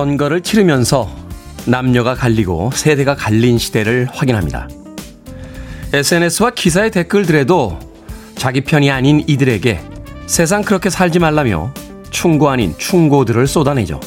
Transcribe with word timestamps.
선거를 0.00 0.40
치르면서 0.40 1.10
남녀가 1.66 2.14
갈리고 2.14 2.70
세대가 2.72 3.14
갈린 3.14 3.58
시대를 3.58 4.08
확인합니다. 4.10 4.66
SNS와 5.92 6.52
기사의 6.52 6.90
댓글들에도 6.90 7.78
자기 8.34 8.62
편이 8.62 8.90
아닌 8.90 9.22
이들에게 9.26 9.78
세상 10.26 10.62
그렇게 10.62 10.88
살지 10.88 11.18
말라며 11.18 11.74
충고 12.10 12.48
아닌 12.48 12.74
충고들을 12.78 13.46
쏟아내죠. 13.46 14.00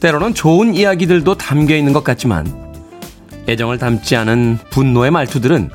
때로는 0.00 0.32
좋은 0.32 0.74
이야기들도 0.74 1.34
담겨 1.34 1.76
있는 1.76 1.92
것 1.92 2.02
같지만 2.02 2.72
애정을 3.48 3.76
담지 3.76 4.16
않은 4.16 4.60
분노의 4.70 5.10
말투들은 5.10 5.68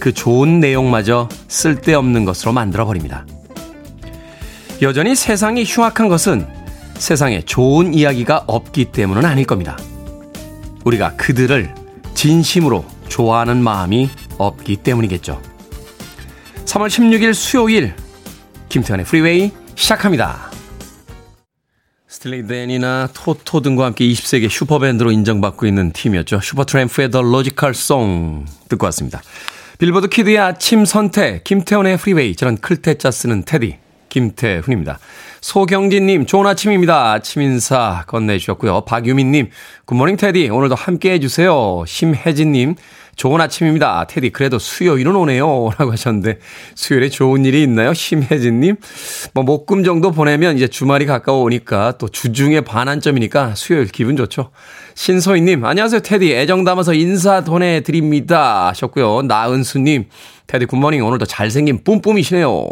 그 0.00 0.14
좋은 0.14 0.60
내용마저 0.60 1.28
쓸데없는 1.48 2.24
것으로 2.24 2.52
만들어버립니다. 2.52 3.26
여전히 4.80 5.14
세상이 5.14 5.64
흉악한 5.64 6.08
것은 6.08 6.63
세상에 6.96 7.42
좋은 7.42 7.94
이야기가 7.94 8.44
없기 8.46 8.86
때문은 8.86 9.24
아닐 9.24 9.44
겁니다. 9.44 9.78
우리가 10.84 11.16
그들을 11.16 11.74
진심으로 12.14 12.84
좋아하는 13.08 13.62
마음이 13.62 14.10
없기 14.38 14.76
때문이겠죠. 14.76 15.40
3월 16.64 16.88
16일 16.88 17.34
수요일 17.34 17.94
김태훈의 18.68 19.06
Freeway 19.06 19.52
시작합니다. 19.74 20.50
Steely 22.08 22.59
Dan이나 22.59 23.10
Toto 23.12 23.60
등과 23.60 23.86
함께 23.86 24.06
20세기 24.06 24.48
슈퍼밴드로 24.48 25.10
인정받고 25.10 25.66
있는 25.66 25.92
팀이었죠. 25.92 26.40
Supertramp의 26.40 27.10
The 27.10 27.26
Logical 27.26 27.70
Song 27.70 28.46
듣고 28.68 28.86
왔습니다. 28.86 29.20
Billboard 29.78 30.08
Kid의 30.08 30.38
아침 30.38 30.84
선택, 30.84 31.44
김태훈의 31.44 31.98
Freeway, 31.98 32.36
저는 32.36 32.58
클 32.58 32.81
태 32.81 32.98
자 32.98 33.10
쓰는 33.10 33.44
테디, 33.44 33.78
김태훈입니다. 34.14 35.00
소경진님, 35.40 36.26
좋은 36.26 36.46
아침입니다. 36.46 37.12
아침 37.12 37.42
인사 37.42 38.04
건네주셨고요. 38.06 38.82
박유민님, 38.82 39.50
굿모닝 39.86 40.16
테디, 40.16 40.48
오늘도 40.50 40.76
함께 40.76 41.12
해주세요. 41.14 41.82
심혜진님, 41.84 42.76
좋은 43.16 43.40
아침입니다. 43.40 44.06
테디, 44.08 44.30
그래도 44.30 44.58
수요일은 44.60 45.16
오네요. 45.16 45.70
라고 45.78 45.90
하셨는데, 45.92 46.38
수요일에 46.76 47.08
좋은 47.08 47.44
일이 47.44 47.62
있나요? 47.64 47.92
심혜진님? 47.92 48.76
뭐, 49.34 49.42
목금 49.42 49.82
정도 49.82 50.12
보내면 50.12 50.56
이제 50.56 50.68
주말이 50.68 51.06
가까워 51.06 51.42
오니까 51.42 51.94
또 51.98 52.08
주중에 52.08 52.60
반환점이니까 52.60 53.56
수요일 53.56 53.88
기분 53.88 54.16
좋죠. 54.16 54.50
신소희님, 54.94 55.64
안녕하세요. 55.64 56.00
테디, 56.00 56.32
애정 56.32 56.62
담아서 56.62 56.94
인사 56.94 57.42
보내드립니다. 57.42 58.68
하셨고요. 58.68 59.22
나은수님, 59.22 60.06
테디 60.46 60.66
굿모닝 60.66 61.04
오늘도 61.04 61.26
잘생긴 61.26 61.82
뿜뿜이시네요. 61.84 62.66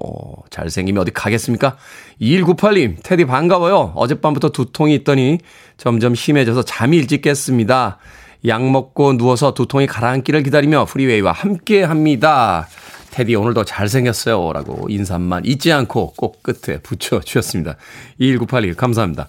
잘생김이 0.50 0.98
어디 0.98 1.10
가겠습니까? 1.10 1.76
2198님, 2.20 2.96
테디 3.02 3.24
반가워요. 3.24 3.92
어젯밤부터 3.96 4.50
두통이 4.50 4.94
있더니 4.96 5.38
점점 5.78 6.14
심해져서 6.14 6.62
잠이 6.64 6.96
일찍 6.98 7.22
깼습니다. 7.22 7.98
약 8.46 8.62
먹고 8.68 9.16
누워서 9.16 9.54
두통이 9.54 9.86
가라앉기를 9.86 10.42
기다리며 10.42 10.84
프리웨이와 10.84 11.32
함께 11.32 11.82
합니다. 11.82 12.68
테디 13.12 13.34
오늘도 13.34 13.64
잘생겼어요. 13.64 14.52
라고 14.52 14.86
인사만 14.88 15.44
잊지 15.44 15.72
않고 15.72 16.14
꼭 16.16 16.42
끝에 16.42 16.78
붙여주셨습니다. 16.80 17.76
2198님 18.20 18.74
감사합니다. 18.76 19.28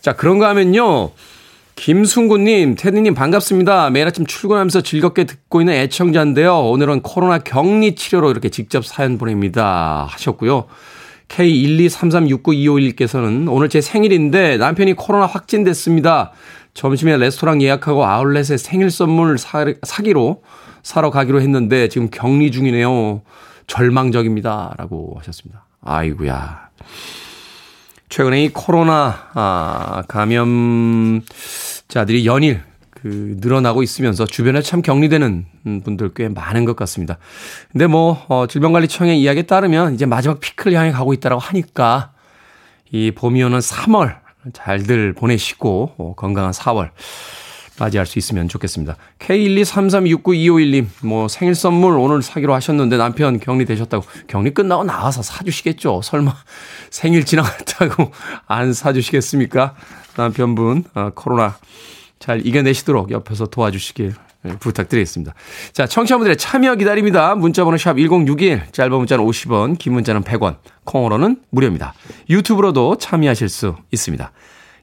자, 0.00 0.14
그런가 0.14 0.48
하면요. 0.50 1.10
김순구님, 1.74 2.76
테디님 2.76 3.14
반갑습니다. 3.14 3.90
매일 3.90 4.06
아침 4.06 4.24
출근하면서 4.26 4.82
즐겁게 4.82 5.24
듣고 5.24 5.60
있는 5.60 5.74
애청자인데요. 5.74 6.60
오늘은 6.60 7.02
코로나 7.02 7.38
격리 7.38 7.94
치료로 7.94 8.30
이렇게 8.30 8.48
직접 8.50 8.84
사연 8.84 9.16
보냅니다. 9.18 10.06
하셨고요. 10.08 10.66
K123369251께서는 11.28 13.50
오늘 13.50 13.68
제 13.68 13.80
생일인데 13.80 14.58
남편이 14.58 14.94
코로나 14.94 15.26
확진됐습니다. 15.26 16.32
점심에 16.74 17.16
레스토랑 17.16 17.62
예약하고 17.62 18.04
아울렛에 18.04 18.58
생일 18.58 18.90
선물 18.90 19.38
사, 19.38 19.64
사기로 19.82 20.42
사러 20.82 21.10
가기로 21.10 21.40
했는데 21.40 21.88
지금 21.88 22.10
격리 22.10 22.50
중이네요. 22.50 23.22
절망적입니다. 23.66 24.74
라고 24.76 25.14
하셨습니다. 25.18 25.64
아이구야. 25.80 26.68
최근에 28.12 28.44
이 28.44 28.50
코로나 28.50 29.30
아, 29.32 30.02
감염자들이 30.06 31.24
연일 32.26 32.60
그 32.90 33.36
늘어나고 33.40 33.82
있으면서 33.82 34.26
주변에 34.26 34.60
참 34.60 34.82
격리되는 34.82 35.46
분들 35.82 36.12
꽤 36.14 36.28
많은 36.28 36.66
것 36.66 36.76
같습니다. 36.76 37.16
근데 37.70 37.86
뭐 37.86 38.22
어, 38.28 38.46
질병관리청의 38.46 39.18
이야기에 39.18 39.44
따르면 39.44 39.94
이제 39.94 40.04
마지막 40.04 40.40
피크를 40.40 40.76
향해 40.76 40.92
가고 40.92 41.14
있다라고 41.14 41.40
하니까 41.40 42.12
이 42.90 43.12
봄이 43.12 43.42
오는 43.42 43.58
3월 43.58 44.18
잘들 44.52 45.14
보내시고 45.14 45.94
어, 45.96 46.12
건강한 46.14 46.52
4월 46.52 46.90
맞이할 47.82 48.06
수 48.06 48.18
있으면 48.18 48.46
좋겠습니다. 48.46 48.96
K123369251님, 49.18 50.86
뭐 51.02 51.26
생일 51.26 51.56
선물 51.56 51.98
오늘 51.98 52.22
사기로 52.22 52.54
하셨는데 52.54 52.96
남편 52.96 53.40
격리 53.40 53.64
되셨다고 53.64 54.04
격리 54.28 54.54
끝나고 54.54 54.84
나와서 54.84 55.22
사주시겠죠. 55.22 56.00
설마 56.04 56.32
생일 56.90 57.24
지나갔다고 57.24 58.12
안 58.46 58.72
사주시겠습니까? 58.72 59.74
남편분, 60.16 60.84
어, 60.94 61.10
코로나 61.14 61.56
잘 62.20 62.46
이겨내시도록 62.46 63.10
옆에서 63.10 63.46
도와주시길 63.46 64.14
부탁드리겠습니다. 64.60 65.34
자, 65.72 65.86
청취자분들의 65.86 66.36
참여 66.36 66.76
기다립니다. 66.76 67.34
문자번호 67.34 67.78
샵 67.78 67.96
1061, 67.96 68.70
짧은 68.70 68.96
문자는 68.96 69.24
50원, 69.24 69.78
긴 69.78 69.94
문자는 69.94 70.22
100원, 70.22 70.56
콩으로는 70.84 71.42
무료입니다. 71.50 71.94
유튜브로도 72.30 72.98
참여하실 72.98 73.48
수 73.48 73.76
있습니다. 73.90 74.30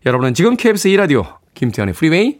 여러분은 0.05 0.33
지금 0.33 0.57
KBS 0.57 0.89
2라디오 0.89 1.38
김태훈의 1.53 1.94
Freeway 1.94 2.39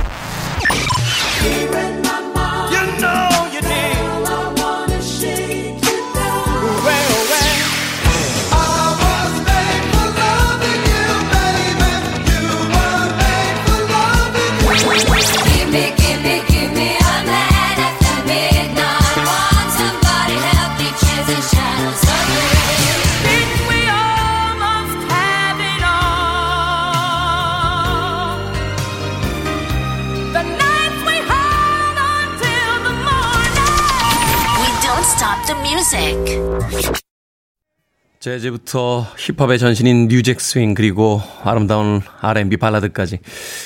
재즈부터 38.19 39.07
힙합의 39.17 39.57
전신인 39.57 40.07
New 40.07 40.21
Jack 40.21 40.39
Swing 40.39 40.75
그리고 40.75 41.19
아름다운 41.43 42.01
R&B 42.19 42.57
발라드까지 42.57 43.17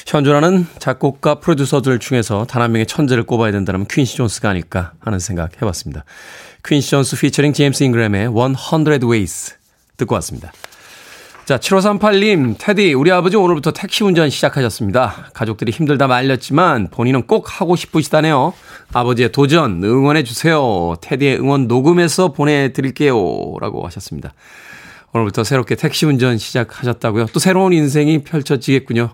현존하는 0.07 0.65
작곡가 0.79 1.35
프로듀서들 1.41 1.99
중에서 1.99 2.45
단 2.45 2.61
한 2.61 2.71
명의 2.71 2.85
천재를 2.85 3.23
꼽아야 3.23 3.51
된다면 3.51 3.85
퀸시 3.89 4.15
존스가 4.15 4.49
아닐까 4.49 4.93
하는 5.01 5.19
생각 5.19 5.61
해봤습니다. 5.61 6.05
퀸시 6.65 6.89
존스 6.91 7.17
피처링 7.19 7.51
제임스 7.51 7.83
잉그램의 7.83 8.29
100 8.29 9.03
Ways 9.03 9.55
듣고 9.97 10.15
왔습니다. 10.15 10.53
자, 11.45 11.59
7538님, 11.59 12.55
테디, 12.57 12.93
우리 12.95 13.11
아버지 13.11 13.37
오늘부터 13.37 13.69
택시 13.69 14.03
운전 14.03 14.31
시작하셨습니다. 14.31 15.29
가족들이 15.35 15.71
힘들다 15.71 16.07
말렸지만 16.07 16.87
본인은 16.89 17.27
꼭 17.27 17.61
하고 17.61 17.75
싶으시다네요. 17.75 18.55
아버지의 18.91 19.31
도전 19.31 19.83
응원해주세요. 19.83 20.95
테디의 21.01 21.37
응원 21.37 21.67
녹음해서 21.67 22.33
보내드릴게요. 22.33 23.13
라고 23.61 23.85
하셨습니다. 23.85 24.33
오늘부터 25.13 25.43
새롭게 25.43 25.75
택시 25.75 26.07
운전 26.07 26.39
시작하셨다고요. 26.39 27.27
또 27.27 27.39
새로운 27.39 27.73
인생이 27.73 28.23
펼쳐지겠군요. 28.23 29.11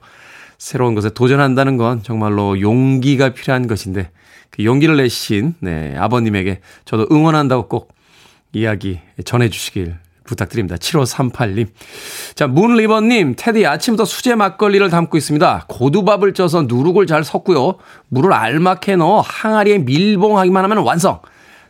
새로운 0.57 0.95
것에 0.95 1.09
도전한다는 1.09 1.75
건 1.75 2.01
정말로 2.01 2.61
용기가 2.61 3.33
필요한 3.33 3.67
것인데 3.67 4.09
그 4.51 4.63
용기를 4.63 4.95
내신 4.95 5.55
네, 5.59 5.97
아버님에게 5.97 6.61
저도 6.85 7.07
응원한다고 7.11 7.67
꼭 7.67 7.93
이야기 8.53 9.01
전해주시길 9.25 9.97
부탁드립니다. 10.35 10.77
7538님. 10.77 11.67
자, 12.35 12.47
문리버님, 12.47 13.35
테디 13.37 13.65
아침부터 13.65 14.05
수제 14.05 14.35
막걸리를 14.35 14.89
담고 14.89 15.17
있습니다. 15.17 15.65
고두밥을 15.67 16.33
쪄서 16.33 16.63
누룩을 16.63 17.05
잘 17.05 17.23
섞고요. 17.23 17.75
물을 18.07 18.31
알맞게 18.33 18.95
넣어 18.95 19.19
항아리에 19.21 19.79
밀봉하기만 19.79 20.63
하면 20.63 20.77
완성. 20.79 21.19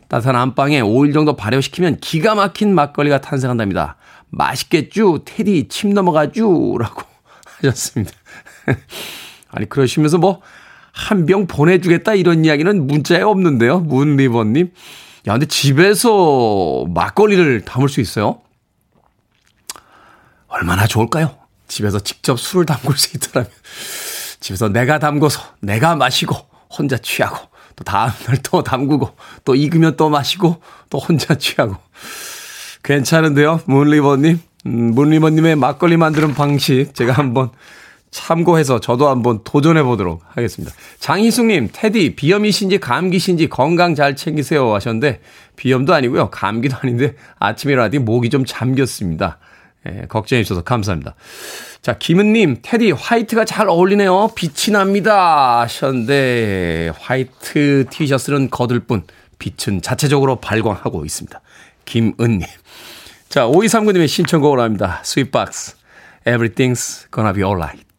따뜻한 0.08 0.36
안방에 0.36 0.80
5일 0.82 1.12
정도 1.12 1.34
발효시키면 1.36 1.98
기가 2.00 2.34
막힌 2.34 2.74
막걸리가 2.74 3.20
탄생한답니다. 3.20 3.96
맛있겠죠? 4.30 5.24
테디 5.24 5.68
침 5.68 5.92
넘어가죠? 5.94 6.76
라고 6.78 7.02
하셨습니다. 7.60 8.12
아니, 9.50 9.68
그러시면서 9.68 10.18
뭐, 10.18 10.40
한 10.92 11.24
병 11.26 11.46
보내주겠다 11.46 12.14
이런 12.14 12.44
이야기는 12.44 12.86
문자에 12.86 13.22
없는데요. 13.22 13.80
문리버님. 13.80 14.70
야, 15.26 15.32
근데 15.32 15.46
집에서 15.46 16.84
막걸리를 16.88 17.62
담을 17.62 17.88
수 17.88 18.00
있어요? 18.02 18.40
얼마나 20.52 20.86
좋을까요? 20.86 21.34
집에서 21.66 21.98
직접 21.98 22.38
술을 22.38 22.66
담글 22.66 22.96
수 22.96 23.16
있더라면. 23.16 23.50
집에서 24.40 24.68
내가 24.68 24.98
담궈서 24.98 25.40
내가 25.60 25.96
마시고 25.96 26.36
혼자 26.68 26.98
취하고 26.98 27.38
또 27.74 27.84
다음날 27.84 28.38
또 28.42 28.62
담그고 28.62 29.16
또 29.44 29.54
익으면 29.54 29.96
또 29.96 30.10
마시고 30.10 30.60
또 30.90 30.98
혼자 30.98 31.36
취하고. 31.36 31.76
괜찮은데요? 32.82 33.60
문리버님? 33.64 34.40
음, 34.66 34.94
문리버님의 34.94 35.56
막걸리 35.56 35.96
만드는 35.96 36.34
방식 36.34 36.94
제가 36.94 37.14
한번 37.14 37.50
참고해서 38.10 38.78
저도 38.80 39.08
한번 39.08 39.42
도전해 39.44 39.82
보도록 39.82 40.22
하겠습니다. 40.28 40.74
장희숙님, 40.98 41.70
테디, 41.72 42.14
비염이신지 42.14 42.78
감기신지 42.78 43.48
건강 43.48 43.94
잘 43.94 44.16
챙기세요 44.16 44.74
하셨는데, 44.74 45.20
비염도 45.56 45.94
아니고요. 45.94 46.28
감기도 46.28 46.76
아닌데, 46.76 47.16
아침에 47.38 47.72
일어나더니 47.72 48.04
목이 48.04 48.28
좀 48.28 48.44
잠겼습니다. 48.44 49.38
예, 49.86 50.06
걱정해 50.08 50.42
주셔서 50.44 50.62
감사합니다. 50.62 51.14
자, 51.80 51.98
김은님, 51.98 52.58
테디, 52.62 52.92
화이트가 52.92 53.44
잘 53.44 53.68
어울리네요. 53.68 54.30
빛이 54.36 54.72
납니다. 54.72 55.60
하셨는데, 55.62 56.92
화이트 56.98 57.86
티셔츠는 57.90 58.50
거들 58.50 58.80
뿐, 58.80 59.02
빛은 59.38 59.82
자체적으로 59.82 60.36
발광하고 60.36 61.04
있습니다. 61.04 61.40
김은님. 61.84 62.46
자, 63.28 63.46
5239님의 63.46 64.06
신청곡을 64.06 64.60
합니다. 64.60 65.00
스윗박스. 65.02 65.76
Everything's 66.24 67.10
gonna 67.10 67.34
be 67.34 67.42
alright. 67.42 67.91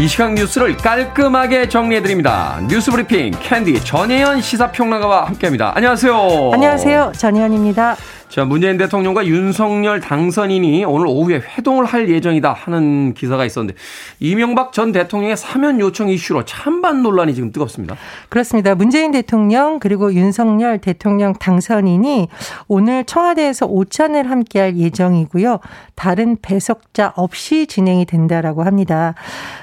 이 0.00 0.08
시각 0.08 0.32
뉴스를 0.32 0.78
깔끔하게 0.78 1.68
정리해드립니다. 1.68 2.58
뉴스 2.66 2.90
브리핑 2.90 3.32
캔디 3.38 3.84
전혜연 3.84 4.40
시사평론가와 4.40 5.26
함께합니다. 5.26 5.72
안녕하세요. 5.76 6.52
안녕하세요. 6.54 7.12
전혜연입니다. 7.18 7.96
자, 8.30 8.44
문재인 8.44 8.76
대통령과 8.76 9.26
윤석열 9.26 9.98
당선인이 9.98 10.84
오늘 10.84 11.08
오후에 11.08 11.40
회동을 11.40 11.84
할 11.84 12.08
예정이다 12.08 12.52
하는 12.52 13.12
기사가 13.12 13.44
있었는데 13.44 13.76
이명박 14.20 14.72
전 14.72 14.92
대통령의 14.92 15.36
사면 15.36 15.80
요청 15.80 16.08
이슈로 16.08 16.44
찬반 16.44 17.02
논란이 17.02 17.34
지금 17.34 17.50
뜨겁습니다. 17.50 17.96
그렇습니다. 18.28 18.76
문재인 18.76 19.10
대통령 19.10 19.80
그리고 19.80 20.14
윤석열 20.14 20.78
대통령 20.78 21.32
당선인이 21.32 22.28
오늘 22.68 23.02
청와대에서 23.02 23.66
오찬을 23.66 24.30
함께할 24.30 24.76
예정이고요. 24.76 25.58
다른 25.96 26.36
배석자 26.40 27.12
없이 27.16 27.66
진행이 27.66 28.06
된다라고 28.06 28.62
합니다. 28.62 29.14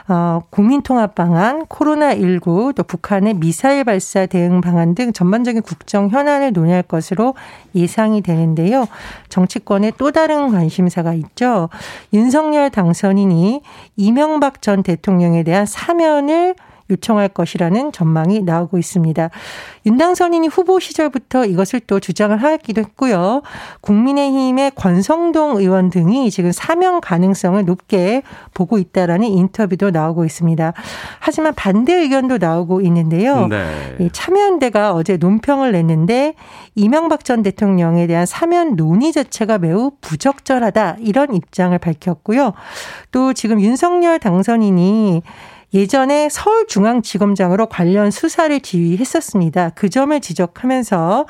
어, 0.09 0.41
국민통합 0.49 1.15
방안, 1.15 1.65
코로나 1.67 2.13
19, 2.13 2.73
또 2.75 2.83
북한의 2.83 3.35
미사일 3.35 3.85
발사 3.85 4.25
대응 4.25 4.59
방안 4.59 4.93
등 4.93 5.13
전반적인 5.13 5.61
국정 5.61 6.09
현안을 6.09 6.51
논의할 6.51 6.83
것으로 6.83 7.33
예상이 7.73 8.21
되는데 8.21 8.56
요. 8.71 8.87
정치권의 9.29 9.93
또 9.97 10.11
다른 10.11 10.51
관심사가 10.51 11.13
있죠. 11.13 11.69
윤석열 12.13 12.69
당선인이 12.69 13.61
이명박 13.95 14.61
전 14.61 14.83
대통령에 14.83 15.43
대한 15.43 15.65
사면을 15.65 16.55
요청할 16.89 17.29
것이라는 17.29 17.91
전망이 17.91 18.41
나오고 18.41 18.77
있습니다. 18.77 19.29
윤당선인이 19.85 20.47
후보 20.47 20.79
시절부터 20.79 21.45
이것을 21.45 21.81
또 21.81 21.99
주장을 21.99 22.35
하기도 22.35 22.81
했고요. 22.81 23.41
국민의힘의 23.81 24.71
권성동 24.75 25.57
의원 25.57 25.89
등이 25.89 26.29
지금 26.31 26.51
사면 26.51 27.01
가능성을 27.01 27.63
높게 27.65 28.21
보고 28.53 28.77
있다라는 28.77 29.27
인터뷰도 29.27 29.91
나오고 29.91 30.25
있습니다. 30.25 30.73
하지만 31.19 31.53
반대 31.55 31.93
의견도 31.93 32.37
나오고 32.37 32.81
있는데요. 32.81 33.47
네. 33.47 34.09
참여연대가 34.11 34.93
어제 34.93 35.17
논평을 35.17 35.71
냈는데 35.71 36.33
이명박 36.75 37.25
전 37.25 37.43
대통령에 37.43 38.07
대한 38.07 38.25
사면 38.25 38.75
논의 38.75 39.11
자체가 39.11 39.57
매우 39.57 39.91
부적절하다 40.01 40.97
이런 40.99 41.33
입장을 41.33 41.77
밝혔고요. 41.77 42.53
또 43.11 43.33
지금 43.33 43.61
윤석열 43.61 44.19
당선인이 44.19 45.21
예전에 45.73 46.29
서울중앙지검장으로 46.29 47.67
관련 47.67 48.09
수사를 48.09 48.57
지휘했었습니다. 48.59 49.71
그 49.75 49.89
점을 49.89 50.17
지적하면서 50.19 51.27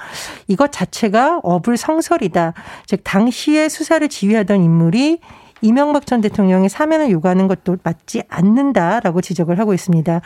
이것 0.47 0.71
자체가 0.71 1.39
어불성설이다. 1.43 2.53
즉 2.85 3.01
당시에 3.03 3.67
수사를 3.69 4.07
지휘하던 4.07 4.63
인물이 4.63 5.19
이명박 5.61 6.05
전 6.05 6.21
대통령이 6.21 6.69
사면을 6.69 7.09
요구하는 7.11 7.47
것도 7.47 7.77
맞지 7.83 8.23
않는다라고 8.29 9.21
지적을 9.21 9.59
하고 9.59 9.73
있습니다. 9.73 10.21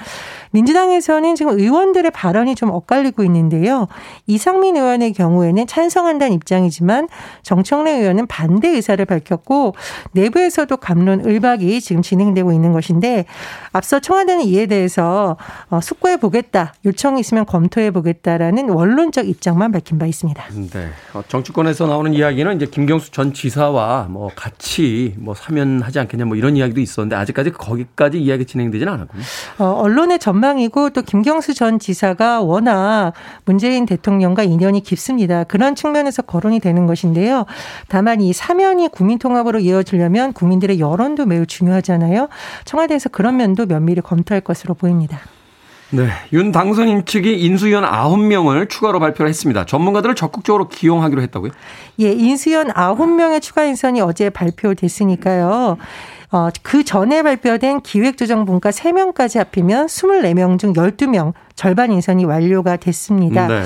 민주당에서는 0.52 1.36
지금 1.36 1.60
의원들의 1.60 2.12
발언이 2.12 2.56
좀 2.56 2.70
엇갈리고 2.72 3.24
있는데요. 3.24 3.88
이상민 4.28 4.76
의원의 4.76 5.14
경우에는 5.14 5.68
찬성한다는 5.68 6.34
입장이지만 6.34 7.08
정청래 7.44 7.92
의원은 7.92 8.28
반대 8.28 8.70
의사를 8.70 9.04
밝혔고 9.04 9.76
내부에서도 10.12 10.76
감론 10.78 11.26
을박이 11.26 11.82
지금 11.82 12.02
진행되고 12.02 12.52
있는 12.52 12.72
것인데 12.74 13.26
앞서 13.72 14.00
청와대는 14.00 14.46
이에 14.46 14.66
대해서 14.66 15.38
어, 15.70 15.80
숙고해 15.82 16.18
보겠다, 16.18 16.74
요청이 16.86 17.20
있으면 17.20 17.46
검토해 17.46 17.92
보겠다라는 17.92 18.70
원론적 18.70 19.28
입장만 19.28 19.72
밝힌 19.72 19.98
바 19.98 20.06
있습니다. 20.06 20.44
네. 20.72 20.90
어, 21.14 21.24
정치권에서 21.28 21.88
나오는 21.88 22.14
이야기는 22.14 22.56
이제 22.56 22.66
김경수 22.66 23.12
전 23.12 23.34
지사와 23.34 24.08
뭐 24.10 24.30
같이 24.36 25.16
뭐 25.22 25.34
사면하지 25.36 26.00
않겠냐 26.00 26.26
뭐 26.26 26.36
이런 26.36 26.58
이야기도 26.58 26.82
있었는데 26.82 27.16
아직까지 27.16 27.52
거기까지 27.52 28.20
이야기 28.22 28.46
진행되지는 28.46 28.92
않았군요. 28.92 29.24
어, 29.60 29.66
언론의 29.66 30.20
전망이고 30.20 30.90
또 30.92 31.02
김경수 31.02 31.54
전 31.54 31.80
지사가 31.80 32.42
워낙 32.42 33.14
문재인 33.46 33.86
대통령과 33.86 34.44
인연이 34.44 34.82
깊습니다. 34.82 35.44
그런 35.44 35.76
측면에서 35.76 36.22
거론이 36.24 36.60
되는 36.60 36.88
것인데요. 36.88 37.46
다만 37.88 38.22
이 38.22 38.34
사면이 38.34 38.90
국민 38.90 39.20
통합으로 39.20 39.60
이어지려면 39.60 40.34
국민들의 40.34 40.80
여론도 40.80 41.26
매우 41.26 41.46
중요하잖아요. 41.46 42.30
청와대에서 42.66 43.10
그런 43.10 43.38
면도 43.38 43.66
면밀히 43.66 44.02
검토할 44.02 44.42
것으로 44.42 44.74
보입니다. 44.74 45.20
네. 45.92 46.08
윤 46.34 46.52
당선인 46.52 47.06
측이 47.06 47.42
인수위원 47.42 47.84
9명을 47.84 48.70
추가로 48.70 49.00
발표를 49.00 49.30
했습니다. 49.30 49.66
전문가들을 49.66 50.16
적극적으로 50.16 50.68
기용하기로 50.68 51.22
했다고요? 51.22 51.52
예, 52.00 52.12
인수위원 52.12 52.70
9명의 52.70 53.42
추가 53.42 53.64
인선이 53.64 54.02
어제 54.02 54.30
발표됐으니까요. 54.30 55.78
어, 56.34 56.48
그 56.64 56.86
전에 56.86 57.24
발표된 57.24 57.82
기획조정분과 57.82 58.70
3명까지 58.70 59.38
합히면 59.40 59.88
24명 59.88 60.58
중 60.58 60.72
12명, 60.74 61.34
절반 61.56 61.92
인선이 61.92 62.24
완료가 62.24 62.78
됐습니다. 62.78 63.48
네. 63.48 63.64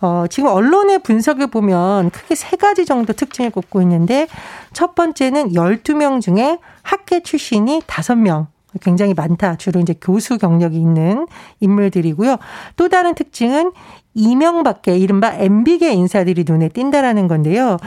어, 0.00 0.24
지금 0.28 0.50
언론의 0.50 1.00
분석을 1.04 1.46
보면 1.46 2.10
크게 2.10 2.34
세 2.34 2.56
가지 2.56 2.84
정도 2.84 3.12
특징을 3.12 3.50
꼽고 3.50 3.82
있는데 3.82 4.26
첫 4.72 4.96
번째는 4.96 5.52
12명 5.52 6.20
중에 6.20 6.58
학계 6.82 7.20
출신이 7.20 7.82
5명, 7.86 8.46
굉장히 8.80 9.14
많다. 9.14 9.56
주로 9.56 9.80
이제 9.80 9.94
교수 10.00 10.38
경력이 10.38 10.76
있는 10.76 11.26
인물들이고요. 11.60 12.36
또 12.76 12.88
다른 12.88 13.14
특징은 13.14 13.72
이명밖에 14.14 14.96
이른바 14.98 15.32
MB계 15.34 15.92
인사들이 15.92 16.44
눈에 16.46 16.68
띈다라는 16.68 17.28
건데요. 17.28 17.78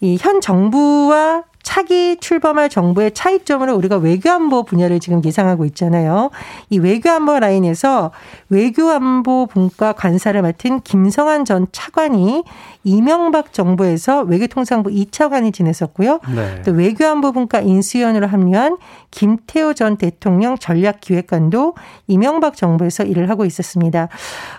이 0.00 0.18
현 0.20 0.40
정부와 0.40 1.44
차기 1.66 2.16
출범할 2.20 2.68
정부의 2.68 3.10
차이점으로 3.10 3.74
우리가 3.74 3.96
외교안보 3.96 4.62
분야를 4.62 5.00
지금 5.00 5.20
예상하고 5.24 5.64
있잖아요. 5.64 6.30
이 6.70 6.78
외교안보 6.78 7.40
라인에서 7.40 8.12
외교안보 8.50 9.46
분과 9.46 9.94
관사를 9.94 10.42
맡은 10.42 10.80
김성한 10.82 11.44
전 11.44 11.66
차관이 11.72 12.44
이명박 12.84 13.52
정부에서 13.52 14.22
외교통상부 14.22 14.90
2차관이 14.90 15.52
지냈었고요. 15.52 16.20
네. 16.36 16.62
또 16.62 16.70
외교안보 16.70 17.32
분과 17.32 17.62
인수위원으로 17.62 18.28
합류한 18.28 18.76
김태호 19.10 19.74
전 19.74 19.96
대통령 19.96 20.56
전략기획관도 20.56 21.74
이명박 22.06 22.56
정부에서 22.56 23.02
일을 23.02 23.28
하고 23.28 23.44
있었습니다. 23.44 24.06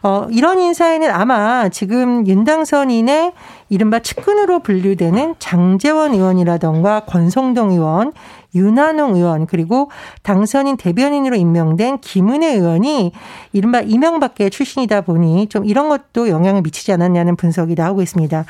어, 0.03 0.27
이런 0.29 0.59
인사에는 0.59 1.09
아마 1.09 1.69
지금 1.69 2.27
윤당선인의 2.27 3.31
이른바 3.69 4.00
측근으로 4.00 4.59
분류되는 4.59 5.36
장재원 5.39 6.13
의원이라던가 6.13 7.01
권성동 7.01 7.71
의원, 7.71 8.13
윤한홍 8.57 9.15
의원 9.15 9.45
그리고 9.45 9.89
당선인 10.23 10.77
대변인으로 10.77 11.35
임명된 11.35 11.99
김은혜 11.99 12.55
의원이 12.55 13.11
이른바 13.53 13.81
이명박계 13.81 14.49
출신이다 14.49 15.01
보니 15.01 15.47
좀 15.47 15.65
이런 15.65 15.89
것도 15.89 16.29
영향을 16.29 16.61
미치지 16.61 16.91
않았냐는 16.91 17.35
분석이 17.35 17.75
나오고 17.75 18.01
있습니다. 18.01 18.45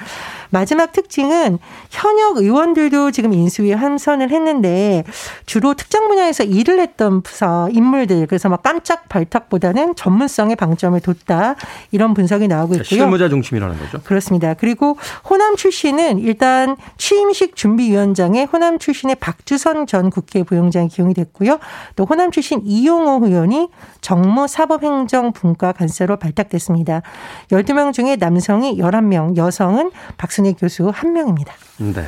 마지막 0.49 0.91
특징은 0.91 1.59
현역 1.89 2.37
의원들도 2.37 3.11
지금 3.11 3.33
인수위에 3.33 3.73
함선을 3.73 4.31
했는데 4.31 5.03
주로 5.45 5.73
특정 5.73 6.07
분야에서 6.07 6.43
일을 6.43 6.79
했던 6.79 7.21
부서 7.21 7.69
인물들 7.71 8.27
그래서 8.27 8.47
막 8.49 8.63
깜짝 8.63 9.09
발탁보다는 9.09 9.95
전문성에 9.95 10.55
방점을 10.55 10.99
뒀다 11.01 11.55
이런 11.91 12.13
분석이 12.13 12.47
나오고 12.47 12.75
있고요. 12.75 12.85
실무자 12.85 13.29
중심이라는 13.29 13.77
거죠. 13.77 14.01
그렇습니다. 14.03 14.53
그리고 14.53 14.97
호남 15.29 15.55
출신은 15.55 16.19
일단 16.19 16.77
취임식 16.97 17.55
준비위원장에 17.55 18.45
호남 18.45 18.79
출신의 18.79 19.17
박주선 19.19 19.87
전 19.87 19.96
국회 20.09 20.43
부용장이 20.43 20.87
기용이 20.87 21.13
됐고요. 21.13 21.59
또 21.95 22.05
호남 22.05 22.31
출신 22.31 22.61
이용호 22.63 23.25
의원이 23.25 23.69
정무 24.01 24.47
사법행정분과 24.47 25.73
간사로 25.73 26.17
발탁됐습니다. 26.17 27.01
12명 27.49 27.93
중에 27.93 28.15
남성이 28.15 28.77
11명, 28.77 29.35
여성은 29.37 29.91
박순희 30.17 30.53
교수 30.53 30.91
1명입니다. 30.91 31.49
네. 31.77 32.05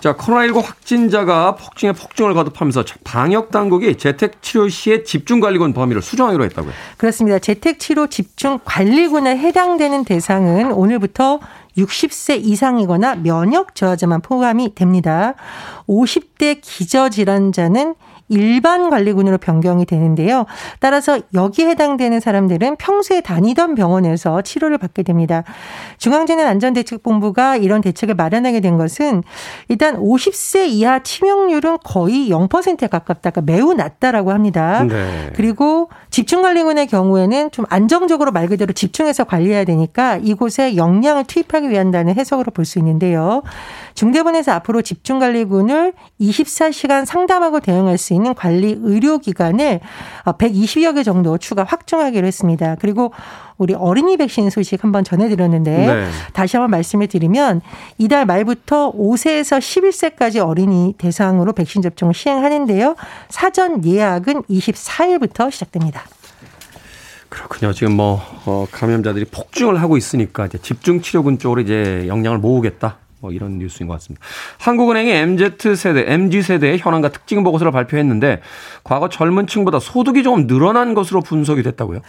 자, 0.00 0.16
코로나19 0.16 0.62
확진자가 0.62 1.56
폭증에 1.56 1.92
폭증을 1.92 2.32
거듭하면서 2.32 2.84
방역 3.04 3.50
당국이 3.50 3.96
재택 3.96 4.40
치료 4.40 4.68
시에 4.68 5.02
집중 5.02 5.40
관리군 5.40 5.74
범위를 5.74 6.00
수정하기로 6.00 6.44
했다고요. 6.44 6.72
그렇습니다. 6.96 7.38
재택 7.38 7.78
치료 7.78 8.06
집중 8.06 8.58
관리군에 8.64 9.36
해당되는 9.36 10.04
대상은 10.04 10.72
오늘부터 10.72 11.40
60세 11.76 12.44
이상이거나 12.44 13.16
면역 13.16 13.74
저하자만 13.74 14.22
포함이 14.22 14.74
됩니다. 14.74 15.34
50대 15.88 16.58
기저질환자는 16.60 17.94
일반 18.30 18.90
관리군으로 18.90 19.38
변경이 19.38 19.84
되는데요. 19.84 20.46
따라서 20.78 21.18
여기에 21.34 21.70
해당되는 21.70 22.20
사람들은 22.20 22.76
평소에 22.76 23.20
다니던 23.20 23.74
병원에서 23.74 24.40
치료를 24.40 24.78
받게 24.78 25.02
됩니다. 25.02 25.42
중앙재난안전대책본부가 25.98 27.56
이런 27.56 27.80
대책을 27.80 28.14
마련하게 28.14 28.60
된 28.60 28.78
것은 28.78 29.22
일단 29.68 29.96
50세 29.96 30.68
이하 30.68 31.00
치명률은 31.00 31.78
거의 31.84 32.30
0%에 32.30 32.86
가깝다. 32.86 33.30
가 33.30 33.40
매우 33.40 33.74
낮다라고 33.74 34.30
합니다. 34.30 34.84
네. 34.84 35.30
그리고 35.34 35.90
집중관리군의 36.10 36.88
경우에는 36.88 37.50
좀 37.52 37.64
안정적으로 37.68 38.32
말 38.32 38.48
그대로 38.48 38.72
집중해서 38.72 39.24
관리해야 39.24 39.64
되니까 39.64 40.16
이곳에 40.16 40.76
역량을 40.76 41.24
투입하기 41.24 41.70
위한다는 41.70 42.14
해석으로 42.16 42.50
볼 42.50 42.64
수 42.64 42.78
있는데요. 42.78 43.42
중대본에서 43.94 44.52
앞으로 44.52 44.82
집중관리군을 44.82 45.92
24시간 46.20 47.04
상담하고 47.04 47.60
대응할 47.60 47.98
수 47.98 48.12
있는 48.14 48.34
관리 48.34 48.76
의료기관을 48.80 49.80
120여 50.24 50.94
개 50.94 51.02
정도 51.02 51.38
추가 51.38 51.64
확충하기로 51.64 52.26
했습니다. 52.26 52.76
그리고 52.80 53.12
우리 53.60 53.74
어린이 53.74 54.16
백신 54.16 54.48
소식 54.48 54.82
한번 54.82 55.04
전해드렸는데 55.04 55.70
네. 55.70 56.08
다시 56.32 56.56
한번 56.56 56.70
말씀을 56.70 57.08
드리면 57.08 57.60
이달 57.98 58.24
말부터 58.24 58.90
5세에서 58.92 59.58
11세까지 59.58 60.38
어린이 60.44 60.94
대상으로 60.96 61.52
백신 61.52 61.82
접종을 61.82 62.14
시행하는데요. 62.14 62.96
사전 63.28 63.84
예약은 63.84 64.44
24일부터 64.44 65.50
시작됩니다. 65.50 66.04
그렇군요. 67.28 67.74
지금 67.74 67.96
뭐 67.96 68.22
어, 68.46 68.66
감염자들이 68.72 69.26
폭증을 69.26 69.80
하고 69.82 69.98
있으니까 69.98 70.46
이제 70.46 70.56
집중 70.56 71.02
치료군 71.02 71.38
쪽으로 71.38 71.60
이제 71.60 72.04
역량을 72.08 72.38
모으겠다. 72.38 72.96
뭐 73.20 73.32
이런 73.32 73.58
뉴스인 73.58 73.86
것 73.86 73.94
같습니다. 73.94 74.24
한국은행이 74.58 75.10
MZ세대, 75.10 76.04
MG세대의 76.12 76.78
현황과 76.78 77.10
특징 77.10 77.44
보고서를 77.44 77.70
발표했는데 77.70 78.40
과거 78.82 79.08
젊은 79.08 79.46
층보다 79.46 79.78
소득이 79.78 80.22
조금 80.22 80.46
늘어난 80.46 80.94
것으로 80.94 81.20
분석이 81.20 81.62
됐다고요? 81.62 82.00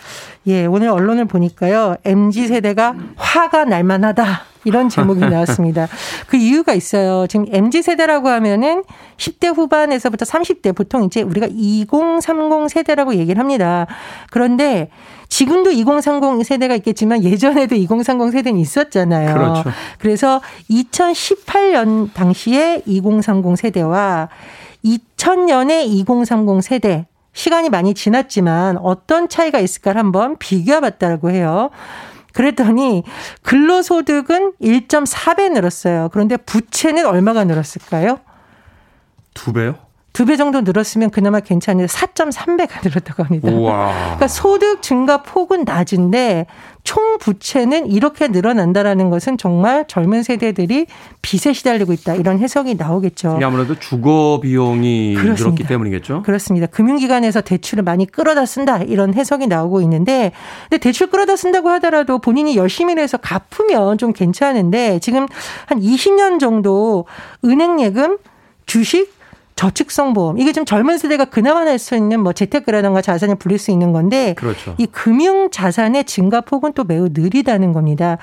예, 0.47 0.65
오늘 0.65 0.89
언론을 0.89 1.25
보니까요. 1.25 1.97
MG세대가 2.05 2.95
화가 3.17 3.65
날 3.65 3.83
만하다. 3.83 4.51
이런 4.63 4.89
제목이 4.89 5.19
나왔습니다. 5.25 5.87
그 6.27 6.37
이유가 6.37 6.73
있어요. 6.73 7.27
지금 7.27 7.45
MZ 7.49 7.81
세대라고 7.81 8.29
하면은 8.29 8.83
10대 9.17 9.55
후반에서부터 9.55 10.25
30대 10.25 10.75
보통 10.75 11.03
이제 11.03 11.21
우리가 11.21 11.47
2030 11.49 12.69
세대라고 12.69 13.15
얘기를 13.15 13.39
합니다. 13.39 13.87
그런데 14.29 14.89
지금도 15.29 15.71
2030 15.71 16.45
세대가 16.45 16.75
있겠지만 16.75 17.23
예전에도 17.23 17.75
2030 17.75 18.31
세대는 18.31 18.59
있었잖아요. 18.59 19.33
그렇죠. 19.33 19.71
그래서 19.97 20.41
2018년 20.69 22.13
당시에 22.13 22.81
2030 22.85 23.57
세대와 23.57 24.29
2000년에 24.83 25.85
2030 25.85 26.61
세대 26.61 27.05
시간이 27.33 27.69
많이 27.69 27.93
지났지만 27.93 28.77
어떤 28.77 29.29
차이가 29.29 29.59
있을까를 29.59 29.99
한번 29.99 30.37
비교해 30.37 30.81
봤다고 30.81 31.31
해요. 31.31 31.69
그랬더니 32.33 33.03
근로소득은 33.43 34.53
1.4배 34.61 35.51
늘었어요. 35.51 36.09
그런데 36.11 36.37
부채는 36.37 37.05
얼마가 37.05 37.43
늘었을까요? 37.43 38.19
두 39.33 39.53
배요? 39.53 39.75
두 40.13 40.25
배 40.25 40.35
정도 40.35 40.61
늘었으면 40.61 41.09
그나마 41.09 41.39
괜찮은데 41.39 41.87
4.3배가 41.91 42.83
늘었다고 42.83 43.23
합니다. 43.23 43.49
우와. 43.49 43.93
그러니까 44.03 44.27
소득 44.27 44.81
증가 44.81 45.23
폭은 45.23 45.63
낮은데 45.63 46.47
총 46.83 47.17
부채는 47.19 47.89
이렇게 47.91 48.27
늘어난다라는 48.27 49.09
것은 49.09 49.37
정말 49.37 49.85
젊은 49.87 50.23
세대들이 50.23 50.87
빚에 51.21 51.53
시달리고 51.53 51.93
있다 51.93 52.15
이런 52.15 52.39
해석이 52.39 52.75
나오겠죠. 52.75 53.39
아무래도 53.41 53.79
주거 53.79 54.39
비용이 54.41 55.13
그렇습니다. 55.13 55.43
늘었기 55.43 55.63
때문이겠죠. 55.67 56.23
그렇습니다. 56.23 56.67
금융기관에서 56.67 57.41
대출을 57.41 57.83
많이 57.83 58.05
끌어다 58.05 58.45
쓴다 58.45 58.77
이런 58.79 59.13
해석이 59.13 59.47
나오고 59.47 59.81
있는데 59.81 60.31
근데 60.69 60.77
대출 60.79 61.07
끌어다 61.09 61.35
쓴다고 61.35 61.69
하더라도 61.69 62.19
본인이 62.19 62.57
열심히 62.57 62.95
해서 62.97 63.17
갚으면 63.17 63.97
좀 63.97 64.11
괜찮은데 64.11 64.99
지금 64.99 65.25
한 65.67 65.79
20년 65.79 66.39
정도 66.39 67.05
은행 67.45 67.79
예금 67.79 68.17
주식 68.65 69.20
저축성 69.61 70.13
보험 70.13 70.39
이게 70.39 70.53
좀 70.53 70.65
젊은 70.65 70.97
세대가 70.97 71.25
그나마 71.25 71.59
할수 71.59 71.95
있는 71.95 72.21
뭐 72.21 72.33
재테크라든가 72.33 72.99
자산을 73.03 73.35
불릴 73.35 73.59
수 73.59 73.69
있는 73.69 73.91
건데 73.91 74.33
그렇죠. 74.35 74.73
이 74.79 74.87
금융 74.87 75.51
자산의 75.51 76.05
증가 76.05 76.41
폭은 76.41 76.73
또 76.73 76.83
매우 76.83 77.09
느리다는 77.13 77.71
겁니다. 77.71 78.17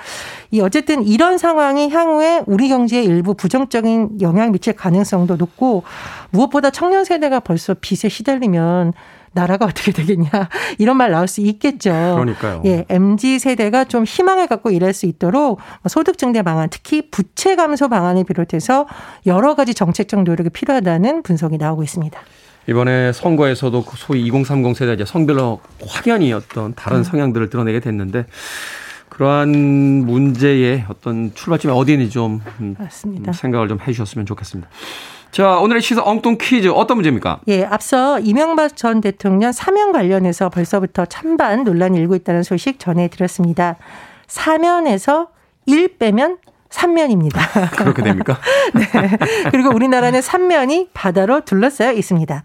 이 0.50 0.60
어쨌든 0.60 1.04
이런 1.04 1.38
상황이 1.38 1.90
향후에 1.90 2.42
우리 2.46 2.68
경제에 2.68 3.04
일부 3.04 3.34
부정적인 3.34 4.20
영향을 4.20 4.50
미칠 4.50 4.72
가능성도 4.72 5.36
높고 5.36 5.84
무엇보다 6.30 6.70
청년 6.70 7.04
세대가 7.04 7.38
벌써 7.38 7.76
빚에 7.80 8.08
시달리면 8.08 8.92
나라가 9.32 9.66
어떻게 9.66 9.92
되겠냐 9.92 10.28
이런 10.78 10.96
말 10.96 11.10
나올 11.10 11.28
수 11.28 11.40
있겠죠. 11.40 11.90
그러니까요. 11.90 12.62
예, 12.64 12.84
MZ 12.88 13.38
세대가 13.38 13.84
좀 13.84 14.04
희망을 14.04 14.46
갖고 14.46 14.70
일할 14.70 14.92
수 14.92 15.06
있도록 15.06 15.60
소득 15.88 16.18
증대 16.18 16.42
방안, 16.42 16.68
특히 16.70 17.10
부채 17.10 17.56
감소 17.56 17.88
방안을 17.88 18.24
비롯해서 18.24 18.86
여러 19.26 19.54
가지 19.54 19.74
정책적 19.74 20.22
노력이 20.22 20.50
필요하다는 20.50 21.22
분석이 21.22 21.58
나오고 21.58 21.82
있습니다. 21.82 22.18
이번에 22.68 23.12
선거에서도 23.12 23.84
그 23.84 23.96
소위 23.96 24.26
2030 24.26 24.76
세대 24.76 24.92
이제 24.92 25.04
성별로 25.06 25.60
확연히 25.86 26.32
어떤 26.32 26.74
다른 26.74 26.98
음. 26.98 27.02
성향들을 27.02 27.48
드러내게 27.48 27.80
됐는데 27.80 28.26
그러한 29.08 29.48
문제의 29.48 30.84
어떤 30.88 31.34
출발점이 31.34 31.74
어디인지 31.74 32.10
좀 32.10 32.40
음, 32.60 32.76
맞습니다. 32.78 33.32
생각을 33.32 33.68
좀 33.68 33.78
해주셨으면 33.80 34.26
좋겠습니다. 34.26 34.68
자, 35.30 35.58
오늘의 35.58 35.82
시사 35.82 36.02
엉뚱 36.04 36.38
퀴즈 36.40 36.68
어떤 36.68 36.96
문제입니까? 36.96 37.40
예, 37.48 37.64
앞서 37.64 38.18
이명박 38.18 38.76
전 38.76 39.00
대통령 39.00 39.52
사면 39.52 39.92
관련해서 39.92 40.48
벌써부터 40.48 41.06
찬반 41.06 41.64
논란이 41.64 41.98
일고 41.98 42.14
있다는 42.16 42.42
소식 42.42 42.78
전해드렸습니다. 42.78 43.76
사면에서 44.26 45.28
1 45.66 45.98
빼면 45.98 46.38
3면입니다. 46.70 47.38
그렇게 47.76 48.02
됩니까? 48.02 48.38
네. 48.74 49.16
그리고 49.50 49.70
우리나라는 49.74 50.20
3면이 50.20 50.88
바다로 50.92 51.44
둘러싸여 51.44 51.92
있습니다. 51.92 52.42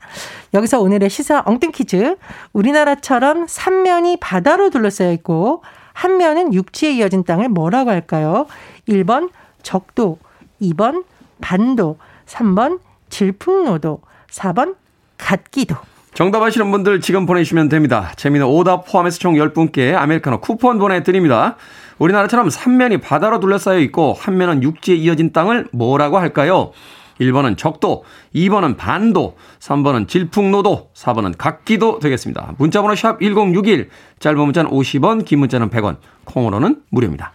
여기서 0.54 0.82
오늘의 0.82 1.10
시사 1.10 1.44
엉뚱 1.46 1.72
퀴즈. 1.72 2.16
우리나라처럼 2.54 3.48
3면이 3.48 4.18
바다로 4.22 4.70
둘러싸여 4.70 5.12
있고 5.14 5.64
한 5.94 6.18
면은 6.18 6.54
육지에 6.54 6.92
이어진 6.94 7.24
땅을 7.24 7.50
뭐라고 7.50 7.92
할까요? 7.92 8.48
1번 8.88 9.30
적도, 9.62 10.20
2번 10.62 11.04
반도, 11.42 11.98
3번 12.26 12.80
질풍노도, 13.10 14.02
4번 14.30 14.76
갓기도. 15.18 15.76
정답 16.14 16.44
아시는 16.44 16.70
분들 16.72 17.02
지금 17.02 17.26
보내주시면 17.26 17.70
됩니다. 17.70 18.12
재미는 18.16 18.46
오답 18.46 18.86
포함해서 18.86 19.18
총 19.18 19.34
10분께 19.34 19.96
아메리카노 19.96 20.42
쿠폰 20.42 20.78
보내드립니다. 20.78 21.56
우리나라처럼 21.98 22.50
3면이 22.50 23.02
바다로 23.02 23.40
둘러싸여 23.40 23.80
있고 23.80 24.14
한 24.14 24.38
면은 24.38 24.62
육지에 24.62 24.96
이어진 24.96 25.32
땅을 25.32 25.70
뭐라고 25.72 26.20
할까요? 26.20 26.72
1번은 27.20 27.58
적도, 27.58 28.04
2번은 28.36 28.78
반도, 28.78 29.38
3번은 29.60 30.08
질풍노도, 30.08 30.92
4번은 30.94 31.36
각기도 31.38 32.00
되겠습니다. 32.00 32.56
문자번호 32.58 32.96
샵 32.96 33.20
1061, 33.20 33.90
짧은 34.20 34.40
문자는 34.40 34.72
50원, 34.72 35.26
긴 35.26 35.40
문자는 35.40 35.70
100원, 35.70 35.98
콩으로는 36.26 36.82
무료입니다. 36.90 37.34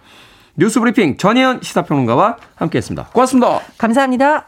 뉴스브리핑 0.56 1.16
전혜연 1.16 1.62
시사평론가와 1.62 2.36
함께했습니다. 2.56 3.10
고맙습니다. 3.12 3.60
감사합니다. 3.78 4.46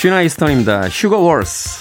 슈나 0.00 0.22
이스턴입니다. 0.22 0.88
슈거 0.88 1.18
월스. 1.18 1.79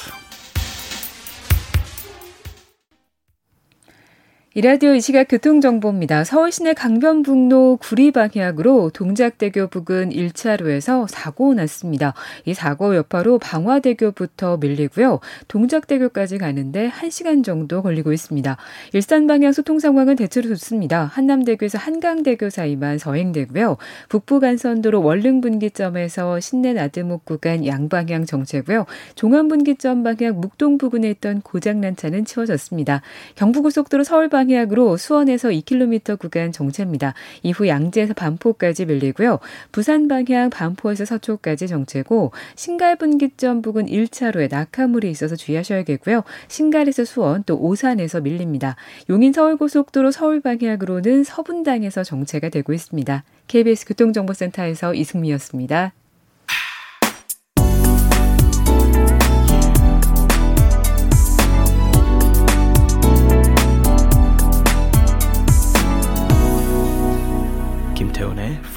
이라디오 4.59 4.93
이 4.93 4.99
시각 4.99 5.29
교통정보입니다. 5.29 6.25
서울 6.25 6.51
시내 6.51 6.73
강변북로 6.73 7.77
구리 7.77 8.11
방향으로 8.11 8.89
동작대교 8.89 9.67
부근 9.67 10.09
1차로에서 10.09 11.07
사고 11.07 11.53
났습니다. 11.53 12.13
이 12.43 12.53
사고 12.53 12.93
여파로 12.93 13.39
방화대교부터 13.39 14.57
밀리고요. 14.57 15.21
동작대교까지 15.47 16.39
가는데 16.39 16.89
1시간 16.89 17.41
정도 17.45 17.81
걸리고 17.81 18.11
있습니다. 18.11 18.57
일산 18.91 19.27
방향 19.27 19.53
소통 19.53 19.79
상황은 19.79 20.17
대체로 20.17 20.49
좋습니다. 20.49 21.05
한남대교에서 21.05 21.77
한강대교 21.77 22.49
사이만 22.49 22.97
서행되고요. 22.97 23.77
북부간선도로 24.09 25.01
월릉분기점에서 25.01 26.41
신내 26.41 26.73
나드목 26.73 27.23
구간 27.23 27.65
양방향 27.65 28.25
정체고요. 28.25 28.87
종암분기점 29.15 30.03
방향 30.03 30.41
묵동 30.41 30.77
부근에 30.77 31.09
있던 31.11 31.39
고장난 31.43 31.95
차는 31.95 32.25
치워졌습니다. 32.25 33.01
경부고속도로 33.35 34.03
서울 34.03 34.27
방향 34.27 34.48
방향으로 34.49 34.97
수원에서 34.97 35.49
2km 35.49 36.17
구간 36.17 36.51
정체입니다. 36.51 37.13
이후 37.43 37.67
양재에서 37.67 38.15
반포까지 38.15 38.85
밀리고요. 38.85 39.39
부산 39.71 40.07
방향 40.07 40.49
반포에서 40.49 41.05
서초까지 41.05 41.67
정체고 41.67 42.31
신갈분기점 42.55 43.61
부근 43.61 43.85
1차로에 43.85 44.49
낙하물이 44.49 45.09
있어서 45.11 45.35
주의하셔야겠고요. 45.35 46.23
신갈에서 46.47 47.05
수원 47.05 47.43
또 47.43 47.57
오산에서 47.59 48.21
밀립니다. 48.21 48.75
용인 49.09 49.33
서울고속도로 49.33 50.11
서울 50.11 50.41
방향으로는 50.41 51.23
서분당에서 51.23 52.03
정체가 52.03 52.49
되고 52.49 52.73
있습니다. 52.73 53.23
KBS 53.47 53.85
교통정보센터에서 53.85 54.95
이승미였습니다. 54.95 55.93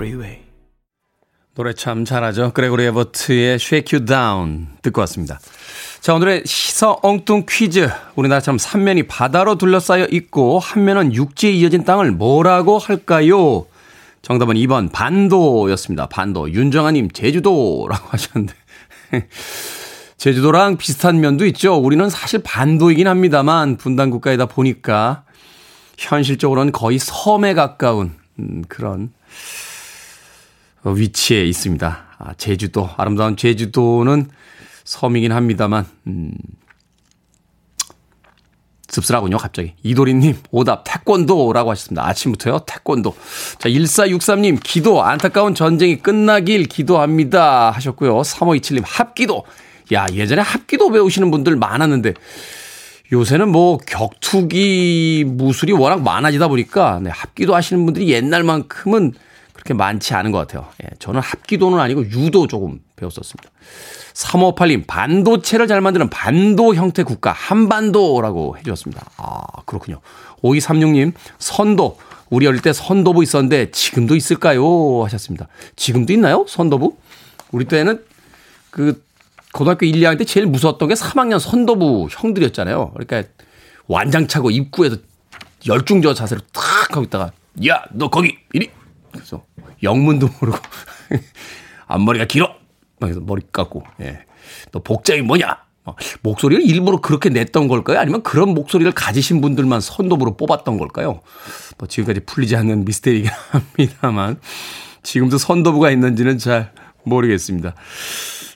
Freeway. 0.02 0.38
노래 1.54 1.72
참 1.74 2.04
잘하죠. 2.04 2.52
그레고리 2.52 2.84
에버트의 2.86 3.54
Shake 3.54 3.96
You 3.96 4.04
Down 4.04 4.66
듣고 4.82 5.00
왔습니다. 5.02 5.38
자, 6.00 6.14
오늘의 6.14 6.42
시서 6.44 6.98
엉뚱 7.02 7.46
퀴즈. 7.48 7.88
우리나라처럼 8.16 8.58
삼면이 8.58 9.04
바다로 9.04 9.56
둘러싸여 9.58 10.08
있고 10.10 10.58
한 10.58 10.84
면은 10.84 11.14
육지에 11.14 11.52
이어진 11.52 11.84
땅을 11.84 12.10
뭐라고 12.10 12.78
할까요? 12.78 13.66
정답은 14.22 14.56
2번 14.56 14.90
반도였습니다. 14.90 16.06
반도. 16.06 16.50
윤정아님 16.50 17.12
제주도라고 17.12 18.08
하셨는데. 18.10 18.54
제주도랑 20.16 20.78
비슷한 20.78 21.20
면도 21.20 21.46
있죠. 21.46 21.76
우리는 21.76 22.08
사실 22.10 22.40
반도이긴 22.42 23.06
합니다만 23.06 23.76
분단 23.76 24.10
국가이다 24.10 24.46
보니까 24.46 25.22
현실적으로는 25.96 26.72
거의 26.72 26.98
섬에 26.98 27.54
가까운 27.54 28.14
음, 28.40 28.64
그런 28.68 29.12
위치에 30.84 31.44
있습니다. 31.44 32.04
아, 32.18 32.34
제주도, 32.34 32.88
아름다운 32.96 33.36
제주도는 33.36 34.28
섬이긴 34.84 35.32
합니다만, 35.32 35.86
음, 36.06 36.32
씁쓸하군요, 38.88 39.38
갑자기. 39.38 39.72
이도리님, 39.82 40.36
오답, 40.50 40.84
태권도라고 40.84 41.70
하셨습니다. 41.70 42.06
아침부터요, 42.06 42.60
태권도. 42.66 43.16
자, 43.58 43.68
1463님, 43.70 44.60
기도, 44.62 45.02
안타까운 45.02 45.54
전쟁이 45.54 45.96
끝나길 45.96 46.66
기도합니다. 46.66 47.70
하셨고요. 47.70 48.20
3527님, 48.20 48.82
합기도. 48.84 49.44
야, 49.94 50.06
예전에 50.12 50.42
합기도 50.42 50.90
배우시는 50.90 51.30
분들 51.30 51.56
많았는데, 51.56 52.12
요새는 53.12 53.48
뭐 53.48 53.78
격투기 53.78 55.24
무술이 55.26 55.72
워낙 55.72 56.02
많아지다 56.02 56.48
보니까, 56.48 57.00
네, 57.02 57.10
합기도 57.10 57.54
하시는 57.54 57.82
분들이 57.84 58.10
옛날만큼은 58.10 59.14
그렇게 59.62 59.74
많지 59.74 60.14
않은 60.14 60.32
것 60.32 60.38
같아요. 60.38 60.68
예, 60.82 60.88
저는 60.98 61.20
합기도는 61.20 61.78
아니고 61.78 62.04
유도 62.10 62.48
조금 62.48 62.80
배웠었습니다. 62.96 63.48
3558님, 64.12 64.86
반도체를 64.86 65.68
잘 65.68 65.80
만드는 65.80 66.10
반도 66.10 66.74
형태 66.74 67.04
국가, 67.04 67.30
한반도라고 67.32 68.58
해주셨습니다. 68.58 69.06
아, 69.16 69.40
그렇군요. 69.64 70.00
5236님, 70.42 71.12
선도. 71.38 71.96
우리 72.28 72.46
어릴 72.46 72.60
때 72.60 72.72
선도부 72.72 73.22
있었는데 73.22 73.70
지금도 73.70 74.16
있을까요? 74.16 75.04
하셨습니다. 75.04 75.48
지금도 75.76 76.12
있나요? 76.12 76.44
선도부? 76.48 76.96
우리 77.52 77.66
때는 77.66 78.04
그 78.70 79.04
고등학교 79.52 79.86
1, 79.86 79.94
2학년 80.00 80.18
때 80.18 80.24
제일 80.24 80.46
무서웠던 80.46 80.88
게 80.88 80.94
3학년 80.94 81.38
선도부 81.38 82.08
형들이었잖아요. 82.10 82.92
그러니까 82.94 83.30
완장차고 83.86 84.50
입구에서 84.50 84.96
열중저 85.66 86.14
자세로 86.14 86.40
탁 86.52 86.90
하고 86.90 87.02
있다가 87.02 87.32
야, 87.68 87.84
너 87.92 88.08
거기 88.08 88.38
이리 88.52 88.70
그래서 89.12 89.44
영문도 89.82 90.28
모르고 90.40 90.58
앞머리가 91.86 92.26
길어. 92.26 92.54
그래서 93.00 93.20
머리 93.20 93.42
깎고 93.52 93.84
예. 94.00 94.20
너 94.70 94.80
복장이 94.80 95.22
뭐냐? 95.22 95.56
목소리를 96.22 96.64
일부러 96.64 97.00
그렇게 97.00 97.28
냈던 97.28 97.66
걸까요? 97.66 97.98
아니면 97.98 98.22
그런 98.22 98.54
목소리를 98.54 98.92
가지신 98.92 99.40
분들만 99.40 99.80
선도부로 99.80 100.36
뽑았던 100.36 100.78
걸까요? 100.78 101.20
뭐 101.78 101.88
지금까지 101.88 102.20
풀리지 102.20 102.54
않는 102.56 102.84
미스테리긴 102.84 103.30
합니다만 103.50 104.38
지금도 105.02 105.38
선도부가 105.38 105.90
있는지는 105.90 106.38
잘 106.38 106.70
모르겠습니다. 107.02 107.74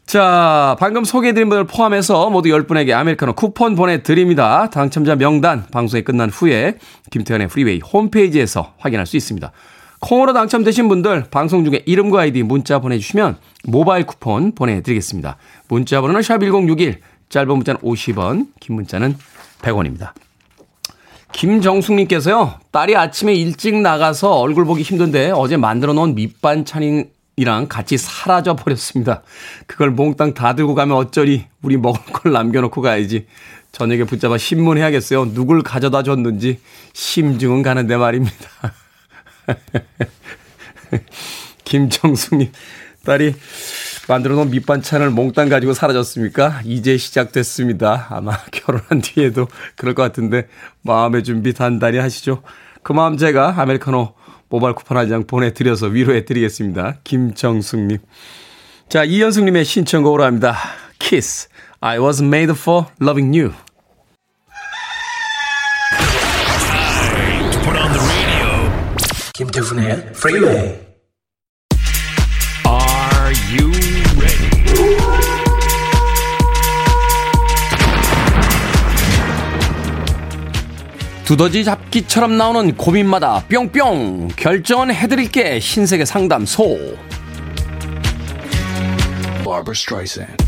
자, 0.07 0.77
방금 0.79 1.03
소개해드린 1.03 1.49
분들 1.49 1.67
포함해서 1.67 2.31
모두 2.31 2.49
10분에게 2.51 2.93
아메리카노 2.93 3.33
쿠폰 3.33 3.75
보내드립니다. 3.75 4.71
당첨자 4.71 5.17
명단 5.17 5.67
방송이 5.73 6.05
끝난 6.05 6.31
후에 6.31 6.79
김태훈의 7.11 7.49
프리웨이 7.49 7.81
홈페이지에서 7.81 8.75
확인할 8.79 9.05
수 9.07 9.17
있습니다. 9.17 9.51
콩으로 10.01 10.33
당첨되신 10.33 10.89
분들 10.89 11.27
방송 11.31 11.65
중에 11.65 11.83
이름과 11.87 12.21
아이디 12.21 12.43
문자 12.43 12.79
보내주시면 12.79 13.39
모바일 13.65 14.05
쿠폰 14.05 14.55
보내드리겠습니다. 14.55 15.37
문자 15.69 16.01
번호는 16.01 16.21
샵1061 16.21 16.99
짧은 17.29 17.49
문자는 17.49 17.81
50원 17.81 18.49
긴 18.61 18.77
문자는 18.77 19.17
100원입니다. 19.63 20.13
김정숙님께서요 21.33 22.55
딸이 22.71 22.97
아침에 22.97 23.35
일찍 23.35 23.77
나가서 23.77 24.39
얼굴 24.39 24.65
보기 24.65 24.83
힘든데 24.83 25.33
어제 25.33 25.57
만들어 25.57 25.93
놓은 25.93 26.15
밑반찬이랑 26.15 27.67
같이 27.69 27.99
사라져 27.99 28.55
버렸습니다. 28.57 29.23
그걸 29.67 29.91
몽땅 29.91 30.35
다 30.35 30.55
들고 30.55 30.75
가면 30.75 30.97
어쩌리 30.97 31.47
우리 31.63 31.77
먹을 31.77 32.01
걸 32.13 32.33
남겨놓고 32.33 32.81
가야지. 32.81 33.27
저녁에 33.73 34.05
붙잡아 34.05 34.39
신문해야겠어요. 34.39 35.35
누굴 35.35 35.63
가져다 35.63 36.03
줬는지 36.03 36.61
심증은 36.95 37.63
가는데 37.63 37.97
말입니다. 37.97 38.35
김정숙님, 41.65 42.53
딸이 43.05 43.35
만들어 44.09 44.37
놓은 44.37 44.51
밑반찬을 44.51 45.11
몽땅 45.11 45.49
가지고 45.49 45.75
사라졌습니까? 45.75 46.61
이제 46.65 46.97
시작됐습니다. 46.97 48.07
아마 48.11 48.37
결혼한 48.53 49.01
뒤에도 49.01 49.49
그럴 49.77 49.95
것 49.95 50.03
같은데 50.03 50.49
마음의 50.83 51.25
준비 51.25 51.53
단단히 51.53 51.99
하시죠. 51.99 52.43
그 52.83 52.93
마음 52.93 53.17
제가 53.17 53.61
아메리카노 53.61 54.15
모바일 54.49 54.77
쿠폰 54.77 54.97
한 54.97 55.09
장 55.09 55.27
보내드려서 55.27 55.87
위로해 55.89 56.25
드리겠습니다. 56.25 56.99
김정숙님. 57.03 57.99
자, 58.89 59.03
이현숙님의 59.03 59.65
신청곡으로 59.65 60.23
합니다. 60.23 60.57
Kiss. 61.01 61.49
I 61.81 61.99
was 61.99 62.23
made 62.23 62.55
for 62.57 62.87
loving 63.03 63.37
you. 63.37 63.53
김태훈의 69.57 70.13
프리웨이. 70.13 70.55
Are 72.67 73.33
you 73.51 73.73
ready? 74.19 74.51
두더지 81.25 81.65
잡기처럼 81.65 82.37
나오는 82.37 82.77
고민마다 82.77 83.45
뿅뿅 83.49 84.29
결정은 84.37 84.93
해드릴게 84.93 85.59
흰색의 85.59 86.05
상담소. 86.05 86.77
Barbara 89.43 89.73
Streisand 89.75 90.46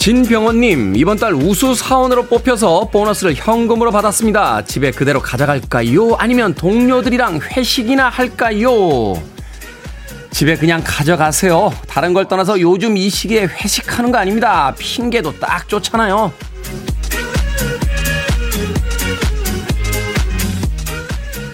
진병원님, 0.00 0.96
이번 0.96 1.18
달 1.18 1.34
우수 1.34 1.74
사원으로 1.74 2.24
뽑혀서 2.24 2.88
보너스를 2.90 3.34
현금으로 3.34 3.90
받았습니다. 3.90 4.64
집에 4.64 4.92
그대로 4.92 5.20
가져갈까요? 5.20 6.14
아니면 6.14 6.54
동료들이랑 6.54 7.40
회식이나 7.40 8.08
할까요? 8.08 9.12
집에 10.30 10.56
그냥 10.56 10.80
가져가세요. 10.82 11.70
다른 11.86 12.14
걸 12.14 12.26
떠나서 12.26 12.62
요즘 12.62 12.96
이 12.96 13.10
시기에 13.10 13.42
회식하는 13.42 14.10
거 14.10 14.16
아닙니다. 14.16 14.74
핑계도 14.78 15.38
딱 15.38 15.68
좋잖아요. 15.68 16.32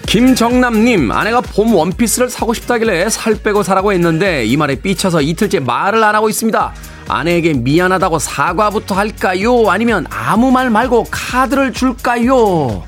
김정남님, 0.07 1.11
아내가 1.11 1.41
봄 1.41 1.75
원피스를 1.75 2.29
사고 2.29 2.53
싶다길래 2.53 3.09
살 3.09 3.35
빼고 3.35 3.61
사라고 3.61 3.91
했는데 3.91 4.45
이 4.45 4.55
말에 4.55 4.75
삐쳐서 4.75 5.21
이틀째 5.21 5.59
말을 5.59 6.01
안 6.01 6.15
하고 6.15 6.29
있습니다. 6.29 6.73
아내에게 7.09 7.53
미안하다고 7.53 8.17
사과부터 8.17 8.95
할까요? 8.95 9.69
아니면 9.69 10.07
아무 10.09 10.49
말 10.49 10.69
말고 10.69 11.07
카드를 11.11 11.73
줄까요? 11.73 12.83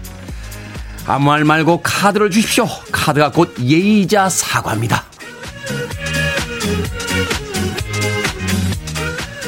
아무 1.06 1.26
말 1.26 1.44
말고 1.44 1.82
카드를 1.82 2.32
주십시오. 2.32 2.66
카드가 2.92 3.32
곧 3.32 3.54
예의자 3.60 4.30
사과입니다. 4.30 5.09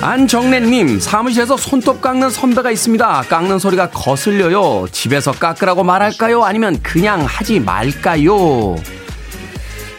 안정래님, 0.02 1.00
사무실에서 1.00 1.58
손톱 1.58 2.02
깎는 2.02 2.32
선배가 2.32 2.72
있습니다. 2.72 3.26
깎는 3.30 3.60
소리가 3.60 3.92
거슬려요. 3.92 4.88
집에서 4.92 5.32
깎으라고 5.32 5.84
말할까요? 5.84 6.44
아니면 6.44 6.80
그냥 6.82 7.22
하지 7.24 7.60
말까요? 7.60 8.78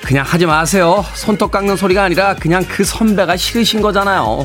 그냥 0.05 0.25
하지 0.27 0.45
마세요. 0.47 1.05
손톱 1.15 1.53
깎는 1.53 1.77
소리가 1.77 2.03
아니라 2.03 2.35
그냥 2.35 2.65
그 2.69 2.83
선배가 2.83 3.37
싫으신 3.37 3.81
거잖아요. 3.81 4.45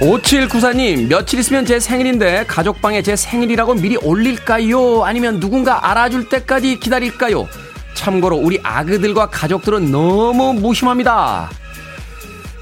5794님, 0.00 1.08
며칠 1.08 1.40
있으면 1.40 1.66
제 1.66 1.80
생일인데 1.80 2.44
가족방에 2.46 3.02
제 3.02 3.16
생일이라고 3.16 3.74
미리 3.74 3.96
올릴까요? 3.96 5.02
아니면 5.04 5.40
누군가 5.40 5.90
알아줄 5.90 6.28
때까지 6.28 6.78
기다릴까요? 6.78 7.48
참고로 8.04 8.36
우리 8.36 8.60
아그들과 8.62 9.30
가족들은 9.30 9.90
너무 9.90 10.52
무심합니다. 10.52 11.48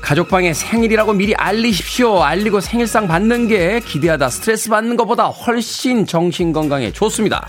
가족방에 0.00 0.54
생일이라고 0.54 1.14
미리 1.14 1.34
알리십시오. 1.34 2.22
알리고 2.22 2.60
생일상 2.60 3.08
받는 3.08 3.48
게 3.48 3.80
기대하다 3.80 4.28
스트레스 4.28 4.68
받는 4.68 4.96
것보다 4.96 5.24
훨씬 5.24 6.06
정신 6.06 6.52
건강에 6.52 6.92
좋습니다. 6.92 7.44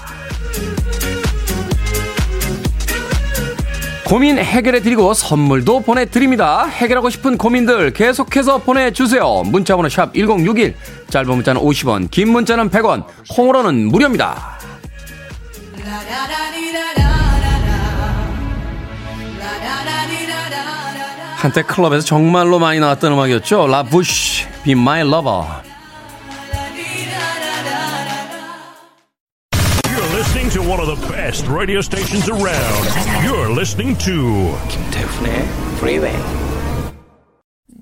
고민 4.08 4.40
해결해 4.40 4.82
드리고 4.82 5.14
선물도 5.14 5.82
보내 5.82 6.06
드립니다. 6.06 6.66
해결하고 6.66 7.12
싶은 7.12 7.38
고민들 7.38 7.94
계속해서 7.94 8.58
보내 8.60 8.90
주세요. 8.92 9.44
문자 9.46 9.76
번호 9.76 9.88
샵 9.88 10.16
1061, 10.16 10.74
짧은 11.12 11.30
문자는 11.30 11.62
50원, 11.62 12.10
긴 12.10 12.32
문자는 12.32 12.72
100원, 12.72 13.06
콩으로는 13.30 13.86
무료입니다. 13.86 14.58
한때 21.44 21.62
클럽에서 21.62 22.06
정말로 22.06 22.58
많이 22.58 22.80
나왔던 22.80 23.12
음악이었죠. 23.12 23.68
라부쉬, 23.68 24.46
Be 24.64 24.72
My 24.72 25.02
Lover. 25.02 25.44
You're 29.92 30.16
listening 30.16 30.50
to 30.54 30.62
one 30.62 30.80
of 30.80 30.88
the 30.88 30.96
best 31.12 31.46
radio 31.52 31.82
stations 31.82 32.32
around. 32.32 32.88
You're 33.26 33.52
listening 33.52 33.98
to 34.06 34.56
김태훈의 34.70 35.46
Freeway. 35.76 36.16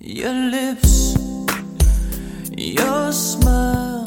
Your 0.01 0.33
lips, 0.49 1.15
your 2.57 3.09
smile. 3.09 4.05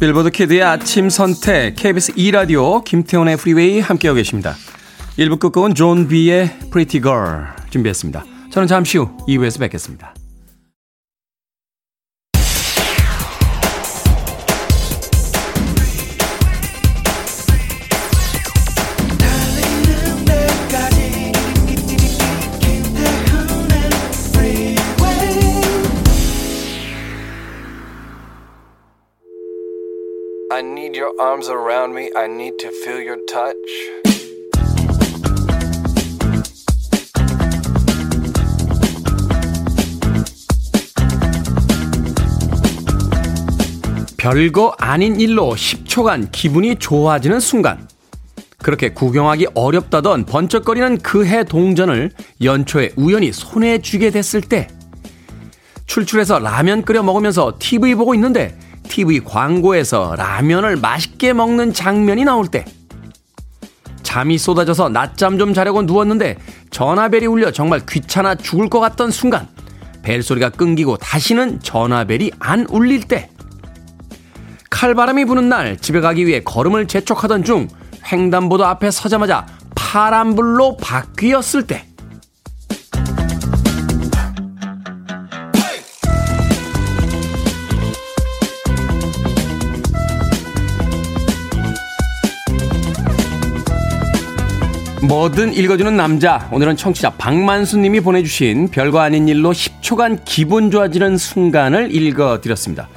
빌보드 0.00 0.30
키드의 0.30 0.64
아침 0.64 1.10
선택 1.10 1.76
KBS 1.76 2.14
2 2.16 2.32
라디오 2.32 2.82
김태훈의 2.82 3.36
프리웨이 3.36 3.78
함께하고 3.78 4.16
계십니다. 4.16 4.56
1부 5.16 5.38
끝곡은 5.38 5.76
존 5.76 6.08
비의 6.08 6.58
Pretty 6.72 7.00
Girl 7.00 7.46
준비했습니다. 7.70 8.35
저는 8.56 8.68
잠시 8.68 8.96
후 8.96 9.14
2부에서 9.28 9.60
뵙겠습니다. 9.60 10.14
별거 44.26 44.74
아닌 44.78 45.20
일로 45.20 45.54
10초간 45.54 46.32
기분이 46.32 46.74
좋아지는 46.80 47.38
순간. 47.38 47.86
그렇게 48.58 48.88
구경하기 48.88 49.46
어렵다던 49.54 50.24
번쩍거리는 50.24 50.98
그 50.98 51.24
해 51.24 51.44
동전을 51.44 52.10
연초에 52.42 52.90
우연히 52.96 53.30
손에 53.32 53.78
쥐게 53.78 54.10
됐을 54.10 54.40
때. 54.40 54.66
출출해서 55.86 56.40
라면 56.40 56.82
끓여 56.82 57.04
먹으면서 57.04 57.54
TV 57.60 57.94
보고 57.94 58.16
있는데 58.16 58.58
TV 58.88 59.20
광고에서 59.20 60.16
라면을 60.16 60.74
맛있게 60.74 61.32
먹는 61.32 61.72
장면이 61.72 62.24
나올 62.24 62.48
때. 62.48 62.64
잠이 64.02 64.38
쏟아져서 64.38 64.88
낮잠 64.88 65.38
좀 65.38 65.54
자려고 65.54 65.82
누웠는데 65.82 66.36
전화벨이 66.72 67.26
울려 67.26 67.52
정말 67.52 67.86
귀찮아 67.88 68.34
죽을 68.34 68.68
것 68.70 68.80
같던 68.80 69.12
순간. 69.12 69.46
벨소리가 70.02 70.50
끊기고 70.50 70.96
다시는 70.96 71.60
전화벨이 71.60 72.32
안 72.40 72.66
울릴 72.68 73.04
때. 73.04 73.30
칼바람이 74.76 75.24
부는 75.24 75.48
날 75.48 75.78
집에 75.78 76.00
가기 76.00 76.26
위해 76.26 76.42
걸음을 76.42 76.86
재촉하던 76.86 77.44
중 77.44 77.66
횡단보도 78.12 78.66
앞에 78.66 78.90
서자마자 78.90 79.46
파란불로 79.74 80.76
바뀌었을 80.76 81.66
때 81.66 81.86
뭐든 95.08 95.54
읽어주는 95.54 95.96
남자 95.96 96.50
오늘은 96.52 96.76
청취자 96.76 97.12
박만수 97.12 97.78
님이 97.78 98.00
보내주신 98.00 98.68
별거 98.68 99.00
아닌 99.00 99.26
일로 99.26 99.52
10초간 99.52 100.20
기분 100.26 100.70
좋아지는 100.70 101.16
순간을 101.16 101.94
읽어드렸습니다. 101.94 102.90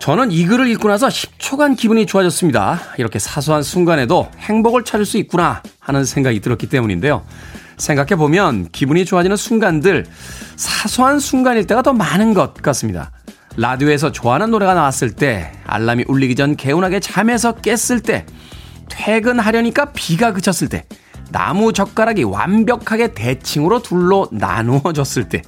저는 0.00 0.32
이 0.32 0.46
글을 0.46 0.66
읽고 0.68 0.88
나서 0.88 1.08
10초간 1.08 1.76
기분이 1.76 2.06
좋아졌습니다. 2.06 2.80
이렇게 2.96 3.18
사소한 3.18 3.62
순간에도 3.62 4.30
행복을 4.38 4.82
찾을 4.82 5.04
수 5.04 5.18
있구나 5.18 5.62
하는 5.78 6.06
생각이 6.06 6.40
들었기 6.40 6.68
때문인데요. 6.68 7.22
생각해보면 7.76 8.70
기분이 8.72 9.04
좋아지는 9.04 9.36
순간들, 9.36 10.06
사소한 10.56 11.20
순간일 11.20 11.66
때가 11.66 11.82
더 11.82 11.92
많은 11.92 12.32
것 12.32 12.54
같습니다. 12.54 13.12
라디오에서 13.56 14.10
좋아하는 14.10 14.50
노래가 14.50 14.72
나왔을 14.72 15.12
때, 15.12 15.52
알람이 15.66 16.04
울리기 16.08 16.34
전 16.34 16.56
개운하게 16.56 17.00
잠에서 17.00 17.56
깼을 17.56 18.00
때, 18.00 18.24
퇴근하려니까 18.88 19.92
비가 19.92 20.32
그쳤을 20.32 20.68
때, 20.68 20.86
나무 21.30 21.74
젓가락이 21.74 22.24
완벽하게 22.24 23.12
대칭으로 23.12 23.82
둘로 23.82 24.28
나누어졌을 24.32 25.28
때, 25.28 25.42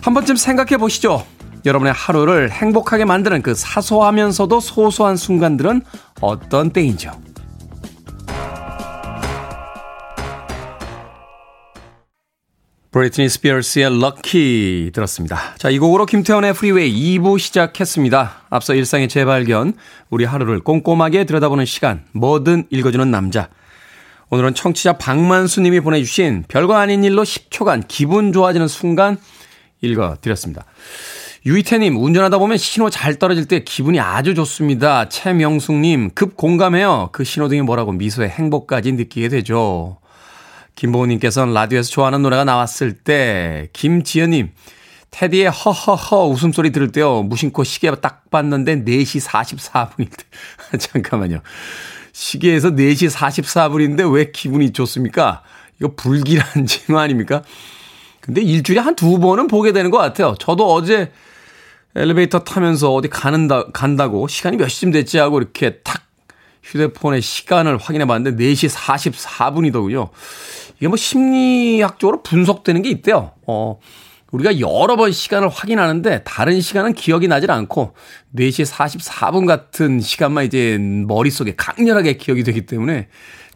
한 0.00 0.14
번쯤 0.14 0.36
생각해 0.36 0.76
보시죠. 0.76 1.26
여러분의 1.64 1.92
하루를 1.92 2.50
행복하게 2.50 3.04
만드는 3.04 3.42
그 3.42 3.54
사소하면서도 3.54 4.60
소소한 4.60 5.16
순간들은 5.16 5.82
어떤 6.20 6.70
때인지요? 6.70 7.12
브리트니 12.90 13.28
스피어스의 13.28 14.00
Lucky 14.00 14.92
들었습니다. 14.94 15.54
자, 15.58 15.68
이 15.68 15.78
곡으로 15.78 16.06
김태훈의 16.06 16.54
프리웨이 16.54 17.18
2부 17.18 17.38
시작했습니다. 17.38 18.44
앞서 18.48 18.74
일상의 18.74 19.08
재발견, 19.08 19.74
우리 20.08 20.24
하루를 20.24 20.60
꼼꼼하게 20.60 21.24
들여다보는 21.24 21.66
시간, 21.66 22.04
뭐든 22.12 22.64
읽어주는 22.70 23.10
남자. 23.10 23.50
오늘은 24.30 24.54
청취자 24.54 24.94
박만수 24.94 25.60
님이 25.60 25.80
보내주신 25.80 26.44
별거 26.48 26.76
아닌 26.76 27.04
일로 27.04 27.24
10초간 27.24 27.84
기분 27.88 28.32
좋아지는 28.32 28.68
순간 28.68 29.18
읽어드렸습니다. 29.82 30.64
유이태님, 31.46 31.96
운전하다 31.96 32.38
보면 32.38 32.56
신호 32.58 32.90
잘 32.90 33.18
떨어질 33.18 33.46
때 33.46 33.62
기분이 33.62 34.00
아주 34.00 34.34
좋습니다. 34.34 35.08
최명숙님, 35.08 36.10
급 36.14 36.36
공감해요. 36.36 37.10
그 37.12 37.24
신호등이 37.24 37.62
뭐라고 37.62 37.92
미소의 37.92 38.28
행복까지 38.30 38.92
느끼게 38.92 39.28
되죠. 39.28 39.98
김보우님께서는 40.74 41.54
라디오에서 41.54 41.90
좋아하는 41.90 42.22
노래가 42.22 42.44
나왔을 42.44 42.92
때, 42.92 43.68
김지연님, 43.72 44.50
테디의 45.10 45.50
허허허 45.50 46.26
웃음소리 46.26 46.70
들을 46.70 46.92
때요, 46.92 47.22
무심코 47.22 47.64
시계 47.64 47.90
딱 48.00 48.30
봤는데 48.30 48.84
4시 48.84 49.26
44분일 49.26 50.10
때. 50.10 50.78
잠깐만요. 50.78 51.40
시계에서 52.12 52.70
4시 52.70 53.10
44분인데 53.10 54.12
왜 54.12 54.30
기분이 54.32 54.72
좋습니까? 54.72 55.42
이거 55.80 55.94
불길한 55.96 56.66
징후 56.66 56.98
아닙니까? 56.98 57.42
근데 58.28 58.42
일주일에 58.42 58.80
한 58.80 58.94
두 58.94 59.18
번은 59.18 59.46
보게 59.46 59.72
되는 59.72 59.90
것 59.90 59.96
같아요. 59.96 60.34
저도 60.38 60.70
어제 60.70 61.10
엘리베이터 61.96 62.40
타면서 62.40 62.92
어디 62.92 63.08
가는다, 63.08 63.68
간다고 63.72 64.28
시간이 64.28 64.58
몇 64.58 64.68
시쯤 64.68 64.90
됐지 64.90 65.16
하고 65.16 65.38
이렇게 65.38 65.78
탁 65.78 66.02
휴대폰의 66.62 67.22
시간을 67.22 67.78
확인해 67.78 68.04
봤는데 68.04 68.44
4시 68.44 68.70
44분이더군요. 68.70 70.10
이게 70.76 70.88
뭐 70.88 70.98
심리학적으로 70.98 72.22
분석되는 72.22 72.82
게 72.82 72.90
있대요. 72.90 73.32
어, 73.46 73.78
우리가 74.30 74.60
여러 74.60 74.96
번 74.96 75.10
시간을 75.10 75.48
확인하는데 75.48 76.22
다른 76.24 76.60
시간은 76.60 76.92
기억이 76.92 77.28
나질 77.28 77.50
않고 77.50 77.94
4시 78.36 78.70
44분 78.70 79.46
같은 79.46 80.00
시간만 80.00 80.44
이제 80.44 80.76
머릿속에 80.78 81.54
강렬하게 81.56 82.18
기억이 82.18 82.42
되기 82.42 82.66
때문에 82.66 83.08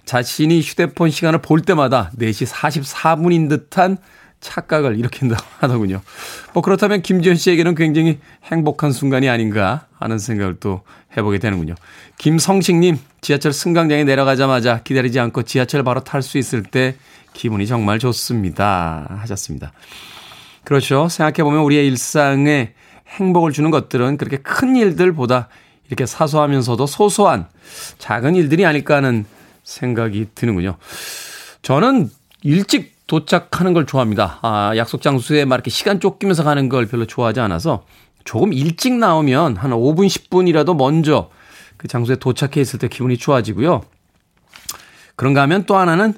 자신이 0.07 0.63
휴대폰 0.63 1.11
시간을 1.11 1.43
볼 1.43 1.61
때마다 1.61 2.11
4시 2.19 2.47
44분인 2.47 3.51
듯한 3.51 3.99
착각을 4.43 4.99
일으킨다고 4.99 5.43
하더군요. 5.61 6.03
뭐 6.53 6.63
그렇다면 6.63 7.01
김지현 7.01 7.37
씨에게는 7.37 7.75
굉장히 7.75 8.19
행복한 8.45 8.93
순간이 8.93 9.31
아닌가 9.31 9.87
하는 9.99 10.19
생각을 10.19 10.57
또 10.61 10.83
해보게 11.17 11.39
되는군요. 11.39 11.75
김성식님, 12.19 12.99
지하철 13.23 13.53
승강장에 13.53 14.05
내려가자마자 14.05 14.83
기다리지 14.83 15.19
않고 15.21 15.45
지하철 15.45 15.83
바로 15.83 16.05
탈 16.05 16.23
수 16.23 16.37
있을 16.37 16.63
때 16.63 16.97
기분이 17.33 17.67
정말 17.67 17.99
좋습니다. 17.99 19.07
하셨습니다. 19.21 19.73
그렇죠. 20.65 21.09
생각해보면 21.09 21.63
우리의 21.63 21.87
일상에 21.87 22.75
행복을 23.09 23.53
주는 23.53 23.71
것들은 23.71 24.17
그렇게 24.17 24.37
큰 24.39 24.77
일들보다 24.77 25.49
이렇게 25.89 26.07
사소하면서도 26.07 26.87
소소한 26.87 27.47
작은 27.99 28.35
일들이 28.35 28.65
아닐까 28.65 28.97
하는 28.97 29.25
생각이 29.65 30.29
드는군요. 30.35 30.77
저는 31.63 32.11
일찍 32.43 32.93
도착하는 33.13 33.75
걸 33.75 33.85
좋아합니다. 33.85 34.39
아, 34.41 34.73
약속 34.75 35.03
장소에 35.03 35.45
막 35.45 35.57
이렇게 35.57 35.69
시간 35.69 36.01
쫓기면서 36.01 36.45
가는 36.45 36.71
걸 36.71 36.87
별로 36.87 37.07
좋아하지 37.07 37.41
않아서 37.41 37.85
조금 38.25 38.55
일찍 38.55 38.95
나오면 38.95 39.59
한 39.59 39.71
5분, 39.71 40.07
10분이라도 40.07 40.75
먼저 40.75 41.29
그 41.77 41.89
장소에 41.89 42.17
도착해 42.17 42.59
있을 42.63 42.79
때 42.79 42.89
기분이 42.89 43.19
좋아지고요. 43.19 43.83
그런가 45.15 45.43
하면 45.43 45.67
또 45.67 45.77
하나는 45.77 46.15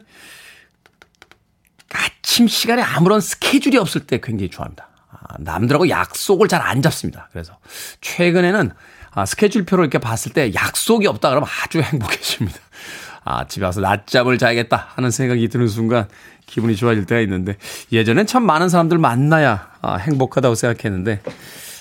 아침 1.92 2.46
시간에 2.46 2.80
아무런 2.80 3.20
스케줄이 3.20 3.76
없을 3.76 4.06
때 4.06 4.20
굉장히 4.22 4.48
좋아합니다. 4.50 4.88
아, 5.10 5.34
남들하고 5.40 5.88
약속을 5.88 6.46
잘 6.46 6.62
안 6.62 6.80
잡습니다. 6.80 7.28
그래서 7.32 7.58
최근에는 8.02 8.70
아, 9.10 9.26
스케줄표를 9.26 9.82
이렇게 9.82 9.98
봤을 9.98 10.32
때 10.32 10.54
약속이 10.54 11.08
없다 11.08 11.30
그러면 11.30 11.48
아주 11.64 11.80
행복해집니다. 11.80 12.60
아, 13.24 13.46
집에 13.46 13.64
와서 13.64 13.80
낮잠을 13.80 14.38
자야겠다 14.38 14.88
하는 14.94 15.10
생각이 15.10 15.48
드는 15.48 15.68
순간 15.68 16.06
기분이 16.46 16.76
좋아질 16.76 17.06
때가 17.06 17.20
있는데 17.22 17.56
예전엔 17.90 18.26
참 18.26 18.44
많은 18.44 18.68
사람들 18.68 18.98
만나야 18.98 19.68
아, 19.80 19.96
행복하다고 19.96 20.54
생각했는데 20.54 21.20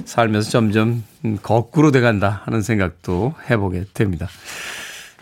살면서 0.06 0.50
점점 0.50 1.04
음, 1.26 1.38
거꾸로 1.42 1.92
돼간다 1.92 2.42
하는 2.46 2.62
생각도 2.62 3.34
해보게 3.50 3.86
됩니다. 3.94 4.28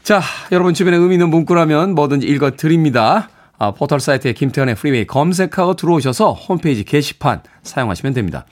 자, 0.04 0.22
여러분 0.52 0.74
주변에 0.74 0.98
의미 0.98 1.16
있는 1.16 1.30
문구라면 1.30 1.96
뭐든지 1.96 2.28
읽어 2.28 2.52
드립니다. 2.52 3.30
아, 3.58 3.72
포털 3.72 4.00
사이트에 4.00 4.34
김태훈의 4.34 4.76
프리웨이 4.76 5.06
검색하고 5.06 5.76
들어오셔서 5.76 6.34
홈페이지 6.34 6.84
게시판 6.84 7.42
사용하시면 7.64 8.14
됩니다. 8.14 8.46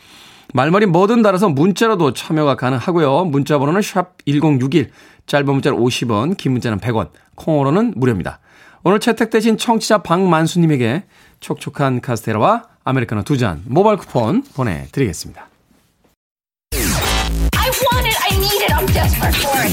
말머리 0.53 0.87
뭐든 0.87 1.21
달아서 1.21 1.49
문자로도 1.49 2.13
참여가 2.13 2.55
가능하고요. 2.55 3.25
문자 3.25 3.57
번호는 3.57 3.81
샵 3.81 4.17
1061, 4.25 4.91
짧은 5.29 5.45
문자는 5.45 5.77
50원, 5.79 6.35
긴 6.37 6.53
문자는 6.53 6.79
100원, 6.79 7.11
콩으로는 7.35 7.93
무료입니다. 7.95 8.39
오늘 8.83 8.99
채택되신 8.99 9.57
청취자 9.57 9.99
박만수님에게 9.99 11.03
촉촉한 11.39 12.01
카스테라와 12.01 12.63
아메리카노 12.83 13.23
두 13.23 13.37
잔 13.37 13.61
모바일 13.65 13.97
쿠폰 13.97 14.41
보내드리겠습니다. 14.55 15.47
I 16.73 17.69
want 17.93 18.07
it, 18.07 18.17
I 18.23 18.37
need 18.37 18.63
it, 18.63 18.73
I'm 18.73 18.87
desperate 18.91 19.37
for 19.37 19.61
it. 19.61 19.69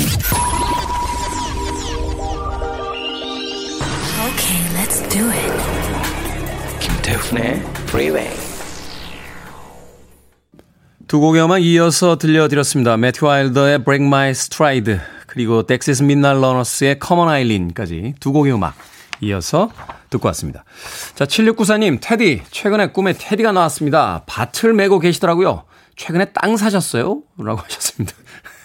Okay, 4.29 4.61
let's 4.77 5.01
do 5.09 5.25
it. 5.31 5.53
김태훈의 6.81 7.63
Freeway. 7.89 8.29
두 11.09 11.19
음악 11.45 11.63
이어서 11.63 12.19
들려드렸습니다. 12.19 12.97
매튜 12.99 13.25
와일더의 13.27 13.85
Break 13.85 14.05
My 14.07 14.31
Stride 14.31 14.99
그리고 15.37 15.65
덱시스 15.65 16.03
미드나잇 16.03 16.41
러너스의 16.41 16.99
Come 17.07 17.22
On 17.22 17.29
Eileen까지 17.29 18.15
두 18.21 18.33
곡의 18.33 18.55
음악 18.55 18.75
이어서 19.21 19.71
듣고 20.09 20.29
왔습니다. 20.29 20.65
자, 21.15 21.27
7694님, 21.27 21.99
테디, 22.01 22.41
최근에 22.51 22.87
꿈에 22.87 23.13
테디가 23.13 23.53
나왔습니다. 23.53 24.23
밭을 24.25 24.73
매고 24.73 24.99
계시더라고요. 24.99 25.65
최근에 25.95 26.33
땅 26.33 26.57
사셨어요? 26.57 27.21
라고 27.37 27.61
하셨습니다. 27.61 28.15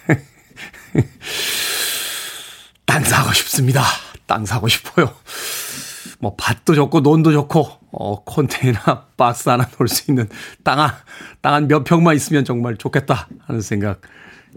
땅 2.86 3.04
사고 3.04 3.34
싶습니다. 3.34 3.82
땅 4.24 4.46
사고 4.46 4.66
싶어요. 4.66 5.12
뭐, 6.20 6.36
밭도 6.38 6.74
좋고, 6.74 7.00
논도 7.00 7.32
좋고, 7.32 7.68
어, 7.92 8.24
컨테이너 8.24 8.78
박스 9.18 9.50
하나 9.50 9.68
놓을 9.78 9.88
수 9.88 10.10
있는 10.10 10.26
땅 10.64 10.80
한, 10.80 10.90
땅 11.42 11.52
한 11.52 11.68
몇 11.68 11.84
평만 11.84 12.16
있으면 12.16 12.46
정말 12.46 12.78
좋겠다 12.78 13.28
하는 13.46 13.60
생각 13.60 14.00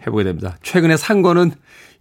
해보게 0.07 0.23
됩니다. 0.23 0.55
최근에 0.63 0.95
산 0.95 1.21
거는 1.21 1.51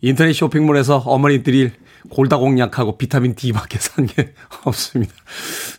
인터넷 0.09 0.33
쇼핑몰에서 0.35 0.99
어머니 1.07 1.43
드릴 1.43 1.73
골다공약하고 2.11 2.99
비타민 2.99 3.35
D밖에 3.35 3.79
산 3.79 4.07
게 4.07 4.35
없습니다. 4.65 5.13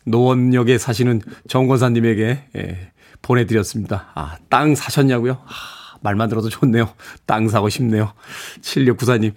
노원역에 0.06 0.78
사시는 0.80 1.22
정권사님에게 1.48 2.40
예, 2.58 2.92
보내드렸습니다. 3.22 4.08
아, 4.16 4.38
땅 4.50 4.74
사셨냐고요? 4.74 5.34
아, 5.34 5.98
말만 6.02 6.30
들어도 6.30 6.50
좋네요. 6.50 6.90
땅 7.28 7.48
사고 7.50 7.70
싶네요. 7.70 8.14
7694님. 8.62 9.34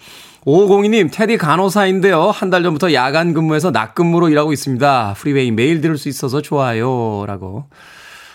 5502님, 0.46 1.10
테디 1.12 1.36
간호사인데요. 1.36 2.30
한 2.30 2.48
달 2.48 2.62
전부터 2.62 2.94
야간 2.94 3.34
근무에서 3.34 3.70
낮 3.70 3.94
근무로 3.94 4.30
일하고 4.30 4.52
있습니다. 4.54 5.14
프리웨이 5.18 5.50
매일 5.50 5.82
들을 5.82 5.98
수 5.98 6.08
있어서 6.08 6.40
좋아요. 6.40 7.24
라고 7.26 7.66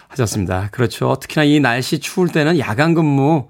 하셨습니다. 0.10 0.70
그렇죠. 0.72 1.18
특히나 1.20 1.44
이 1.46 1.60
날씨 1.60 2.00
추울 2.00 2.28
때는 2.30 2.60
야간 2.60 2.94
근무 2.94 3.48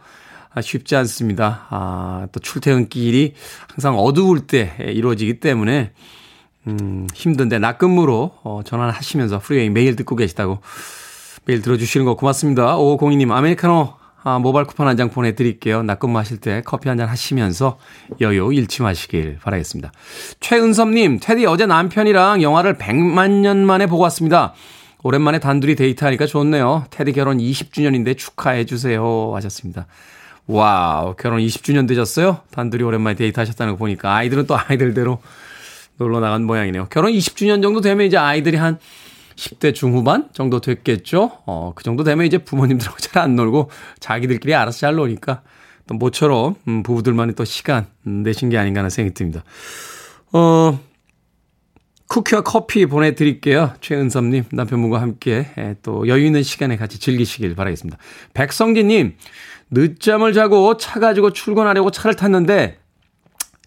아, 0.55 0.61
쉽지 0.61 0.95
않습니다. 0.95 1.65
아, 1.69 2.27
또 2.31 2.39
출퇴근길이 2.39 3.33
항상 3.69 3.97
어두울 3.97 4.47
때 4.47 4.75
이루어지기 4.79 5.39
때문에 5.39 5.91
음, 6.67 7.07
힘든데 7.13 7.59
낮근무로 7.59 8.31
어, 8.43 8.61
전환하시면서 8.63 9.39
프리웨이 9.39 9.69
매일 9.69 9.95
듣고 9.95 10.15
계시다고 10.15 10.59
매일 11.45 11.61
들어주시는 11.61 12.05
거 12.05 12.15
고맙습니다. 12.15 12.77
5502님 12.77 13.31
아메리카노 13.31 13.93
아, 14.25 14.39
모바일 14.39 14.65
쿠폰 14.65 14.87
한 14.87 14.95
장 14.95 15.09
보내드릴게요. 15.09 15.83
낮근무 15.83 16.17
하실 16.17 16.37
때 16.37 16.61
커피 16.63 16.87
한 16.87 16.97
잔 16.97 17.09
하시면서 17.09 17.77
여유 18.21 18.53
잃지 18.53 18.81
마시길 18.81 19.39
바라겠습니다. 19.41 19.91
최은섭님, 20.39 21.19
테디 21.21 21.45
어제 21.45 21.65
남편이랑 21.65 22.41
영화를 22.41 22.77
100만 22.77 23.41
년 23.41 23.65
만에 23.65 23.85
보고 23.87 24.01
왔습니다. 24.03 24.53
오랜만에 25.01 25.39
단둘이 25.39 25.75
데이트하니까 25.75 26.25
좋네요. 26.27 26.85
테디 26.91 27.11
결혼 27.11 27.39
20주년인데 27.39 28.17
축하해주세요. 28.17 29.31
하셨습니다. 29.35 29.87
와우, 30.45 31.15
결혼 31.15 31.39
20주년 31.39 31.87
되셨어요? 31.87 32.41
단둘이 32.51 32.83
오랜만에 32.83 33.15
데이트 33.15 33.39
하셨다는 33.39 33.73
거 33.73 33.77
보니까 33.77 34.13
아이들은 34.15 34.45
또 34.45 34.57
아이들대로 34.57 35.19
놀러 35.97 36.19
나간 36.19 36.43
모양이네요. 36.43 36.87
결혼 36.89 37.13
20주년 37.13 37.61
정도 37.61 37.79
되면 37.81 38.05
이제 38.05 38.17
아이들이 38.17 38.57
한 38.57 38.77
10대 39.35 39.73
중후반 39.73 40.29
정도 40.33 40.59
됐겠죠? 40.59 41.31
어, 41.45 41.71
그 41.75 41.83
정도 41.83 42.03
되면 42.03 42.25
이제 42.25 42.37
부모님들하고 42.37 42.97
잘 42.99 43.23
안 43.23 43.35
놀고 43.35 43.69
자기들끼리 43.99 44.53
알아서 44.53 44.79
잘 44.79 44.95
노니까 44.95 45.41
또 45.87 45.95
모처럼 45.95 46.55
음, 46.67 46.83
부부들만의 46.83 47.35
또 47.35 47.45
시간 47.45 47.87
내신 48.03 48.49
게 48.49 48.57
아닌가 48.57 48.79
하는 48.79 48.89
생각이 48.89 49.13
듭니다. 49.13 49.43
어, 50.33 50.79
쿠키와 52.07 52.41
커피 52.41 52.85
보내드릴게요. 52.85 53.73
최은섭님, 53.81 54.45
남편분과 54.51 55.01
함께 55.01 55.47
예, 55.57 55.75
또 55.81 56.07
여유 56.07 56.25
있는 56.25 56.43
시간에 56.43 56.75
같이 56.75 56.99
즐기시길 56.99 57.55
바라겠습니다. 57.55 57.97
백성진님, 58.33 59.15
늦잠을 59.71 60.33
자고 60.33 60.77
차 60.77 60.99
가지고 60.99 61.31
출근하려고 61.31 61.91
차를 61.91 62.15
탔는데 62.15 62.79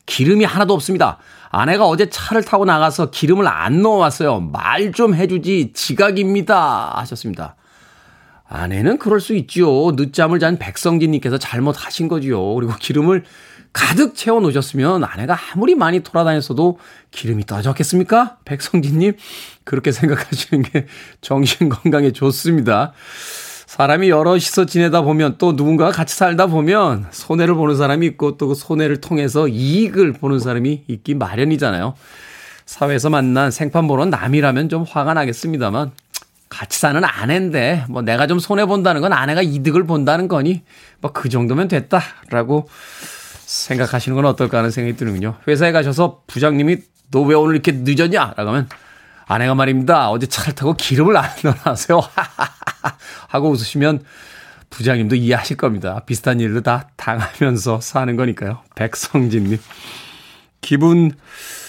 기름이 0.07 0.45
하나도 0.45 0.73
없습니다. 0.75 1.19
아내가 1.51 1.87
어제 1.87 2.09
차를 2.11 2.45
타고 2.45 2.65
나가서 2.65 3.11
기름을 3.11 3.47
안 3.49 3.83
넣어왔어요. 3.83 4.41
말 4.41 4.93
좀 4.93 5.15
해주지 5.15 5.73
지각입니다. 5.75 6.93
하셨습니다. 6.99 7.57
아내는 8.49 8.99
그럴 8.99 9.21
수 9.21 9.35
있지요. 9.35 9.91
늦잠을 9.93 10.39
잔 10.39 10.59
백성진님께서 10.59 11.39
잘못하신 11.39 12.07
거지요. 12.09 12.55
그리고 12.55 12.75
기름을 12.79 13.25
가득 13.73 14.15
채워 14.15 14.41
놓으셨으면 14.41 15.05
아내가 15.05 15.37
아무리 15.53 15.75
많이 15.75 16.01
돌아다녔어도 16.01 16.79
기름이 17.11 17.45
떨어졌겠습니까? 17.45 18.39
백성진님, 18.45 19.15
그렇게 19.65 19.93
생각하시는 19.93 20.63
게 20.63 20.87
정신 21.21 21.69
건강에 21.69 22.13
좋습니다. 22.13 22.93
사람이 23.77 24.09
여럿이서 24.09 24.65
지내다 24.65 25.03
보면 25.03 25.35
또 25.37 25.53
누군가가 25.53 25.91
같이 25.91 26.17
살다 26.17 26.47
보면 26.47 27.07
손해를 27.11 27.55
보는 27.55 27.77
사람이 27.77 28.07
있고 28.07 28.39
또 28.39 28.47
그 28.49 28.55
손해를 28.55 29.01
통해서 29.03 29.49
이익을 29.49 30.13
보는 30.15 30.39
사람이 30.39 30.85
있기 30.87 31.15
마련이잖아요. 31.15 31.95
사회에서 32.65 33.11
만난 33.11 33.51
생판 33.51 33.87
보는 33.87 34.09
남이라면 34.09 34.71
좀 34.71 34.85
화가 34.89 35.13
나겠습니다만 35.15 35.91
같이 36.49 36.79
사는 36.79 37.03
아내인데 37.05 37.85
뭐 37.91 38.01
내가 38.03 38.27
좀 38.27 38.39
손해 38.39 38.65
본다는 38.65 39.01
건 39.03 39.13
아내가 39.13 39.43
이득을 39.43 39.85
본다는 39.85 40.27
거니 40.29 40.63
뭐 41.03 41.13
그 41.13 41.29
정도면 41.29 41.69
됐다라고 41.69 42.69
생각하시는 43.45 44.15
건 44.17 44.25
어떨까 44.25 44.59
하는 44.59 44.71
생각이 44.71 44.97
드는군요. 44.97 45.35
회사에 45.49 45.73
가셔서 45.73 46.23
부장님이 46.29 46.79
너 47.11 47.23
왜 47.25 47.35
오늘 47.35 47.55
이렇게 47.57 47.73
늦었냐? 47.73 48.35
라고 48.37 48.51
하면 48.51 48.69
아내가 49.27 49.55
말입니다. 49.55 50.11
어제 50.11 50.27
차를 50.27 50.55
타고 50.55 50.75
기름을 50.75 51.17
안 51.17 51.29
넣어놨어요. 51.43 52.01
하고 53.29 53.51
웃으시면 53.51 54.05
부장님도 54.71 55.17
이해하실 55.17 55.57
겁니다. 55.57 56.01
비슷한 56.07 56.41
일을 56.41 56.63
다 56.63 56.89
당하면서 56.97 57.81
사는 57.81 58.17
거니까요. 58.17 58.61
백성진님. 58.75 59.59
기분 60.61 61.13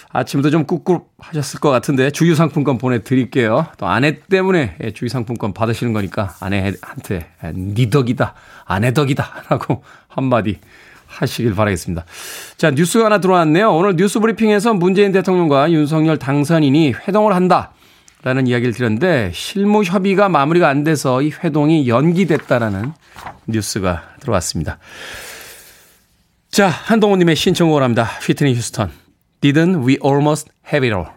아침부터 0.10 0.50
좀 0.50 0.66
꿉꿉하셨을 0.66 1.60
것 1.60 1.70
같은데 1.70 2.12
주유상품권 2.12 2.78
보내드릴게요. 2.78 3.68
또 3.78 3.88
아내 3.88 4.20
때문에 4.20 4.76
예, 4.84 4.92
주유상품권 4.92 5.54
받으시는 5.54 5.94
거니까 5.94 6.36
아내한테 6.40 7.30
니 7.54 7.90
덕이다, 7.90 8.34
아내 8.66 8.94
덕이다 8.94 9.44
라고 9.50 9.84
한마디 10.08 10.60
하시길 11.08 11.56
바라겠습니다. 11.56 12.06
자, 12.58 12.72
뉴스가 12.72 13.06
하나 13.06 13.20
들어왔네요. 13.20 13.74
오늘 13.74 13.96
뉴스 13.96 14.20
브리핑에서 14.20 14.74
문재인 14.74 15.12
대통령과 15.12 15.72
윤석열 15.72 16.18
당선인이 16.18 16.94
회동을 17.08 17.34
한다. 17.34 17.72
라는 18.24 18.48
이야기를 18.48 18.74
드렸는데 18.74 19.32
실무 19.34 19.84
협의가 19.84 20.28
마무리가 20.28 20.68
안 20.68 20.84
돼서 20.84 21.22
이 21.22 21.32
회동이 21.32 21.88
연기됐다라는 21.88 22.92
뉴스가 23.46 24.04
들어왔습니다. 24.20 24.80
자, 26.50 26.68
한동훈님의 26.68 27.36
신청곡을 27.36 27.84
합니다. 27.84 28.04
휘트니 28.26 28.56
휴스턴. 28.56 28.92
Didn't 29.42 29.86
we 29.88 29.98
almost 30.04 30.50
have 30.74 30.86
it 30.88 30.96
all? 30.96 31.17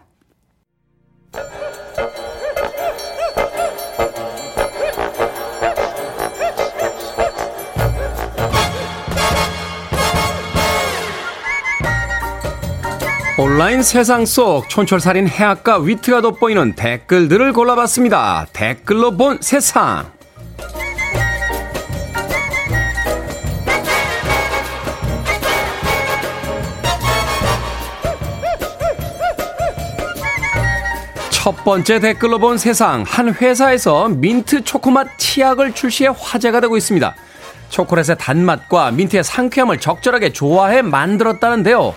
온라인 13.41 13.81
세상 13.81 14.23
속 14.27 14.69
촌철살인 14.69 15.27
해악과 15.27 15.79
위트가 15.79 16.21
돋보이는 16.21 16.75
댓글들을 16.75 17.53
골라봤습니다. 17.53 18.45
댓글로 18.53 19.17
본 19.17 19.39
세상. 19.41 20.11
첫 31.31 31.63
번째 31.63 31.99
댓글로 31.99 32.37
본 32.37 32.59
세상. 32.59 33.03
한 33.07 33.33
회사에서 33.33 34.07
민트 34.07 34.65
초코맛 34.65 35.17
치약을 35.17 35.73
출시해 35.73 36.11
화제가 36.15 36.59
되고 36.59 36.77
있습니다. 36.77 37.15
초콜릿의 37.69 38.17
단맛과 38.19 38.91
민트의 38.91 39.23
상쾌함을 39.23 39.79
적절하게 39.79 40.31
조화해 40.31 40.83
만들었다는데요. 40.83 41.95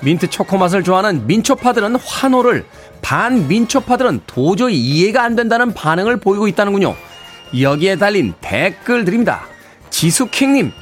민트 0.00 0.28
초코 0.30 0.58
맛을 0.58 0.82
좋아하는 0.82 1.26
민초파들은 1.26 1.96
환호를, 1.96 2.66
반민초파들은 3.02 4.22
도저히 4.26 4.76
이해가 4.76 5.22
안 5.22 5.36
된다는 5.36 5.72
반응을 5.72 6.18
보이고 6.18 6.48
있다는군요. 6.48 6.94
여기에 7.58 7.96
달린 7.96 8.34
댓글들입니다. 8.40 9.46
지수킹님, 9.90 10.72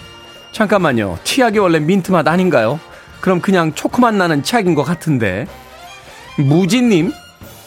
잠깐만요. 0.52 1.18
치약이 1.24 1.58
원래 1.58 1.78
민트 1.78 2.10
맛 2.10 2.26
아닌가요? 2.26 2.80
그럼 3.20 3.40
그냥 3.40 3.72
초코맛 3.74 4.14
나는 4.14 4.42
치약인 4.42 4.74
것 4.74 4.82
같은데. 4.82 5.46
무진님, 6.36 7.12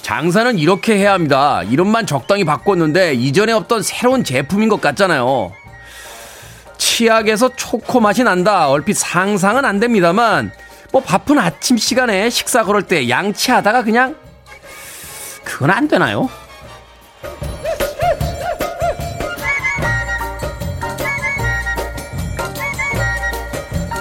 장사는 0.02 0.58
이렇게 0.58 0.98
해야 0.98 1.14
합니다. 1.14 1.64
이름만 1.64 2.06
적당히 2.06 2.44
바꿨는데 2.44 3.14
이전에 3.14 3.54
없던 3.54 3.84
새로운 3.84 4.24
제품인 4.24 4.70
것 4.70 4.80
같잖아요. 4.82 5.52
치약에서 6.78 7.50
초코 7.56 8.00
맛이 8.00 8.24
난다. 8.24 8.70
얼핏 8.70 8.94
상상은 8.94 9.66
안 9.66 9.80
됩니다만 9.80 10.52
뭐 10.92 11.02
바쁜 11.02 11.38
아침 11.38 11.78
시간에 11.78 12.30
식사 12.30 12.64
걸을 12.64 12.84
때 12.84 13.10
양치하다가 13.10 13.84
그냥 13.84 14.16
그건 15.44 15.72
안 15.72 15.88
되나요? 15.88 16.30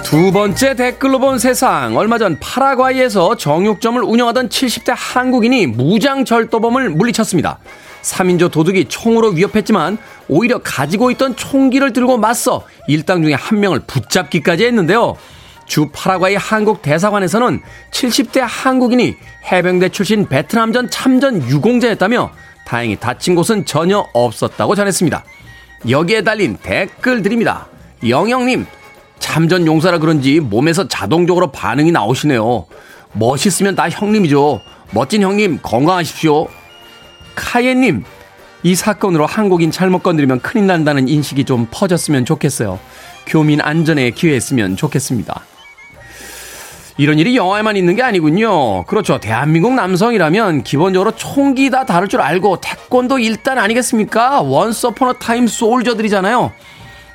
두 0.03 0.31
번째 0.31 0.73
댓글로 0.75 1.19
본 1.19 1.37
세상. 1.37 1.97
얼마 1.97 2.17
전 2.17 2.39
파라과이에서 2.39 3.35
정육점을 3.35 4.01
운영하던 4.01 4.47
70대 4.47 4.93
한국인이 4.95 5.67
무장 5.67 6.23
절도범을 6.23 6.91
물리쳤습니다. 6.91 7.59
3인조 8.03 8.49
도둑이 8.49 8.85
총으로 8.85 9.31
위협했지만 9.31 9.97
오히려 10.29 10.59
가지고 10.59 11.11
있던 11.11 11.35
총기를 11.35 11.91
들고 11.91 12.17
맞서 12.17 12.65
일당 12.87 13.21
중에 13.21 13.33
한 13.33 13.59
명을 13.59 13.81
붙잡기까지 13.85 14.65
했는데요. 14.65 15.17
주 15.67 15.89
파라과이 15.91 16.35
한국 16.35 16.81
대사관에서는 16.81 17.61
70대 17.91 18.39
한국인이 18.43 19.15
해병대 19.51 19.89
출신 19.89 20.27
베트남전 20.27 20.89
참전 20.89 21.47
유공자였다며 21.47 22.31
다행히 22.65 22.95
다친 22.95 23.35
곳은 23.35 23.65
전혀 23.65 24.05
없었다고 24.13 24.75
전했습니다. 24.75 25.23
여기에 25.89 26.23
달린 26.23 26.57
댓글들입니다. 26.57 27.67
영영님, 28.07 28.65
참전 29.19 29.67
용사라 29.67 29.99
그런지 29.99 30.39
몸에서 30.39 30.87
자동적으로 30.87 31.51
반응이 31.51 31.91
나오시네요. 31.91 32.65
멋있으면 33.13 33.75
다 33.75 33.89
형님이죠. 33.89 34.61
멋진 34.91 35.21
형님, 35.21 35.59
건강하십시오. 35.61 36.47
카예님, 37.35 38.03
이 38.63 38.75
사건으로 38.75 39.25
한국인 39.25 39.71
잘못 39.71 40.01
건드리면 40.03 40.41
큰일 40.41 40.67
난다는 40.67 41.07
인식이 41.07 41.43
좀 41.45 41.67
퍼졌으면 41.69 42.25
좋겠어요. 42.25 42.79
교민 43.25 43.61
안전에 43.61 44.11
기여했으면 44.11 44.75
좋겠습니다. 44.75 45.43
이런 46.97 47.19
일이 47.19 47.37
영화에만 47.37 47.77
있는 47.77 47.95
게 47.95 48.01
아니군요. 48.01 48.83
그렇죠. 48.85 49.19
대한민국 49.19 49.73
남성이라면 49.73 50.63
기본적으로 50.63 51.11
총기 51.11 51.69
다 51.69 51.85
다룰 51.85 52.07
줄 52.07 52.21
알고 52.21 52.59
태권도 52.59 53.19
일단 53.19 53.59
아니겠습니까? 53.59 54.41
Once 54.41 54.91
upon 54.91 55.13
a 55.13 55.19
time 55.19 55.45
soldier들이잖아요. 55.45 56.51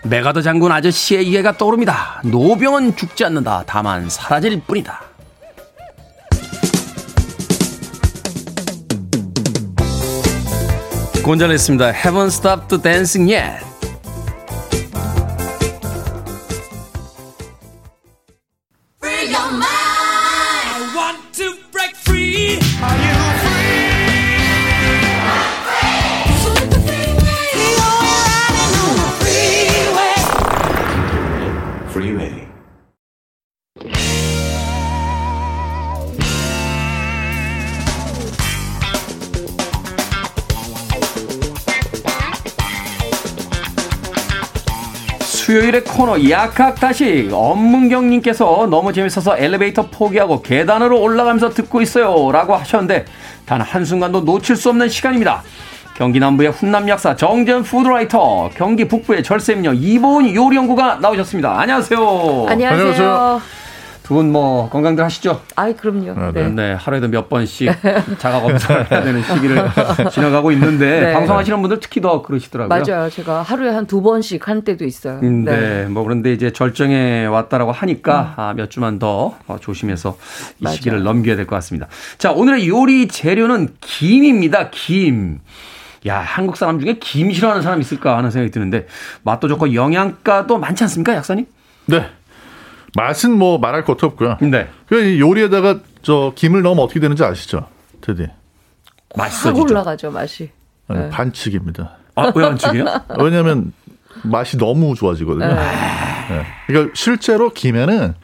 메가더 0.04 0.42
장군 0.42 0.70
아저씨의 0.70 1.26
이해가 1.28 1.56
떠오릅니다. 1.56 2.22
노병은 2.24 2.96
죽지 2.96 3.24
않는다. 3.24 3.64
다만 3.66 4.08
사라질 4.08 4.60
뿐이다. 4.60 5.00
곤잘했습니다. 11.24 11.92
Haven't 11.92 12.32
stopped 12.32 12.82
dancing 12.82 13.32
yet. 13.32 13.71
수요일의 45.52 45.84
코너 45.84 46.30
약학다시 46.30 47.28
엄문경님께서 47.30 48.68
너무 48.70 48.90
재밌어서 48.90 49.36
엘리베이터 49.36 49.86
포기하고 49.90 50.40
계단으로 50.40 50.98
올라가면서 50.98 51.50
듣고 51.50 51.82
있어요 51.82 52.32
라고 52.32 52.56
하셨는데 52.56 53.04
단 53.44 53.60
한순간도 53.60 54.22
놓칠 54.22 54.56
수 54.56 54.70
없는 54.70 54.88
시간입니다. 54.88 55.42
경기 55.94 56.20
남부의 56.20 56.52
훈남 56.52 56.88
약사 56.88 57.16
정전 57.16 57.64
푸드라이터 57.64 58.48
경기 58.54 58.88
북부의 58.88 59.22
절세미녀 59.22 59.74
이보은 59.74 60.34
요리연구가 60.34 61.00
나오셨습니다. 61.02 61.60
안녕하세요. 61.60 62.46
안녕하세요. 62.48 62.80
안녕하세요. 62.80 63.61
두 64.12 64.14
분 64.14 64.30
뭐 64.30 64.68
건강들 64.68 65.02
하시죠? 65.04 65.40
아이 65.56 65.74
그럼요. 65.74 66.12
아, 66.16 66.32
네. 66.32 66.48
네. 66.48 66.72
하루에도 66.74 67.08
몇 67.08 67.28
번씩 67.30 67.70
자가 68.18 68.40
검사를 68.42 68.90
해야 68.90 69.02
되는 69.02 69.22
시기를 69.22 69.64
지나가고 70.12 70.52
있는데 70.52 71.00
네. 71.00 71.12
방송하시는 71.14 71.60
분들 71.62 71.80
특히 71.80 72.00
더 72.02 72.20
그러시더라고요. 72.22 72.82
맞아요. 72.86 73.08
제가 73.10 73.40
하루에 73.42 73.70
한 73.70 73.86
두 73.86 74.00
번씩 74.02 74.46
한 74.48 74.62
때도 74.62 74.84
있어요. 74.84 75.18
음, 75.22 75.44
네. 75.44 75.56
네. 75.58 75.84
뭐 75.86 76.02
그런데 76.04 76.32
이제 76.32 76.50
절정에 76.52 77.24
왔다라고 77.26 77.72
하니까 77.72 78.34
음. 78.36 78.40
아, 78.40 78.52
몇 78.54 78.70
주만 78.70 78.98
더 78.98 79.34
어, 79.46 79.56
조심해서 79.60 80.16
이 80.60 80.64
맞아요. 80.64 80.76
시기를 80.76 81.02
넘겨야 81.02 81.36
될 81.36 81.46
것 81.46 81.56
같습니다. 81.56 81.88
자, 82.18 82.32
오늘의 82.32 82.68
요리 82.68 83.08
재료는 83.08 83.68
김입니다. 83.80 84.70
김. 84.70 85.40
야, 86.06 86.18
한국 86.20 86.56
사람 86.56 86.80
중에 86.80 86.98
김 87.00 87.32
싫어하는 87.32 87.62
사람 87.62 87.80
있을까 87.80 88.16
하는 88.16 88.30
생각이 88.30 88.50
드는데 88.50 88.86
맛도 89.22 89.48
좋고 89.48 89.72
영양가도 89.74 90.58
많지 90.58 90.84
않습니까, 90.84 91.14
약사님? 91.14 91.46
네. 91.86 92.06
맛은 92.96 93.38
뭐 93.38 93.58
말할 93.58 93.84
것도 93.84 94.06
없고요. 94.06 94.38
네. 94.42 94.68
그 94.86 95.18
요리에다가 95.18 95.80
저 96.02 96.32
김을 96.34 96.62
넣으면 96.62 96.84
어떻게 96.84 97.00
되는지 97.00 97.24
아시죠? 97.24 97.66
테디. 98.00 98.26
맛있어. 99.16 99.52
올라가죠, 99.54 100.10
맛이. 100.10 100.50
아니, 100.88 101.00
네. 101.00 101.10
반칙입니다. 101.10 101.96
아, 102.14 102.32
왜 102.34 102.42
반칙이요? 102.44 102.84
왜냐면 103.20 103.72
맛이 104.22 104.58
너무 104.58 104.94
좋아지거든요. 104.94 105.46
네. 105.46 105.54
네. 105.54 106.46
그러니까 106.66 106.92
실제로 106.94 107.50
김에는 107.50 108.14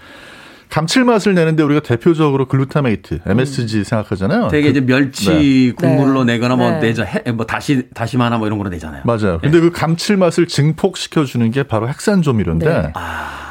감칠맛을 0.71 1.35
내는데 1.35 1.63
우리가 1.63 1.81
대표적으로 1.81 2.47
glutamate, 2.47 3.21
MSG 3.27 3.85
생각하잖아요. 3.85 4.49
되게 4.49 4.69
이제 4.69 4.81
그- 4.81 4.87
멸치 4.87 5.73
국물로 5.77 6.25
네. 6.25 6.35
내거나 6.35 6.57
뭐 6.57 6.71
네. 6.73 6.81
내자 6.81 7.05
해- 7.05 7.33
뭐 7.33 7.47
다시 7.47 7.85
다시마나 7.95 8.37
뭐 8.39 8.47
이런 8.47 8.59
거로 8.59 8.69
내잖아요. 8.71 9.03
맞아요. 9.05 9.39
근데 9.41 9.61
그 9.61 9.71
감칠맛을 9.71 10.47
증폭시켜 10.47 11.25
주는 11.25 11.51
게 11.51 11.63
바로 11.63 11.89
핵산 11.89 12.23
조미료인데 12.23 12.67
네. 12.67 12.93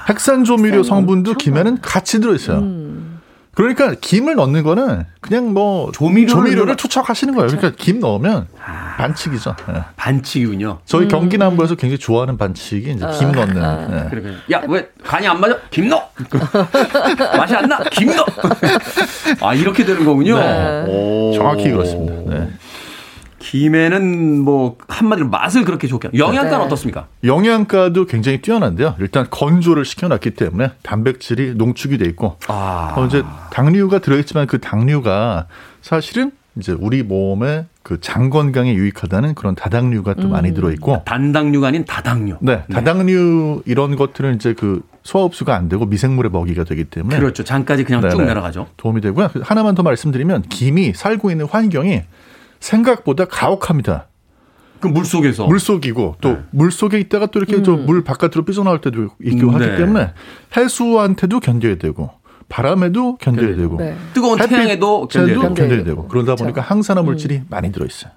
핵산 0.09 0.43
조미료 0.43 0.78
핵산 0.78 0.84
성분도 0.84 1.34
김에는 1.36 1.80
같이 1.82 2.20
들어 2.22 2.34
있어요. 2.36 2.59
음. 2.59 3.16
그러니까 3.58 3.95
김을 3.99 4.36
넣는 4.36 4.62
거는 4.62 5.05
그냥 5.20 5.51
뭐 5.51 5.91
조미료를 5.91 6.68
넣어- 6.68 6.78
투척하시는 6.78 7.34
거예요. 7.34 7.47
그러니까 7.49 7.74
김 7.76 7.99
넣으면 7.99 8.45
반칙이죠. 8.97 9.55
예. 9.70 9.82
반칙이군요. 9.95 10.78
저희 10.86 11.05
음. 11.05 11.08
경기 11.08 11.39
남부에서 11.39 11.74
굉장히 11.74 11.97
좋아하는 11.97 12.38
반칙이 12.38 12.91
이제 12.91 13.05
김 13.18 13.32
넣는. 13.32 13.64
아. 13.64 13.88
예. 14.05 14.10
그러니까 14.12 14.39
야왜 14.51 14.89
간이 15.03 15.28
안 15.28 15.41
맞아? 15.41 15.58
김 15.72 15.88
넣어. 15.89 16.08
맛이 17.36 17.55
안 17.55 17.68
나? 17.68 17.80
김 17.91 18.16
넣어. 18.16 18.26
아 19.41 19.55
이렇게 19.55 19.84
되는 19.84 20.05
거군요. 20.05 20.38
네. 20.38 20.84
오. 20.88 21.34
정확히 21.34 21.72
그렇습니다. 21.72 22.14
네. 22.38 22.49
김에는 23.40 24.40
뭐 24.40 24.78
한마디로 24.88 25.30
맛을 25.30 25.64
그렇게 25.64 25.88
좋게 25.88 26.10
영양가는 26.16 26.60
네. 26.60 26.66
어떻습니까? 26.66 27.08
영양가도 27.24 28.06
굉장히 28.06 28.42
뛰어난데요. 28.42 28.96
일단 29.00 29.28
건조를 29.30 29.86
시켜놨기 29.86 30.32
때문에 30.32 30.72
단백질이 30.84 31.54
농축이 31.56 31.98
돼 31.98 32.06
있고 32.06 32.38
아 32.48 32.94
어, 32.96 33.06
이제 33.06 33.24
당류가 33.52 34.00
들어있지만 34.00 34.48
그 34.48 34.60
당류가 34.60 35.48
사실은 35.82 36.32
이제 36.58 36.76
우리 36.78 37.04
몸의 37.04 37.66
그장 37.84 38.30
건강에 38.30 38.74
유익하다는 38.74 39.36
그런 39.36 39.56
다당류가 39.56 40.16
또 40.16 40.24
음. 40.24 40.32
많이 40.32 40.54
들어있고 40.54 41.04
단당류가 41.06 41.68
아닌 41.68 41.86
다당류. 41.86 42.38
네, 42.42 42.64
다당류 42.72 43.62
이런 43.66 43.96
것들은 43.96 44.36
이제 44.36 44.54
그 44.54 44.82
소화 45.04 45.24
흡수가 45.26 45.56
안 45.56 45.70
되고 45.70 45.86
미생물의 45.86 46.32
먹이가 46.32 46.66
되기 46.66 46.84
때문에 46.84 47.18
그렇죠. 47.18 47.44
장까지 47.44 47.86
그냥 47.86 48.02
쭉 48.02 48.18
네네. 48.18 48.26
내려가죠. 48.26 48.68
도움이 48.76 49.00
되고요. 49.02 49.30
하나만 49.42 49.76
더 49.76 49.84
말씀드리면 49.84 50.44
김이 50.50 50.94
살고 50.94 51.32
있는 51.32 51.46
환경이 51.46 52.02
생각보다 52.60 53.26
가혹합니다. 53.26 54.08
그 54.80 54.88
물 54.89 55.05
속에서 55.05 55.47
물 55.47 55.60
속이고 55.60 56.18
또 56.22 56.34
네. 56.34 56.39
물속에 56.51 56.99
있다가 56.99 57.26
또 57.28 57.39
이렇게 57.39 57.64
좀물 57.64 58.03
바깥으로 58.03 58.45
삐져나올 58.45 58.80
때도 58.80 59.10
있고 59.24 59.47
음, 59.47 59.55
하기 59.55 59.66
네. 59.66 59.76
때문에 59.76 60.12
해수한테도 60.55 61.39
견뎌야 61.39 61.78
되고 61.78 62.12
바람에도 62.47 63.18
견뎌야 63.18 63.55
되고 63.55 63.78
네. 63.78 63.97
뜨거운 64.14 64.38
태양에도 64.38 65.08
견뎌야 65.08 65.41
되고. 65.41 65.53
견뎌야 65.55 65.84
되고 65.84 66.08
그러다 66.08 66.26
그렇죠. 66.36 66.43
보니까 66.43 66.62
항산화 66.62 67.01
물질이 67.01 67.41
많이 67.49 67.72
들어 67.72 67.86
있어요. 67.88 68.12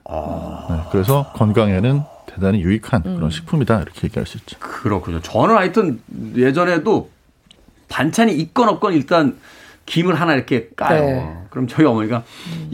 네, 0.68 0.76
그래서 0.92 1.32
건강에는 1.34 2.02
대단히 2.26 2.60
유익한 2.60 3.02
음. 3.06 3.16
그런 3.16 3.30
식품이다 3.30 3.80
이렇게 3.80 4.02
얘기할 4.04 4.26
수 4.26 4.36
있죠. 4.38 4.58
그렇군요. 4.58 5.20
저는 5.22 5.56
하여튼 5.56 6.00
예전에도 6.36 7.08
반찬이 7.88 8.34
있건 8.34 8.68
없건 8.68 8.92
일단 8.92 9.38
김을 9.90 10.14
하나 10.14 10.34
이렇게 10.34 10.68
까요. 10.76 11.00
네. 11.00 11.36
그럼 11.50 11.66
저희 11.66 11.84
어머니가 11.84 12.22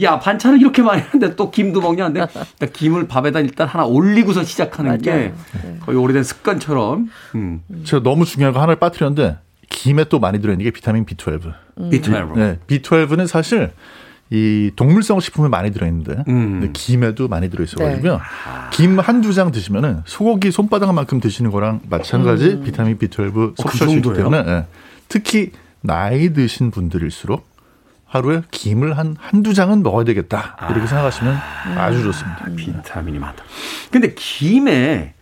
야 0.03 0.19
반찬을 0.19 0.59
이렇게 0.59 0.83
많이 0.83 1.01
하는데 1.01 1.35
또 1.35 1.49
김도 1.49 1.81
먹냐는데 1.81 2.27
일단 2.61 2.71
김을 2.71 3.07
밥에다 3.07 3.39
일단 3.39 3.67
하나 3.67 3.85
올리고서 3.85 4.43
시작하는 4.43 4.99
게 4.99 5.11
맞아요. 5.11 5.79
거의 5.79 5.97
오래된 5.97 6.21
습관처럼 6.21 7.09
음. 7.33 7.61
제가 7.83 8.03
너무 8.03 8.23
중요한 8.23 8.53
거 8.53 8.59
하나를 8.59 8.75
빠뜨렸는데 8.75 9.39
김에 9.69 10.03
또 10.03 10.19
많이 10.19 10.39
들어있는 10.39 10.63
게 10.63 10.69
비타민 10.69 11.05
B12. 11.07 11.53
B12. 11.91 12.35
네, 12.35 12.59
B12는 12.67 13.25
사실 13.25 13.71
이 14.29 14.69
동물성 14.75 15.19
식품에 15.19 15.49
많이 15.49 15.71
들어있는데 15.71 16.23
음. 16.27 16.59
근데 16.59 16.69
김에도 16.71 17.27
많이 17.27 17.49
들어있어가지고요. 17.49 18.13
네. 18.13 18.19
김 18.71 18.99
한두 18.99 19.33
장 19.33 19.51
드시면은 19.51 20.01
소고기 20.05 20.51
손바닥만큼 20.51 21.19
드시는 21.19 21.49
거랑 21.49 21.81
마찬가지 21.89 22.49
음. 22.49 22.63
비타민 22.63 22.99
B12 22.99 23.33
그 23.33 23.53
섭취할 23.57 23.89
수 23.89 23.95
있기? 23.95 24.13
때문에 24.13 24.43
예. 24.45 24.65
특히 25.07 25.51
나이 25.81 26.33
드신 26.33 26.71
분들일수록 26.71 27.47
하루에 28.05 28.41
김을 28.51 28.97
한 28.97 29.15
한두 29.19 29.53
장은 29.53 29.83
먹어야 29.83 30.05
되겠다 30.05 30.55
이렇게 30.69 30.87
생각하시면 30.87 31.35
아주 31.77 32.03
좋습니다. 32.03 32.45
비타민이 32.55 33.19
많다. 33.19 33.43
근데 33.91 34.13
김에 34.15 35.13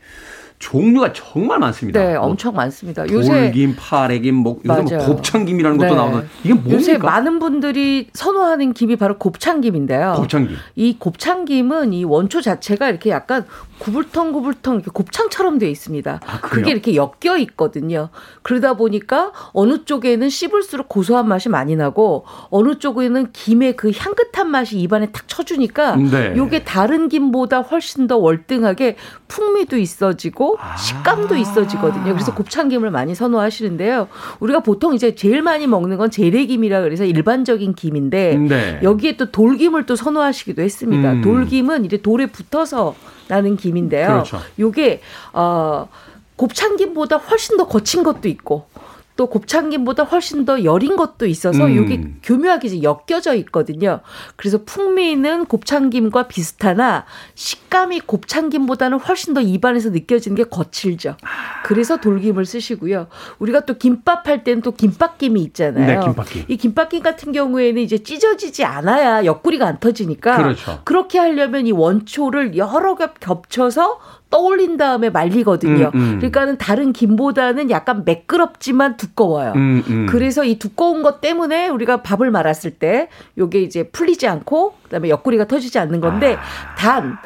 종류가 0.59 1.13
정말 1.13 1.59
많습니다. 1.59 1.99
네, 1.99 2.17
뭐 2.17 2.27
엄청 2.27 2.55
많습니다. 2.55 3.07
요새 3.09 3.29
돌김, 3.29 3.75
파래김, 3.77 4.35
뭐 4.35 4.59
요새 4.65 4.97
뭐. 4.97 5.05
곱창김이라는 5.07 5.77
것도 5.77 5.89
네. 5.89 5.95
나오는 5.95 6.27
이게 6.43 6.53
뭡니까? 6.53 6.75
요새 6.75 6.97
많은 6.97 7.39
분들이 7.39 8.09
선호하는 8.13 8.73
김이 8.73 8.95
바로 8.95 9.17
곱창김인데요. 9.17 10.13
곱창김. 10.17 10.55
이 10.75 10.95
곱창김은 10.97 11.93
이 11.93 12.03
원초 12.05 12.41
자체가 12.41 12.89
이렇게 12.89 13.09
약간 13.09 13.45
구불텅구불텅 13.79 14.75
이렇게 14.75 14.89
곱창처럼 14.91 15.59
되어 15.59 15.69
있습니다. 15.69 16.21
아? 16.25 16.39
그게 16.39 16.71
이렇게 16.71 16.95
엮여 16.95 17.37
있거든요. 17.39 18.09
그러다 18.41 18.75
보니까 18.75 19.31
어느 19.53 19.83
쪽에는 19.85 20.29
씹을수록 20.29 20.89
고소한 20.89 21.27
맛이 21.27 21.49
많이 21.49 21.75
나고 21.75 22.25
어느 22.49 22.79
쪽에는 22.79 23.31
김의 23.33 23.75
그 23.75 23.91
향긋한 23.95 24.49
맛이 24.49 24.79
입안에 24.79 25.11
탁 25.11 25.27
쳐주니까 25.27 25.95
네. 25.97 26.33
요게 26.35 26.63
다른 26.63 27.09
김보다 27.09 27.59
훨씬 27.59 28.07
더 28.07 28.17
월등하게 28.17 28.95
풍미도 29.27 29.77
있어지고 29.77 30.57
아. 30.59 30.75
식감도 30.77 31.35
있어지거든요. 31.35 32.13
그래서 32.13 32.33
곱창김을 32.33 32.91
많이 32.91 33.13
선호하시는데요. 33.13 34.07
우리가 34.39 34.61
보통 34.61 34.93
이제 34.93 35.15
제일 35.15 35.41
많이 35.41 35.67
먹는 35.67 35.97
건 35.97 36.09
재래김이라 36.09 36.81
그래서 36.81 37.03
일반적인 37.03 37.75
김인데 37.75 38.35
네. 38.37 38.79
여기에 38.83 39.17
또 39.17 39.31
돌김을 39.31 39.85
또 39.85 39.95
선호하시기도 39.95 40.61
했습니다. 40.61 41.13
음. 41.13 41.21
돌김은 41.21 41.85
이제 41.85 41.97
돌에 41.97 42.27
붙어서 42.27 42.95
나는 43.27 43.57
김인데요. 43.57 44.07
그렇죠. 44.07 44.39
요게 44.59 45.01
어 45.33 45.87
곱창김보다 46.35 47.17
훨씬 47.17 47.57
더 47.57 47.67
거친 47.67 48.03
것도 48.03 48.27
있고 48.27 48.67
또 49.15 49.27
곱창김보다 49.27 50.03
훨씬 50.03 50.45
더 50.45 50.63
여린 50.63 50.97
것도 50.97 51.25
있어서 51.25 51.65
음. 51.65 51.75
요게 51.75 52.03
교묘하게 52.23 52.67
이제 52.67 52.83
엮여져 52.83 53.35
있거든요. 53.35 54.01
그래서 54.35 54.59
풍미는 54.65 55.45
곱창김과 55.45 56.27
비슷하나 56.27 57.05
식감이 57.33 58.01
곱창김보다는 58.01 58.99
훨씬 58.99 59.33
더 59.33 59.41
입안에서 59.41 59.89
느껴지는 59.89 60.35
게 60.35 60.43
거칠죠. 60.43 61.15
그래서 61.63 61.97
돌김을 61.97 62.45
쓰시고요. 62.45 63.07
우리가 63.39 63.61
또 63.61 63.77
김밥 63.77 64.27
할 64.27 64.43
때는 64.43 64.61
또 64.61 64.71
김밥김이 64.71 65.41
있잖아요. 65.43 65.99
네, 65.99 66.05
김밥김. 66.05 66.45
이 66.49 66.57
김밥김 66.57 67.01
같은 67.01 67.31
경우에는 67.31 67.81
이제 67.81 67.99
찢어지지 67.99 68.65
않아야 68.65 69.23
옆구리가 69.23 69.65
안 69.65 69.79
터지니까 69.79 70.37
그렇죠. 70.37 70.81
그렇게 70.83 71.19
하려면 71.19 71.67
이 71.67 71.71
원초를 71.71 72.57
여러 72.57 72.95
겹 72.95 73.19
겹쳐서 73.19 73.99
떠올린 74.29 74.77
다음에 74.77 75.09
말리거든요. 75.09 75.91
음, 75.93 75.99
음. 75.99 76.17
그러니까는 76.17 76.57
다른 76.57 76.93
김보다는 76.93 77.69
약간 77.69 78.03
매끄럽지만 78.05 78.97
두꺼워요. 78.97 79.53
음, 79.55 79.83
음. 79.87 80.05
그래서 80.09 80.43
이 80.43 80.59
두꺼운 80.59 81.03
것 81.03 81.21
때문에 81.21 81.69
우리가 81.69 82.01
밥을 82.01 82.31
말았을 82.31 82.71
때 82.71 83.09
요게 83.37 83.61
이제 83.61 83.87
풀리지 83.89 84.27
않고 84.27 84.75
그다음에 84.83 85.09
옆구리가 85.09 85.47
터지지 85.47 85.79
않는 85.79 86.01
건데 86.01 86.35
아. 86.35 86.75
단 86.75 87.17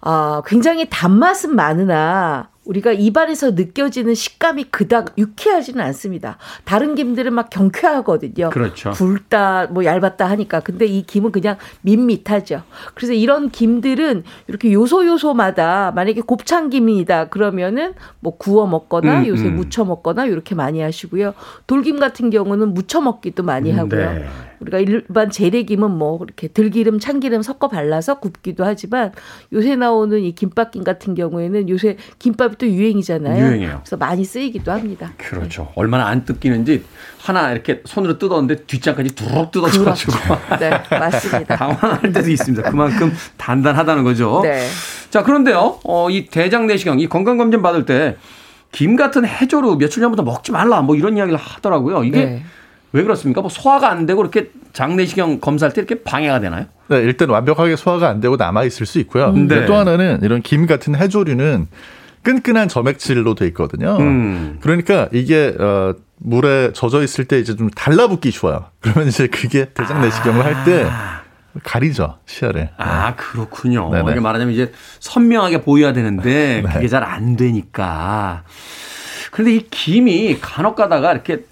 아, 0.00 0.42
굉장히 0.46 0.88
단맛은 0.90 1.54
많으나 1.54 2.51
우리가 2.64 2.92
입안에서 2.92 3.50
느껴지는 3.52 4.14
식감이 4.14 4.64
그닥 4.64 5.14
유쾌하지는 5.18 5.82
않습니다. 5.86 6.38
다른 6.64 6.94
김들은 6.94 7.34
막 7.34 7.50
경쾌하거든요. 7.50 8.50
그렇죠. 8.50 8.90
굵다, 8.92 9.66
뭐 9.66 9.84
얇았다 9.84 10.28
하니까. 10.30 10.60
근데 10.60 10.86
이 10.86 11.02
김은 11.02 11.32
그냥 11.32 11.56
밋밋하죠. 11.82 12.62
그래서 12.94 13.12
이런 13.12 13.50
김들은 13.50 14.22
이렇게 14.46 14.72
요소 14.72 15.06
요소마다 15.06 15.92
만약에 15.94 16.20
곱창김이다 16.20 17.28
그러면은 17.28 17.94
뭐 18.20 18.36
구워 18.36 18.66
먹거나 18.66 19.20
음, 19.20 19.26
요새 19.26 19.46
음. 19.46 19.56
무쳐 19.56 19.84
먹거나 19.84 20.26
이렇게 20.26 20.54
많이 20.54 20.80
하시고요. 20.80 21.34
돌김 21.66 21.98
같은 21.98 22.30
경우는 22.30 22.74
무쳐 22.74 23.00
먹기도 23.00 23.42
많이 23.42 23.72
하고요. 23.72 24.12
네. 24.12 24.26
우리가 24.62 24.78
일반 24.78 25.30
재래김은 25.30 25.90
뭐 25.90 26.20
이렇게 26.22 26.48
들기름, 26.48 27.00
참기름 27.00 27.42
섞어 27.42 27.68
발라서 27.68 28.20
굽기도 28.20 28.64
하지만 28.64 29.12
요새 29.52 29.76
나오는 29.76 30.18
이 30.20 30.32
김밥김 30.34 30.84
같은 30.84 31.14
경우에는 31.14 31.68
요새 31.68 31.96
김밥 32.18 32.51
이 32.52 32.56
또 32.58 32.66
유행이잖아요. 32.66 33.42
유행이에요. 33.44 33.80
그래서 33.82 33.96
많이 33.96 34.24
쓰이기도 34.24 34.70
합니다. 34.72 35.12
그렇죠. 35.16 35.72
얼마나 35.74 36.06
안 36.06 36.24
뜯기는지 36.24 36.84
하나 37.20 37.52
이렇게 37.52 37.82
손으로 37.84 38.18
뜯었는데 38.18 38.64
뒷장까지 38.66 39.14
두룩 39.14 39.50
뜯어져가지고 39.50 40.12
네, 40.60 40.70
맞습니다. 40.90 41.56
당황할 41.56 42.12
때도 42.12 42.30
있습니다. 42.30 42.70
그만큼 42.70 43.12
단단하다는 43.36 44.04
거죠. 44.04 44.40
네. 44.42 44.66
자, 45.10 45.22
그런데요, 45.22 45.78
어, 45.84 46.08
이 46.10 46.26
대장 46.26 46.66
내시경, 46.66 46.98
이 47.00 47.06
건강검진 47.08 47.60
받을 47.62 47.84
때, 47.84 48.16
김 48.70 48.96
같은 48.96 49.26
해조류 49.26 49.76
며칠 49.76 50.00
전부터 50.00 50.22
먹지 50.22 50.52
말라, 50.52 50.80
뭐 50.80 50.96
이런 50.96 51.16
이야기를 51.16 51.38
하더라고요. 51.38 52.04
이게 52.04 52.24
네. 52.24 52.42
왜 52.92 53.02
그렇습니까? 53.02 53.40
뭐 53.42 53.50
소화가 53.50 53.90
안 53.90 54.06
되고 54.06 54.20
이렇게 54.22 54.50
장내시경 54.72 55.40
검사할 55.40 55.72
때 55.72 55.80
이렇게 55.82 56.02
방해가 56.02 56.40
되나요? 56.40 56.66
네, 56.88 56.96
일단 56.98 57.28
완벽하게 57.28 57.76
소화가 57.76 58.08
안 58.08 58.20
되고 58.20 58.36
남아 58.36 58.64
있을 58.64 58.86
수 58.86 58.98
있고요. 59.00 59.28
네. 59.28 59.32
근데 59.32 59.66
또 59.66 59.76
하나는 59.76 60.20
이런 60.22 60.40
김 60.42 60.66
같은 60.66 60.94
해조류는 60.94 61.68
끈끈한 62.22 62.68
점액질로 62.68 63.34
돼 63.34 63.46
있거든요. 63.48 63.96
음. 63.98 64.58
그러니까 64.60 65.08
이게 65.12 65.54
어 65.58 65.94
물에 66.18 66.72
젖어 66.72 67.02
있을 67.02 67.24
때 67.24 67.38
이제 67.38 67.56
좀 67.56 67.68
달라붙기 67.70 68.30
좋아요. 68.30 68.66
그러면 68.80 69.08
이제 69.08 69.26
그게 69.26 69.70
대장 69.74 70.00
내시경을 70.00 70.44
할때 70.44 70.86
가리죠 71.64 72.18
시야를. 72.26 72.70
아, 72.78 73.14
그렇군요. 73.16 73.90
네네. 73.90 74.12
이게 74.12 74.20
말하자면 74.20 74.54
이제 74.54 74.72
선명하게 75.00 75.62
보여야 75.62 75.92
되는데 75.92 76.62
네. 76.66 76.72
그게 76.72 76.88
잘 76.88 77.02
안 77.02 77.36
되니까. 77.36 78.44
그런데 79.32 79.56
이 79.56 79.66
김이 79.70 80.38
간혹 80.40 80.76
가다가 80.76 81.12
이렇게 81.12 81.44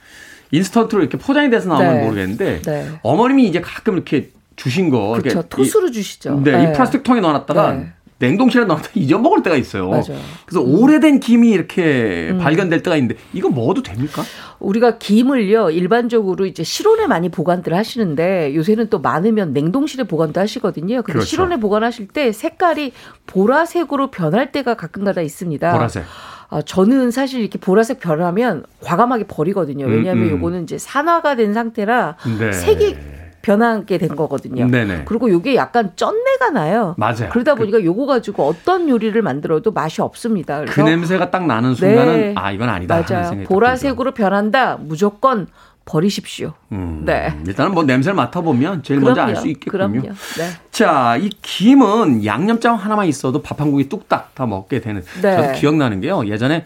인스턴트로 0.53 1.03
이렇게 1.03 1.19
포장이 1.19 1.51
돼서 1.51 1.69
나오면 1.69 1.95
네. 1.95 2.05
모르겠는데 2.05 2.63
네. 2.63 2.91
어머님이 3.03 3.47
이제 3.47 3.61
가끔 3.61 3.95
이렇게 3.95 4.31
주신 4.57 4.91
거 4.91 5.19
그렇죠. 5.21 5.45
이, 5.59 5.93
주시죠. 5.93 6.41
네, 6.45 6.53
네. 6.53 6.63
이 6.65 6.73
플라스틱 6.73 7.03
통에 7.03 7.21
넣어놨다가 7.21 7.73
네. 7.73 7.93
냉동실에 8.21 8.67
넣어놨다 8.67 8.91
잊어먹을 8.95 9.43
때가 9.43 9.57
있어요. 9.57 9.89
맞아요. 9.89 10.21
그래서 10.47 10.61
오래된 10.61 11.21
김이 11.21 11.51
이렇게 11.51 12.29
음. 12.31 12.39
발견될 12.39 12.83
때가 12.83 12.97
있는데 12.97 13.17
이거 13.33 13.49
먹어도 13.49 13.83
됩니까? 13.83 14.23
우리가 14.61 14.99
김을요 14.99 15.71
일반적으로 15.71 16.47
이제 16.47 16.63
실온에 16.63 17.07
많이 17.07 17.31
보관들 17.31 17.75
하시는데 17.75 18.55
요새는 18.55 18.91
또 18.91 19.01
많으면 19.01 19.53
냉동실에 19.55 20.05
보관도 20.05 20.39
하시거든요. 20.41 20.97
근데 20.97 21.13
그렇죠. 21.13 21.27
실온에 21.27 21.57
보관하실 21.59 22.09
때 22.09 22.31
색깔이 22.31 22.93
보라색으로 23.27 24.11
변할 24.11 24.53
때가 24.53 24.75
가끔가다 24.75 25.23
있습니다. 25.23 25.73
보라색. 25.73 26.05
아, 26.51 26.63
저는 26.63 27.13
사실 27.13 27.41
이렇게 27.41 27.59
보라색 27.59 28.01
변하면 28.01 28.65
과감하게 28.83 29.25
버리거든요. 29.29 29.87
왜냐하면 29.87 30.25
음, 30.25 30.29
음. 30.29 30.37
요거는 30.39 30.63
이제 30.65 30.79
산화가 30.79 31.37
된 31.37 31.55
상태라 31.55 32.17
네. 32.39 32.53
색이 32.53 32.97
변하게 33.43 33.99
된 33.99 34.15
거거든요. 34.17 34.67
네네. 34.67 35.03
그리고 35.07 35.31
요게 35.31 35.55
약간 35.57 35.93
쩐내가 35.97 36.51
나요. 36.51 36.95
맞아요. 36.99 37.29
그러다 37.31 37.55
그- 37.55 37.61
보니까 37.61 37.83
요거 37.83 38.07
가지고 38.07 38.47
어떤 38.47 38.89
요리를 38.89 39.21
만들어도 39.23 39.71
맛이 39.73 40.03
없습니다. 40.03 40.65
그 40.67 40.81
냄새가 40.81 41.31
딱 41.31 41.47
나는 41.47 41.75
순간은 41.75 42.21
네. 42.21 42.35
아 42.37 42.53
이건 42.53 42.69
아니다 42.69 43.03
맞아요. 43.09 43.45
보라색으로 43.45 44.13
변한다. 44.13 44.77
무조건 44.81 45.47
버리십시오. 45.87 46.53
음, 46.73 47.03
네. 47.05 47.35
일단은 47.47 47.73
뭐 47.73 47.83
냄새를 47.83 48.15
맡아보면 48.15 48.83
제일 48.83 49.01
먼저 49.01 49.23
알 49.23 49.35
수 49.37 49.49
있겠군요. 49.49 49.71
그럼요. 49.91 50.03
네. 50.39 50.49
자, 50.71 51.17
이 51.17 51.31
김은 51.43 52.25
양념장 52.25 52.77
하나만 52.77 53.07
있어도 53.07 53.43
밥 53.43 53.61
한 53.61 53.71
공기 53.71 53.89
뚝딱 53.89 54.35
다 54.35 54.47
먹게 54.47 54.81
되는. 54.81 55.03
네. 55.23 55.37
저도 55.37 55.53
기억나는 55.59 56.01
게요. 56.01 56.25
예전에 56.27 56.65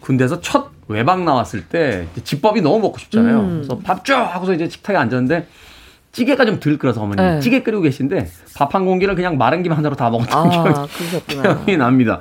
군대에서 0.00 0.40
첫 0.40 0.70
외박 0.88 1.22
나왔을 1.22 1.64
때 1.66 2.08
집밥이 2.24 2.62
너무 2.62 2.80
먹고 2.80 2.98
싶잖아요. 2.98 3.40
음. 3.40 3.62
그래서 3.64 3.78
밥쭉 3.78 4.16
하고서 4.16 4.52
이제 4.54 4.68
식탁에 4.68 4.96
앉았는데 4.98 5.46
찌개가 6.14 6.46
좀 6.46 6.60
덜 6.60 6.78
끓어서 6.78 7.02
어머니 7.02 7.20
네. 7.20 7.40
찌개 7.40 7.62
끓이고 7.62 7.82
계신데 7.82 8.30
밥 8.56 8.74
한 8.74 8.86
공기를 8.86 9.14
그냥 9.16 9.36
마른 9.36 9.62
김 9.62 9.72
하나로 9.72 9.96
다 9.96 10.08
먹었던 10.10 10.46
아, 10.46 10.86
기억이. 10.86 11.26
기억이 11.26 11.76
납니다. 11.76 12.20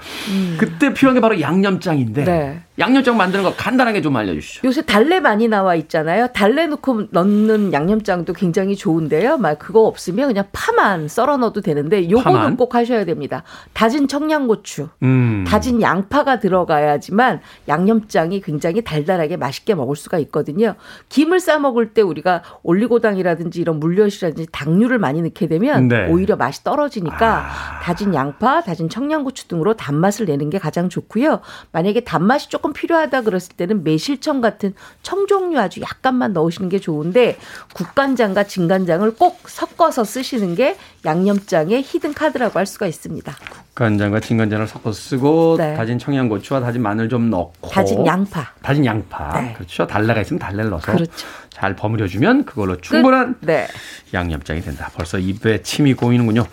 그때 0.57 0.93
필요한 0.93 1.13
게 1.15 1.21
바로 1.21 1.39
양념장인데 1.39 2.23
네. 2.25 2.59
양념장 2.79 3.17
만드는 3.17 3.43
거 3.43 3.53
간단하게 3.55 4.01
좀 4.01 4.15
알려주시죠. 4.15 4.67
요새 4.67 4.81
달래 4.81 5.19
많이 5.19 5.47
나와 5.47 5.75
있잖아요. 5.75 6.27
달래 6.33 6.65
넣고 6.65 7.03
넣는 7.11 7.71
양념장도 7.71 8.33
굉장히 8.33 8.75
좋은데요. 8.75 9.37
막 9.37 9.59
그거 9.59 9.81
없으면 9.81 10.29
그냥 10.29 10.45
파만 10.51 11.07
썰어 11.07 11.37
넣어도 11.37 11.61
되는데 11.61 12.09
요거는 12.09 12.39
파만? 12.39 12.57
꼭 12.57 12.73
하셔야 12.73 13.05
됩니다. 13.05 13.43
다진 13.73 14.07
청양고추, 14.07 14.89
음. 15.03 15.45
다진 15.47 15.81
양파가 15.81 16.39
들어가야지만 16.39 17.41
양념장이 17.67 18.41
굉장히 18.41 18.81
달달하게 18.83 19.37
맛있게 19.37 19.75
먹을 19.75 19.95
수가 19.95 20.17
있거든요. 20.19 20.73
김을 21.09 21.39
싸 21.39 21.59
먹을 21.59 21.93
때 21.93 22.01
우리가 22.01 22.41
올리고당이라든지 22.63 23.61
이런 23.61 23.79
물엿이라든지 23.79 24.47
당류를 24.51 24.97
많이 24.97 25.21
넣게 25.21 25.47
되면 25.47 25.89
네. 25.89 26.07
오히려 26.09 26.35
맛이 26.35 26.63
떨어지니까 26.63 27.45
다진 27.83 28.15
양파, 28.15 28.61
다진 28.61 28.89
청양고추 28.89 29.47
등으로 29.47 29.75
단맛을 29.75 30.25
내는 30.25 30.49
게 30.49 30.57
가장 30.57 30.89
좋고요. 30.89 31.41
만약에 31.71 31.99
단맛이 31.99 32.49
조금 32.49 32.62
필요하다 32.71 33.21
그랬을 33.23 33.55
때는 33.57 33.83
매실청 33.83 34.39
같은 34.39 34.73
청종류 35.01 35.59
아주 35.59 35.81
약간만 35.81 36.31
넣으시는 36.31 36.69
게 36.69 36.79
좋은데 36.79 37.37
국간장과 37.73 38.45
진간장을 38.45 39.15
꼭 39.15 39.41
섞어서 39.49 40.05
쓰시는 40.05 40.55
게 40.55 40.77
양념장의 41.03 41.81
히든 41.81 42.13
카드라고 42.13 42.57
할 42.59 42.65
수가 42.65 42.87
있습니다. 42.87 43.35
간장과 43.75 44.19
진간장을 44.19 44.67
섞어서 44.67 44.99
쓰고 44.99 45.55
네. 45.57 45.75
다진 45.75 45.97
청양고추와 45.97 46.61
다진 46.61 46.81
마늘 46.83 47.09
좀 47.09 47.29
넣고 47.29 47.69
다진 47.69 48.05
양파. 48.05 48.47
다진 48.61 48.85
양파 48.85 49.41
네. 49.41 49.53
그렇죠 49.53 49.87
달래가 49.87 50.21
있으면 50.21 50.39
달래를 50.39 50.69
넣어서 50.69 50.91
그렇죠. 50.93 51.11
잘 51.49 51.75
버무려 51.75 52.07
주면 52.07 52.45
그걸로 52.45 52.77
충분한 52.77 53.37
네. 53.41 53.67
양념장이 54.13 54.61
된다 54.61 54.91
벌써 54.95 55.17
입에 55.17 55.63
침이 55.63 55.95
고이는군요 55.95 56.45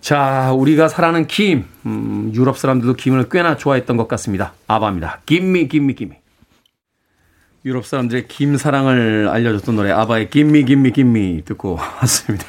자 0.00 0.52
우리가 0.52 0.88
사랑하는 0.88 1.26
김 1.26 1.66
음, 1.86 2.32
유럽 2.34 2.58
사람들도 2.58 2.94
김을 2.94 3.28
꽤나 3.28 3.56
좋아했던 3.56 3.96
것 3.96 4.08
같습니다 4.08 4.54
아바입니다 4.66 5.20
김미 5.26 5.68
김미 5.68 5.94
김미 5.94 6.20
유럽 7.62 7.84
사람들의 7.84 8.26
김 8.28 8.56
사랑을 8.56 9.28
알려줬던 9.28 9.76
노래 9.76 9.90
아바의 9.90 10.30
김미 10.30 10.64
김미 10.64 10.92
김미 10.92 11.44
듣고 11.44 11.78
왔습니다. 12.00 12.46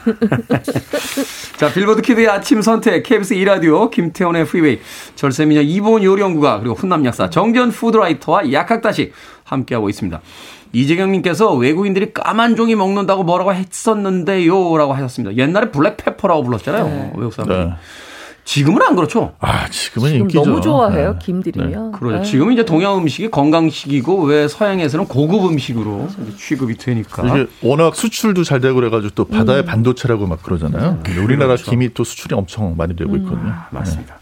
자 1.60 1.74
빌보드 1.74 2.02
키드의 2.02 2.30
아침 2.30 2.62
선택 2.62 3.04
KBS 3.04 3.36
2라디오 3.36 3.92
김태훈의 3.92 4.46
프리웨이 4.46 4.80
절세미녀 5.16 5.62
이보은 5.64 6.04
요리연구가 6.04 6.60
그리고 6.60 6.76
훈남 6.76 7.04
약사 7.04 7.30
정재훈 7.30 7.72
food 7.72 7.99
writer와 7.99 8.54
약학다식 8.54 9.12
함께하고 9.44 9.90
있습니다. 9.90 10.22
이재경님께서 10.74 11.54
외국인들이 11.54 12.14
까만 12.14 12.56
종이 12.56 12.76
먹는다고 12.76 13.24
뭐라고 13.24 13.54
했었는데요 13.54 14.78
라고 14.78 14.94
하셨습니다. 14.94 15.36
옛날에 15.38 15.72
black 15.72 15.97
paper라고 15.97 16.44
불렀잖아요. 16.44 17.12
외국 17.16 17.34
사람들. 17.34 17.66
네. 17.66 17.74
지금은 18.44 18.82
안 18.82 18.96
그렇죠. 18.96 19.34
아, 19.40 19.70
지금은 19.70 20.10
지금 20.10 20.22
인기죠. 20.22 20.44
너무 20.44 20.62
좋아해요. 20.62 21.14
네. 21.14 21.20
김들이면. 21.22 21.92
그러죠. 21.92 22.18
네. 22.18 22.24
지금은 22.24 22.54
이제 22.54 22.66
동양 22.66 22.98
음식이 22.98 23.30
건강식이고 23.30 24.24
왜 24.24 24.48
서양에서는 24.48 25.06
고급 25.06 25.46
음식으로 25.46 26.08
이제 26.10 26.36
취급이 26.38 26.76
되니까. 26.76 27.28
이게 27.28 27.48
워낙 27.62 27.96
수출도 27.96 28.44
잘 28.44 28.60
되고 28.60 28.76
그래가지고 28.76 29.14
또 29.14 29.26
바다의 29.26 29.64
반도체라고 29.66 30.26
막 30.26 30.42
그러잖아요. 30.42 31.00
근데 31.04 31.22
우리나라 31.22 31.56
김이 31.56 31.94
또 31.94 32.04
수출이 32.04 32.34
엄청 32.34 32.76
많이 32.76 32.96
되고 32.96 33.16
있거든요. 33.18 33.54
맞습니다. 33.70 34.16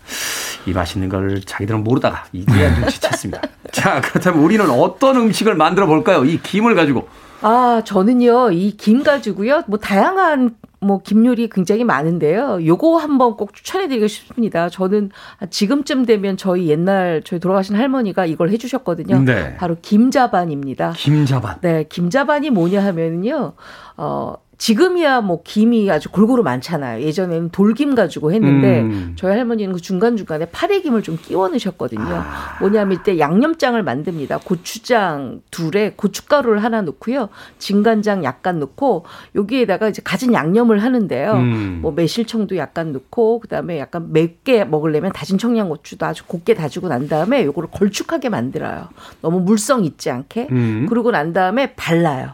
이 0.66 0.72
맛있는 0.74 1.10
걸 1.10 1.41
자기들은 1.41 1.84
모르다가 1.84 2.26
이제야 2.34 2.76
눈치챘습니다. 2.80 3.41
자, 3.72 4.01
그렇다면 4.01 4.41
우리는 4.43 4.70
어떤 4.70 5.16
음식을 5.18 5.55
만들어 5.55 5.86
볼까요? 5.88 6.26
이 6.26 6.39
김을 6.41 6.76
가지고. 6.76 7.07
아, 7.41 7.82
저는요, 7.86 8.51
이 8.51 8.76
김 8.78 9.01
가지고요, 9.03 9.64
뭐, 9.68 9.80
다양한, 9.80 10.55
뭐, 10.82 11.01
김 11.01 11.26
요리 11.26 11.49
굉장히 11.49 11.84
많은데요. 11.86 12.60
요거 12.66 12.97
한번 12.97 13.38
꼭 13.38 13.53
추천해드리고 13.53 14.07
싶습니다. 14.07 14.68
저는 14.70 15.12
지금쯤 15.49 16.05
되면 16.05 16.36
저희 16.36 16.68
옛날, 16.68 17.22
저희 17.24 17.39
돌아가신 17.39 17.76
할머니가 17.78 18.26
이걸 18.26 18.49
해주셨거든요. 18.49 19.20
네. 19.24 19.55
바로 19.57 19.78
김자반입니다. 19.82 20.93
김자반. 20.97 21.57
네, 21.62 21.86
김자반이 21.88 22.49
뭐냐 22.49 22.84
하면요, 22.84 23.53
어, 23.95 24.34
지금이야 24.60 25.22
뭐 25.22 25.41
김이 25.41 25.89
아주 25.89 26.10
골고루 26.10 26.43
많잖아요. 26.43 27.01
예전에는 27.01 27.49
돌김 27.49 27.95
가지고 27.95 28.34
했는데 28.34 28.82
음. 28.82 29.14
저희 29.16 29.32
할머니는 29.32 29.74
그 29.74 29.82
중간중간에 29.82 30.47
파래김을 30.51 31.01
좀 31.01 31.18
끼워 31.18 31.47
넣으셨거든요. 31.47 32.03
아. 32.03 32.57
뭐냐면 32.60 32.99
이때 32.99 33.18
양념장을 33.18 33.82
만듭니다. 33.82 34.39
고추장 34.39 35.41
둘에 35.49 35.93
고춧가루를 35.95 36.62
하나 36.62 36.82
넣고요. 36.82 37.30
진간장 37.57 38.26
약간 38.26 38.60
넣고 38.60 39.05
여기에다가 39.34 39.88
이제 39.88 40.01
가진 40.03 40.34
양념을 40.34 40.84
하는데요. 40.84 41.34
음. 41.34 41.80
뭐 41.82 41.93
매실청도 41.93 42.57
약간 42.57 42.91
넣고 42.91 43.39
그다음에 43.39 43.80
약간 43.80 44.12
맵게 44.12 44.66
먹으려면 44.66 45.14
다진 45.14 45.38
청양고추도 45.38 46.05
아주 46.05 46.26
곱게 46.28 46.53
다지고 46.53 46.89
난 46.89 47.07
다음에 47.07 47.45
요거를 47.45 47.70
걸쭉하게 47.72 48.28
만들어요. 48.28 48.89
너무 49.22 49.39
물성 49.39 49.86
있지 49.86 50.10
않게. 50.10 50.49
음. 50.51 50.86
그러고 50.89 51.12
난 51.12 51.32
다음에 51.32 51.76
발라요. 51.76 52.34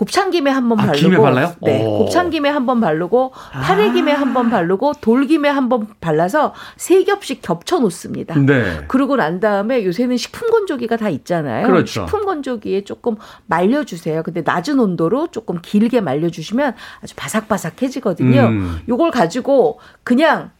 곱창김에 0.00 0.50
한번 0.50 0.80
아, 0.80 0.86
바르고 0.86 0.98
김에 0.98 1.16
발라요? 1.18 1.54
네, 1.60 1.84
오. 1.84 1.96
아. 1.96 1.98
곱창김에 1.98 2.48
한 2.48 2.64
번 2.64 2.80
바르고 2.80 3.32
파래김에 3.52 4.12
한번 4.12 4.48
바르고 4.48 4.94
돌김에 5.02 5.46
한 5.48 5.68
번 5.68 5.88
발라서 6.00 6.54
세 6.78 7.04
겹씩 7.04 7.42
겹쳐 7.42 7.78
놓습니다. 7.80 8.34
네. 8.38 8.80
그러고 8.88 9.16
난 9.16 9.40
다음에 9.40 9.84
요새는 9.84 10.16
식품 10.16 10.50
건조기가 10.50 10.96
다 10.96 11.10
있잖아요. 11.10 11.66
그렇죠. 11.66 12.06
식품 12.06 12.24
건조기에 12.24 12.84
조금 12.84 13.16
말려 13.46 13.84
주세요. 13.84 14.22
근데 14.22 14.40
낮은 14.42 14.80
온도로 14.80 15.26
조금 15.26 15.58
길게 15.60 16.00
말려 16.00 16.30
주시면 16.30 16.74
아주 17.02 17.14
바삭바삭해지거든요. 17.16 18.40
음. 18.40 18.80
요걸 18.88 19.10
가지고 19.10 19.80
그냥 20.02 20.50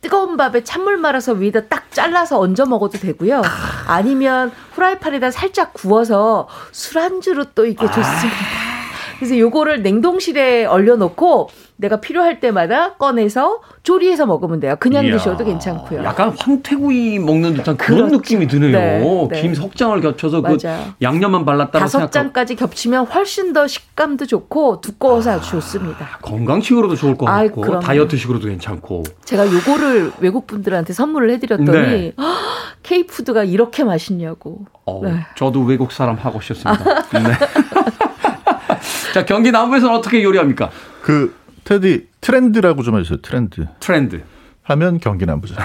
뜨거운 0.00 0.36
밥에 0.36 0.62
찬물 0.62 0.96
말아서 0.96 1.32
위에다 1.32 1.62
딱 1.62 1.90
잘라서 1.90 2.38
얹어 2.38 2.66
먹어도 2.66 2.98
되고요. 2.98 3.42
아니면 3.88 4.52
후라이팬에다 4.74 5.32
살짝 5.32 5.72
구워서 5.74 6.46
술안주로 6.70 7.46
또 7.56 7.66
이게 7.66 7.84
좋습니다. 7.84 8.75
그래서 9.18 9.38
요거를 9.38 9.82
냉동실에 9.82 10.64
얼려놓고 10.66 11.48
내가 11.78 12.00
필요할 12.00 12.40
때마다 12.40 12.94
꺼내서 12.94 13.60
조리해서 13.82 14.24
먹으면 14.24 14.60
돼요. 14.60 14.76
그냥 14.80 15.04
이야, 15.04 15.12
드셔도 15.12 15.44
괜찮고요. 15.44 16.04
약간 16.04 16.34
황태구이 16.38 17.18
먹는 17.18 17.52
듯한 17.54 17.76
그런 17.76 18.08
그렇죠. 18.08 18.16
느낌이 18.16 18.46
드네요. 18.46 18.72
네, 18.72 19.28
네. 19.30 19.40
김 19.42 19.54
석장을 19.54 20.00
겹쳐서 20.00 20.40
그 20.40 20.56
맞아요. 20.62 20.84
양념만 21.02 21.44
발랐다고 21.44 21.78
다섯 21.78 21.90
생각하고 21.98 22.10
장까지 22.12 22.54
겹치면 22.56 23.06
훨씬 23.06 23.52
더 23.52 23.66
식감도 23.66 24.24
좋고 24.26 24.80
두꺼워서 24.80 25.32
아 25.32 25.40
주 25.40 25.50
좋습니다. 25.50 26.18
건강식으로도 26.22 26.96
좋을 26.96 27.16
것 27.18 27.26
같고 27.26 27.60
그럼요. 27.60 27.80
다이어트식으로도 27.80 28.48
괜찮고. 28.48 29.02
제가 29.24 29.46
요거를 29.52 30.12
외국 30.20 30.46
분들한테 30.46 30.92
선물을 30.94 31.30
해드렸더니 31.30 31.70
네. 31.72 32.12
케이푸드가 32.82 33.44
이렇게 33.44 33.84
맛있냐고. 33.84 34.64
어, 34.86 35.00
네. 35.04 35.18
저도 35.36 35.60
외국 35.62 35.92
사람 35.92 36.16
하고 36.16 36.40
싶습니다. 36.40 36.82
네. 37.12 37.20
자, 39.16 39.24
경기 39.24 39.50
남부에서는 39.50 39.94
어떻게 39.94 40.22
요리합니까? 40.22 40.68
그 41.00 41.34
테디 41.64 42.08
트렌드라고 42.20 42.82
좀 42.82 42.98
해주세요. 42.98 43.22
트렌드 43.22 43.66
트렌드. 43.80 44.20
하면 44.64 45.00
경기 45.00 45.24
남부죠. 45.24 45.54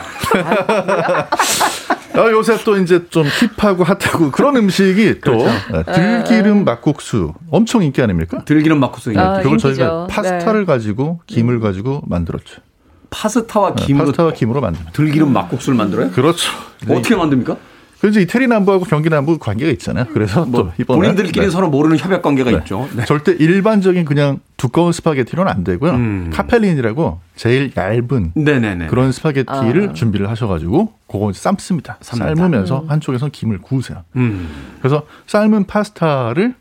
아, 2.14 2.30
요새 2.32 2.58
또 2.64 2.78
이제 2.78 3.10
좀 3.10 3.26
힙하고 3.58 3.84
핫하고 3.84 4.32
그런 4.32 4.56
음식이 4.56 5.20
또 5.20 5.40
그렇죠. 5.40 5.50
네, 5.74 5.84
들기름 5.84 6.64
막국수 6.64 7.34
엄청 7.50 7.84
인기 7.84 8.02
아닙니까? 8.02 8.46
들기름 8.46 8.80
막국수. 8.80 9.12
아, 9.18 9.40
그걸 9.40 9.52
인기죠. 9.52 9.74
저희가 9.74 10.08
파스타를 10.08 10.62
네. 10.62 10.66
가지고 10.66 11.20
김을 11.28 11.60
가지고 11.60 12.04
만들었죠. 12.08 12.62
파스타와 13.10 13.76
네, 13.76 13.86
김으로 13.86 14.06
파스타와 14.06 14.32
김으로 14.32 14.62
만듭니다. 14.62 14.94
들기름 14.94 15.34
막국수를 15.34 15.78
만들어요? 15.78 16.12
그렇죠. 16.12 16.50
어떻게 16.88 17.18
만듭니까? 17.18 17.58
그래서 18.02 18.20
이태리 18.20 18.48
남부하고 18.48 18.86
경기 18.86 19.10
남부 19.10 19.38
관계가 19.38 19.72
있잖아요. 19.74 20.06
그래서 20.12 20.44
뭐 20.46 20.64
또 20.64 20.72
이번에 20.80 21.00
본인들끼리 21.00 21.46
네. 21.46 21.52
서로 21.52 21.70
모르는 21.70 21.98
협약 21.98 22.24
관계가 22.24 22.50
네. 22.52 22.58
있죠. 22.58 22.90
네. 22.96 23.06
절대 23.06 23.32
일반적인 23.32 24.06
그냥 24.06 24.40
두꺼운 24.58 24.92
스파게티로는 24.92 25.52
안 25.52 25.64
되고요. 25.64 25.92
음. 25.92 26.30
capellini라고 26.34 27.20
제일 27.36 27.72
얇은 27.78 28.32
네네네. 28.34 28.88
그런 28.88 29.12
스파게티를 29.12 29.90
아. 29.90 29.94
준비를 29.94 30.30
하셔가지고 30.30 30.94
그거 31.08 31.32
삶습니다. 31.32 31.98
삶는다. 32.02 32.36
삶으면서 32.42 32.86
한쪽에서 32.88 33.30
김을 33.32 33.60
구우세요. 33.60 34.04
음. 34.16 34.50
그래서 34.80 35.04
삶은 35.28 35.66
파스타를 35.68 36.56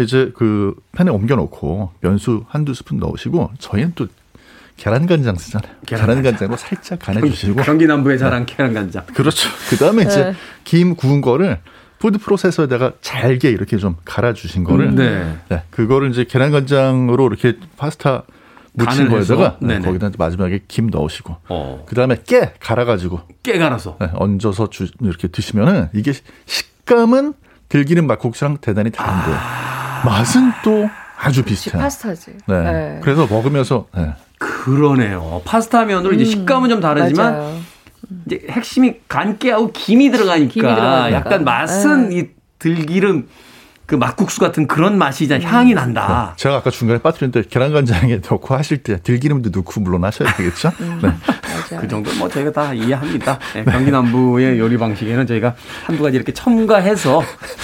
이제 0.00 0.32
그 0.34 0.74
팬에 0.92 1.10
옮겨놓고 1.10 1.90
면수 2.00 2.44
한두 2.48 2.72
스푼 2.74 2.98
넣으시고 2.98 3.50
저희는 3.58 3.92
또 3.94 4.06
계란간장 4.76 5.36
쓰잖아요. 5.36 5.72
계란간장. 5.86 6.22
계란간장으로 6.22 6.56
살짝 6.56 6.98
간해주시고 6.98 7.62
경기 7.62 7.86
남부의 7.86 8.18
자랑 8.18 8.46
계란간장. 8.46 9.06
그렇죠. 9.06 9.48
그 9.70 9.76
다음에 9.76 10.02
이제 10.02 10.24
네. 10.24 10.34
김 10.64 10.94
구운 10.96 11.20
거를 11.20 11.58
푸드 11.98 12.18
프로세서에다가 12.18 12.92
잘게 13.00 13.50
이렇게 13.50 13.78
좀 13.78 13.96
갈아주신 14.04 14.64
거를 14.64 14.94
네. 14.94 15.36
네, 15.48 15.62
그거를 15.70 16.10
이제 16.10 16.24
계란간장으로 16.24 17.26
이렇게 17.26 17.58
파스타 17.76 18.24
해서? 18.78 19.08
거에다가 19.08 19.56
네. 19.62 19.80
거기다 19.80 20.10
마지막에 20.18 20.60
김 20.68 20.88
넣으시고 20.88 21.36
어. 21.48 21.84
그 21.88 21.94
다음에 21.94 22.18
깨 22.26 22.52
갈아가지고 22.60 23.22
깨 23.42 23.58
갈아서. 23.58 23.96
네, 23.98 24.10
얹어서 24.12 24.68
주, 24.68 24.88
이렇게 25.00 25.28
드시면은 25.28 25.88
이게 25.94 26.12
식감은 26.44 27.32
들기름 27.70 28.06
막국수랑 28.06 28.58
대단히 28.60 28.90
다른데 28.90 29.38
맛은 30.04 30.52
또 30.62 30.88
아주 31.18 31.42
비슷해요. 31.42 31.80
파스타지. 31.80 32.32
네. 32.46 32.62
네. 32.62 33.00
그래서 33.02 33.26
먹으면서 33.26 33.86
네. 33.96 34.14
그러네요. 34.38 35.42
파스타면으로 35.44 36.14
이제 36.14 36.24
음, 36.24 36.30
식감은 36.30 36.68
좀 36.68 36.80
다르지만 36.80 37.32
맞아요. 37.32 37.60
이제 38.26 38.42
핵심이 38.50 38.96
간깨하고 39.08 39.72
김이 39.72 40.10
들어가니까 40.10 40.52
김이 40.52 40.62
들어가니까. 40.66 41.12
약간 41.12 41.44
맛은 41.44 42.10
네. 42.10 42.16
이 42.18 42.26
들기름 42.58 43.28
그 43.86 43.94
막국수 43.94 44.40
같은 44.40 44.66
그런 44.66 44.98
맛이잖아. 44.98 45.44
향이 45.44 45.72
난다. 45.74 46.34
제가 46.36 46.56
아까 46.56 46.70
중간에 46.70 47.00
빠뜨렸는데 47.00 47.48
계란간장에 47.48 48.16
넣고 48.28 48.54
하실 48.56 48.78
때 48.82 49.00
들기름도 49.00 49.50
넣고 49.54 49.80
물론 49.80 50.04
하셔야 50.04 50.32
되겠죠. 50.34 50.72
음. 50.80 51.00
네. 51.02 51.78
그 51.78 51.86
정도 51.88 52.12
뭐 52.14 52.28
저희가 52.28 52.52
다 52.52 52.74
이해합니다. 52.74 53.38
네, 53.54 53.64
경기 53.64 53.90
남부의 53.90 54.58
요리 54.58 54.76
방식에는 54.76 55.26
저희가 55.26 55.54
한두 55.84 56.02
가지 56.02 56.16
이렇게 56.16 56.32
첨가해서 56.32 57.22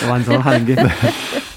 완성하는 0.08 0.66
게. 0.66 0.76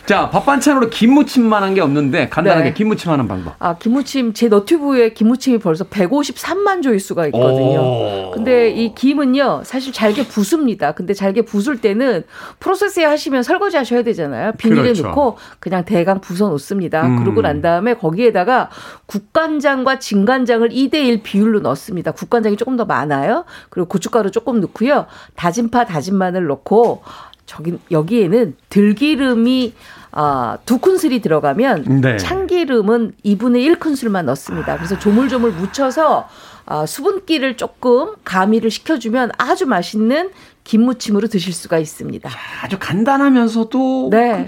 자, 0.05 0.29
밥 0.29 0.45
반찬으로 0.45 0.89
김무침만 0.91 1.63
한 1.63 1.73
게 1.75 1.81
없는데 1.81 2.29
간단하게 2.29 2.69
네. 2.69 2.73
김무침 2.73 3.11
하는 3.11 3.27
방법. 3.27 3.55
아, 3.59 3.75
김무침, 3.75 4.33
제 4.33 4.47
너튜브에 4.47 5.09
김무침이 5.13 5.57
벌써 5.57 5.83
153만 5.83 6.83
조회수가 6.83 7.25
있거든요. 7.27 7.79
오. 7.81 8.31
근데 8.31 8.69
이 8.69 8.93
김은요, 8.95 9.63
사실 9.65 9.91
잘게 9.91 10.27
부습니다. 10.27 10.91
근데 10.93 11.13
잘게 11.13 11.41
부술 11.41 11.81
때는 11.81 12.23
프로세스에 12.59 13.03
하시면 13.03 13.41
설거지 13.43 13.75
하셔야 13.77 14.03
되잖아요. 14.03 14.51
비닐에 14.53 14.83
그렇죠. 14.83 15.07
넣고 15.07 15.37
그냥 15.59 15.83
대강 15.83 16.21
부숴 16.21 16.49
놓습니다. 16.49 17.05
음. 17.07 17.17
그러고 17.23 17.41
난 17.41 17.61
다음에 17.61 17.95
거기에다가 17.95 18.69
국간장과 19.07 19.97
진간장을 19.99 20.69
2대 20.69 20.93
1 20.95 21.23
비율로 21.23 21.59
넣습니다. 21.61 22.11
국간장이 22.11 22.55
조금 22.57 22.77
더 22.77 22.85
많아요. 22.85 23.43
그리고 23.69 23.89
고춧가루 23.89 24.29
조금 24.31 24.61
넣고요. 24.61 25.07
다진 25.35 25.71
파, 25.71 25.83
다진 25.83 26.15
마늘 26.15 26.45
넣고 26.45 27.01
저기 27.45 27.77
여기에는 27.91 28.55
들기름이 28.69 29.73
아, 30.11 30.57
두 30.65 30.77
큰술이 30.77 31.21
들어가면 31.21 32.01
네. 32.01 32.17
참기름은 32.17 33.13
2분의 33.25 33.77
1큰술만 33.77 34.23
넣습니다. 34.25 34.77
그래서 34.77 34.97
조물조물 34.97 35.51
묻혀서 35.51 36.27
아, 36.67 36.85
수분기를 36.85 37.57
조금 37.57 38.13
가미를 38.23 38.71
시켜주면 38.71 39.31
아주 39.37 39.65
맛있는 39.67 40.31
김무침으로 40.63 41.27
드실 41.27 41.53
수가 41.53 41.77
있습니다. 41.77 42.29
아주 42.63 42.77
간단하면서도 42.79 44.07
네. 44.11 44.47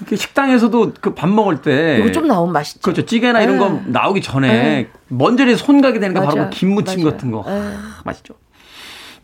이렇게 0.00 0.16
식당에서도 0.16 0.92
그 1.00 1.14
밥 1.14 1.28
먹을 1.28 1.60
때 1.60 1.98
이거 1.98 2.12
좀 2.12 2.26
나오면 2.26 2.52
맛있죠. 2.52 2.80
그렇죠. 2.80 3.04
찌개나 3.04 3.42
이런 3.42 3.58
네. 3.58 3.60
거 3.60 3.80
나오기 3.86 4.20
전에 4.22 4.48
네. 4.48 4.88
먼저 5.08 5.44
손 5.56 5.80
가게 5.80 5.98
되는 5.98 6.14
게 6.14 6.20
바로. 6.24 6.44
그 6.44 6.50
김무침 6.50 7.02
맞아요. 7.02 7.10
같은 7.12 7.30
거. 7.30 7.42
네. 7.46 7.52
하, 7.52 8.02
맛있죠. 8.04 8.34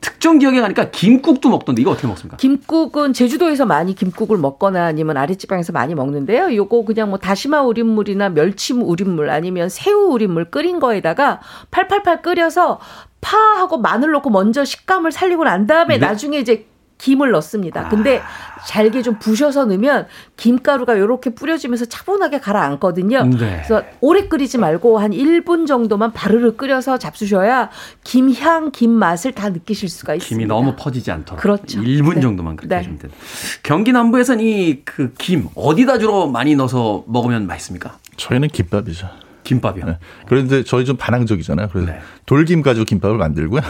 특정 0.01 0.41
지역에 0.41 0.61
가니까 0.61 0.91
김국도 0.91 1.49
먹던데 1.49 1.83
이거 1.83 1.91
어떻게 1.91 2.07
먹습니까? 2.07 2.37
김국은 2.37 3.13
제주도에서 3.13 3.67
많이 3.67 3.95
김국을 3.95 4.39
먹거나 4.39 4.85
아니면 4.85 5.17
아랫지방에서 5.17 5.73
많이 5.73 5.95
먹는데요. 5.95 6.55
요거 6.55 6.85
그냥 6.85 7.11
뭐 7.11 7.19
다시마 7.19 7.63
우린물이나 7.63 8.31
멸치 8.31 8.73
우린물 8.73 9.31
아니면 9.31 9.69
새우 9.69 10.13
우린물 10.13 10.51
끓인 10.51 10.81
거에다가 10.81 11.41
팔팔팔 11.71 12.23
끓여서 12.23 12.81
파하고 13.21 13.79
마늘 13.79 14.13
넣고 14.13 14.31
먼저 14.31 14.65
식감을 14.65 15.13
살리고 15.13 15.45
난 15.45 15.67
다음에 15.67 15.99
네. 15.99 16.07
나중에 16.07 16.39
이제 16.39 16.67
김을 16.99 17.31
넣습니다. 17.33 17.89
근데 17.89 18.23
잘게 18.67 19.03
좀 19.03 19.19
부셔서 19.19 19.67
넣으면 19.67 20.07
김가루가 20.37 20.95
이렇게 20.95 21.31
뿌려지면서 21.31 21.85
차분하게 21.87 22.41
가라앉거든요. 22.41 23.25
네. 23.25 23.37
그래서 23.65 23.83
오래 24.01 24.27
끓이지 24.29 24.59
말고 24.59 24.99
한 24.99 25.11
1분 25.13 25.67
정도만 25.67 26.13
바르르 26.13 26.57
끓여서 26.57 26.99
잡수셔야 26.99 27.71
김향, 28.03 28.71
김 28.73 28.91
맛을 28.91 29.33
다 29.33 29.51
느끼실 29.51 29.89
수가 29.89 30.15
있습니다. 30.15 30.37
김이 30.37 30.47
너무 30.47 30.75
퍼지지 30.77 31.11
않도록. 31.11 31.41
그렇죠. 31.41 31.81
1분 31.81 32.15
네. 32.17 32.21
정도만 32.21 32.57
그렇게 32.57 32.69
네. 32.71 32.77
하시면 32.77 32.99
됩니다. 32.99 33.23
경기 33.63 33.93
남부에서는 33.93 34.43
이 34.45 34.83
그 34.85 35.13
김 35.19 35.49
어디다 35.55 35.99
주로 35.99 36.27
많이 36.29 36.55
넣어서 36.57 37.05
먹으면 37.07 37.47
맛있습니까? 37.47 37.99
저희는 38.17 38.49
김밥이죠. 38.49 39.09
김밥이요. 39.45 39.85
네. 39.87 39.99
그런데 40.27 40.65
저희 40.65 40.85
좀 40.85 40.97
반항적이잖아요. 40.97 41.69
그래서 41.73 41.93
네. 41.93 42.01
돌김 42.27 42.63
가지고 42.63 42.85
김밥을 42.85 43.17
만들고요. 43.17 43.61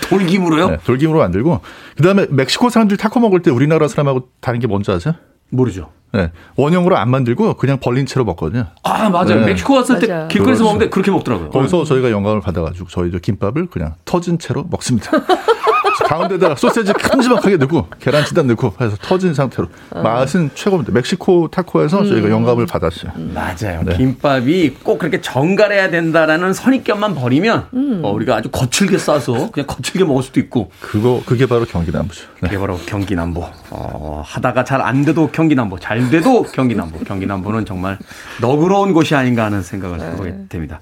돌김으로요? 0.00 0.70
네, 0.70 0.78
돌김으로 0.84 1.18
만들고 1.18 1.60
그다음에 1.96 2.26
멕시코 2.30 2.70
사람들이 2.70 2.98
타코 2.98 3.20
먹을 3.20 3.42
때 3.42 3.50
우리나라 3.50 3.88
사람하고 3.88 4.28
다른 4.40 4.60
게 4.60 4.66
뭔지 4.66 4.90
아세요? 4.90 5.14
모르죠. 5.50 5.90
네, 6.12 6.30
원형으로 6.56 6.96
안 6.96 7.10
만들고 7.10 7.54
그냥 7.54 7.78
벌린 7.80 8.06
채로 8.06 8.24
먹거든요. 8.24 8.66
아 8.84 9.08
맞아요. 9.10 9.40
네. 9.40 9.46
멕시코 9.46 9.74
갔을 9.74 9.98
때 9.98 10.06
맞아요. 10.06 10.28
길거리에서 10.28 10.58
그렇죠. 10.60 10.64
먹는데 10.64 10.90
그렇게 10.90 11.10
먹더라고요. 11.10 11.50
거기서 11.50 11.84
저희가 11.84 12.10
영감을 12.10 12.40
받아가지고 12.40 12.88
저희도 12.88 13.18
김밥을 13.18 13.66
그냥 13.66 13.94
터진 14.04 14.38
채로 14.38 14.64
먹습니다. 14.70 15.10
가운데다가 16.04 16.54
소세지 16.56 16.92
큼지막하게 16.92 17.56
넣고 17.58 17.88
계란치단 17.98 18.46
넣고 18.48 18.74
해서 18.80 18.96
터진 19.02 19.34
상태로 19.34 19.68
맛은 20.02 20.50
최고입니다. 20.54 20.92
멕시코 20.92 21.48
타코에서 21.48 22.04
저희가 22.04 22.30
영감을 22.30 22.66
받았어요. 22.66 23.12
맞아요. 23.34 23.82
네. 23.84 23.96
김밥이 23.96 24.70
꼭 24.82 24.98
그렇게 24.98 25.20
정갈해야 25.20 25.90
된다라는 25.90 26.52
선입견만 26.52 27.14
버리면 27.14 27.68
어, 28.02 28.10
우리가 28.12 28.36
아주 28.36 28.50
거칠게 28.50 28.98
싸서 28.98 29.50
그냥 29.50 29.66
거칠게 29.66 30.04
먹을 30.04 30.22
수도 30.22 30.40
있고 30.40 30.70
그거 30.80 31.22
그게 31.26 31.46
바로 31.46 31.64
경기남부죠. 31.64 32.22
네. 32.40 32.48
그게 32.48 32.58
바로 32.58 32.78
경기 32.86 33.14
남부. 33.14 33.44
어, 33.70 34.22
하다가 34.24 34.64
잘 34.64 34.76
안 34.86 35.04
돼도 35.04 35.30
경기 35.32 35.54
남부, 35.56 35.80
잘 35.80 36.10
돼도 36.10 36.42
경기 36.52 36.74
남부. 36.76 37.02
경기 37.04 37.26
남부는 37.26 37.64
정말 37.64 37.98
너그러운 38.40 38.92
곳이 38.92 39.14
아닌가 39.16 39.44
하는 39.46 39.62
생각을 39.62 40.00
해보게 40.00 40.34
됩니다. 40.48 40.80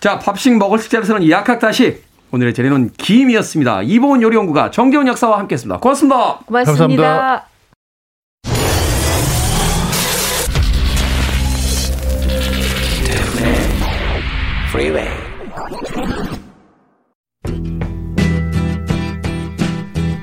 자, 0.00 0.18
밥식 0.18 0.56
먹을 0.56 0.78
식자에서는 0.78 1.28
약학다시 1.28 2.02
오늘의 2.30 2.54
재료는 2.54 2.90
김이었습니다. 2.96 3.82
이보은 3.82 4.22
요리연구가 4.22 4.70
정재훈 4.70 5.06
약사와 5.08 5.38
함께했습니다. 5.38 5.80
고맙습니다. 5.80 6.38
고맙습니다. 6.46 7.02
감사합니다. 7.02 7.48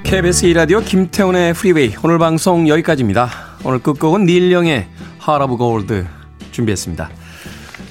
KBS 0.03 0.47
2라디오 0.47 0.85
김태훈의 0.85 1.53
프리웨이 1.53 1.95
오늘 2.03 2.19
방송 2.19 2.69
여기까지입니다. 2.69 3.29
오늘 3.65 3.79
끝곡은 3.79 4.25
닐 4.25 4.51
영의 4.51 4.87
Heart 5.27 5.43
of 5.51 5.57
Gold 5.57 6.05
준비했습니다. 6.51 7.09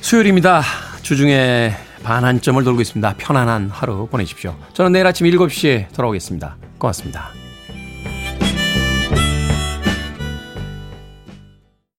수요일입니다. 0.00 0.62
주중에 1.02 1.72
반환점을 2.04 2.62
돌고 2.62 2.80
있습니다. 2.82 3.14
편안한 3.18 3.70
하루 3.70 4.06
보내십시오. 4.06 4.54
저는 4.74 4.92
내일 4.92 5.06
아침 5.06 5.26
7시에 5.26 5.92
돌아오겠습니다. 5.92 6.56
고맙습니다. 6.78 7.43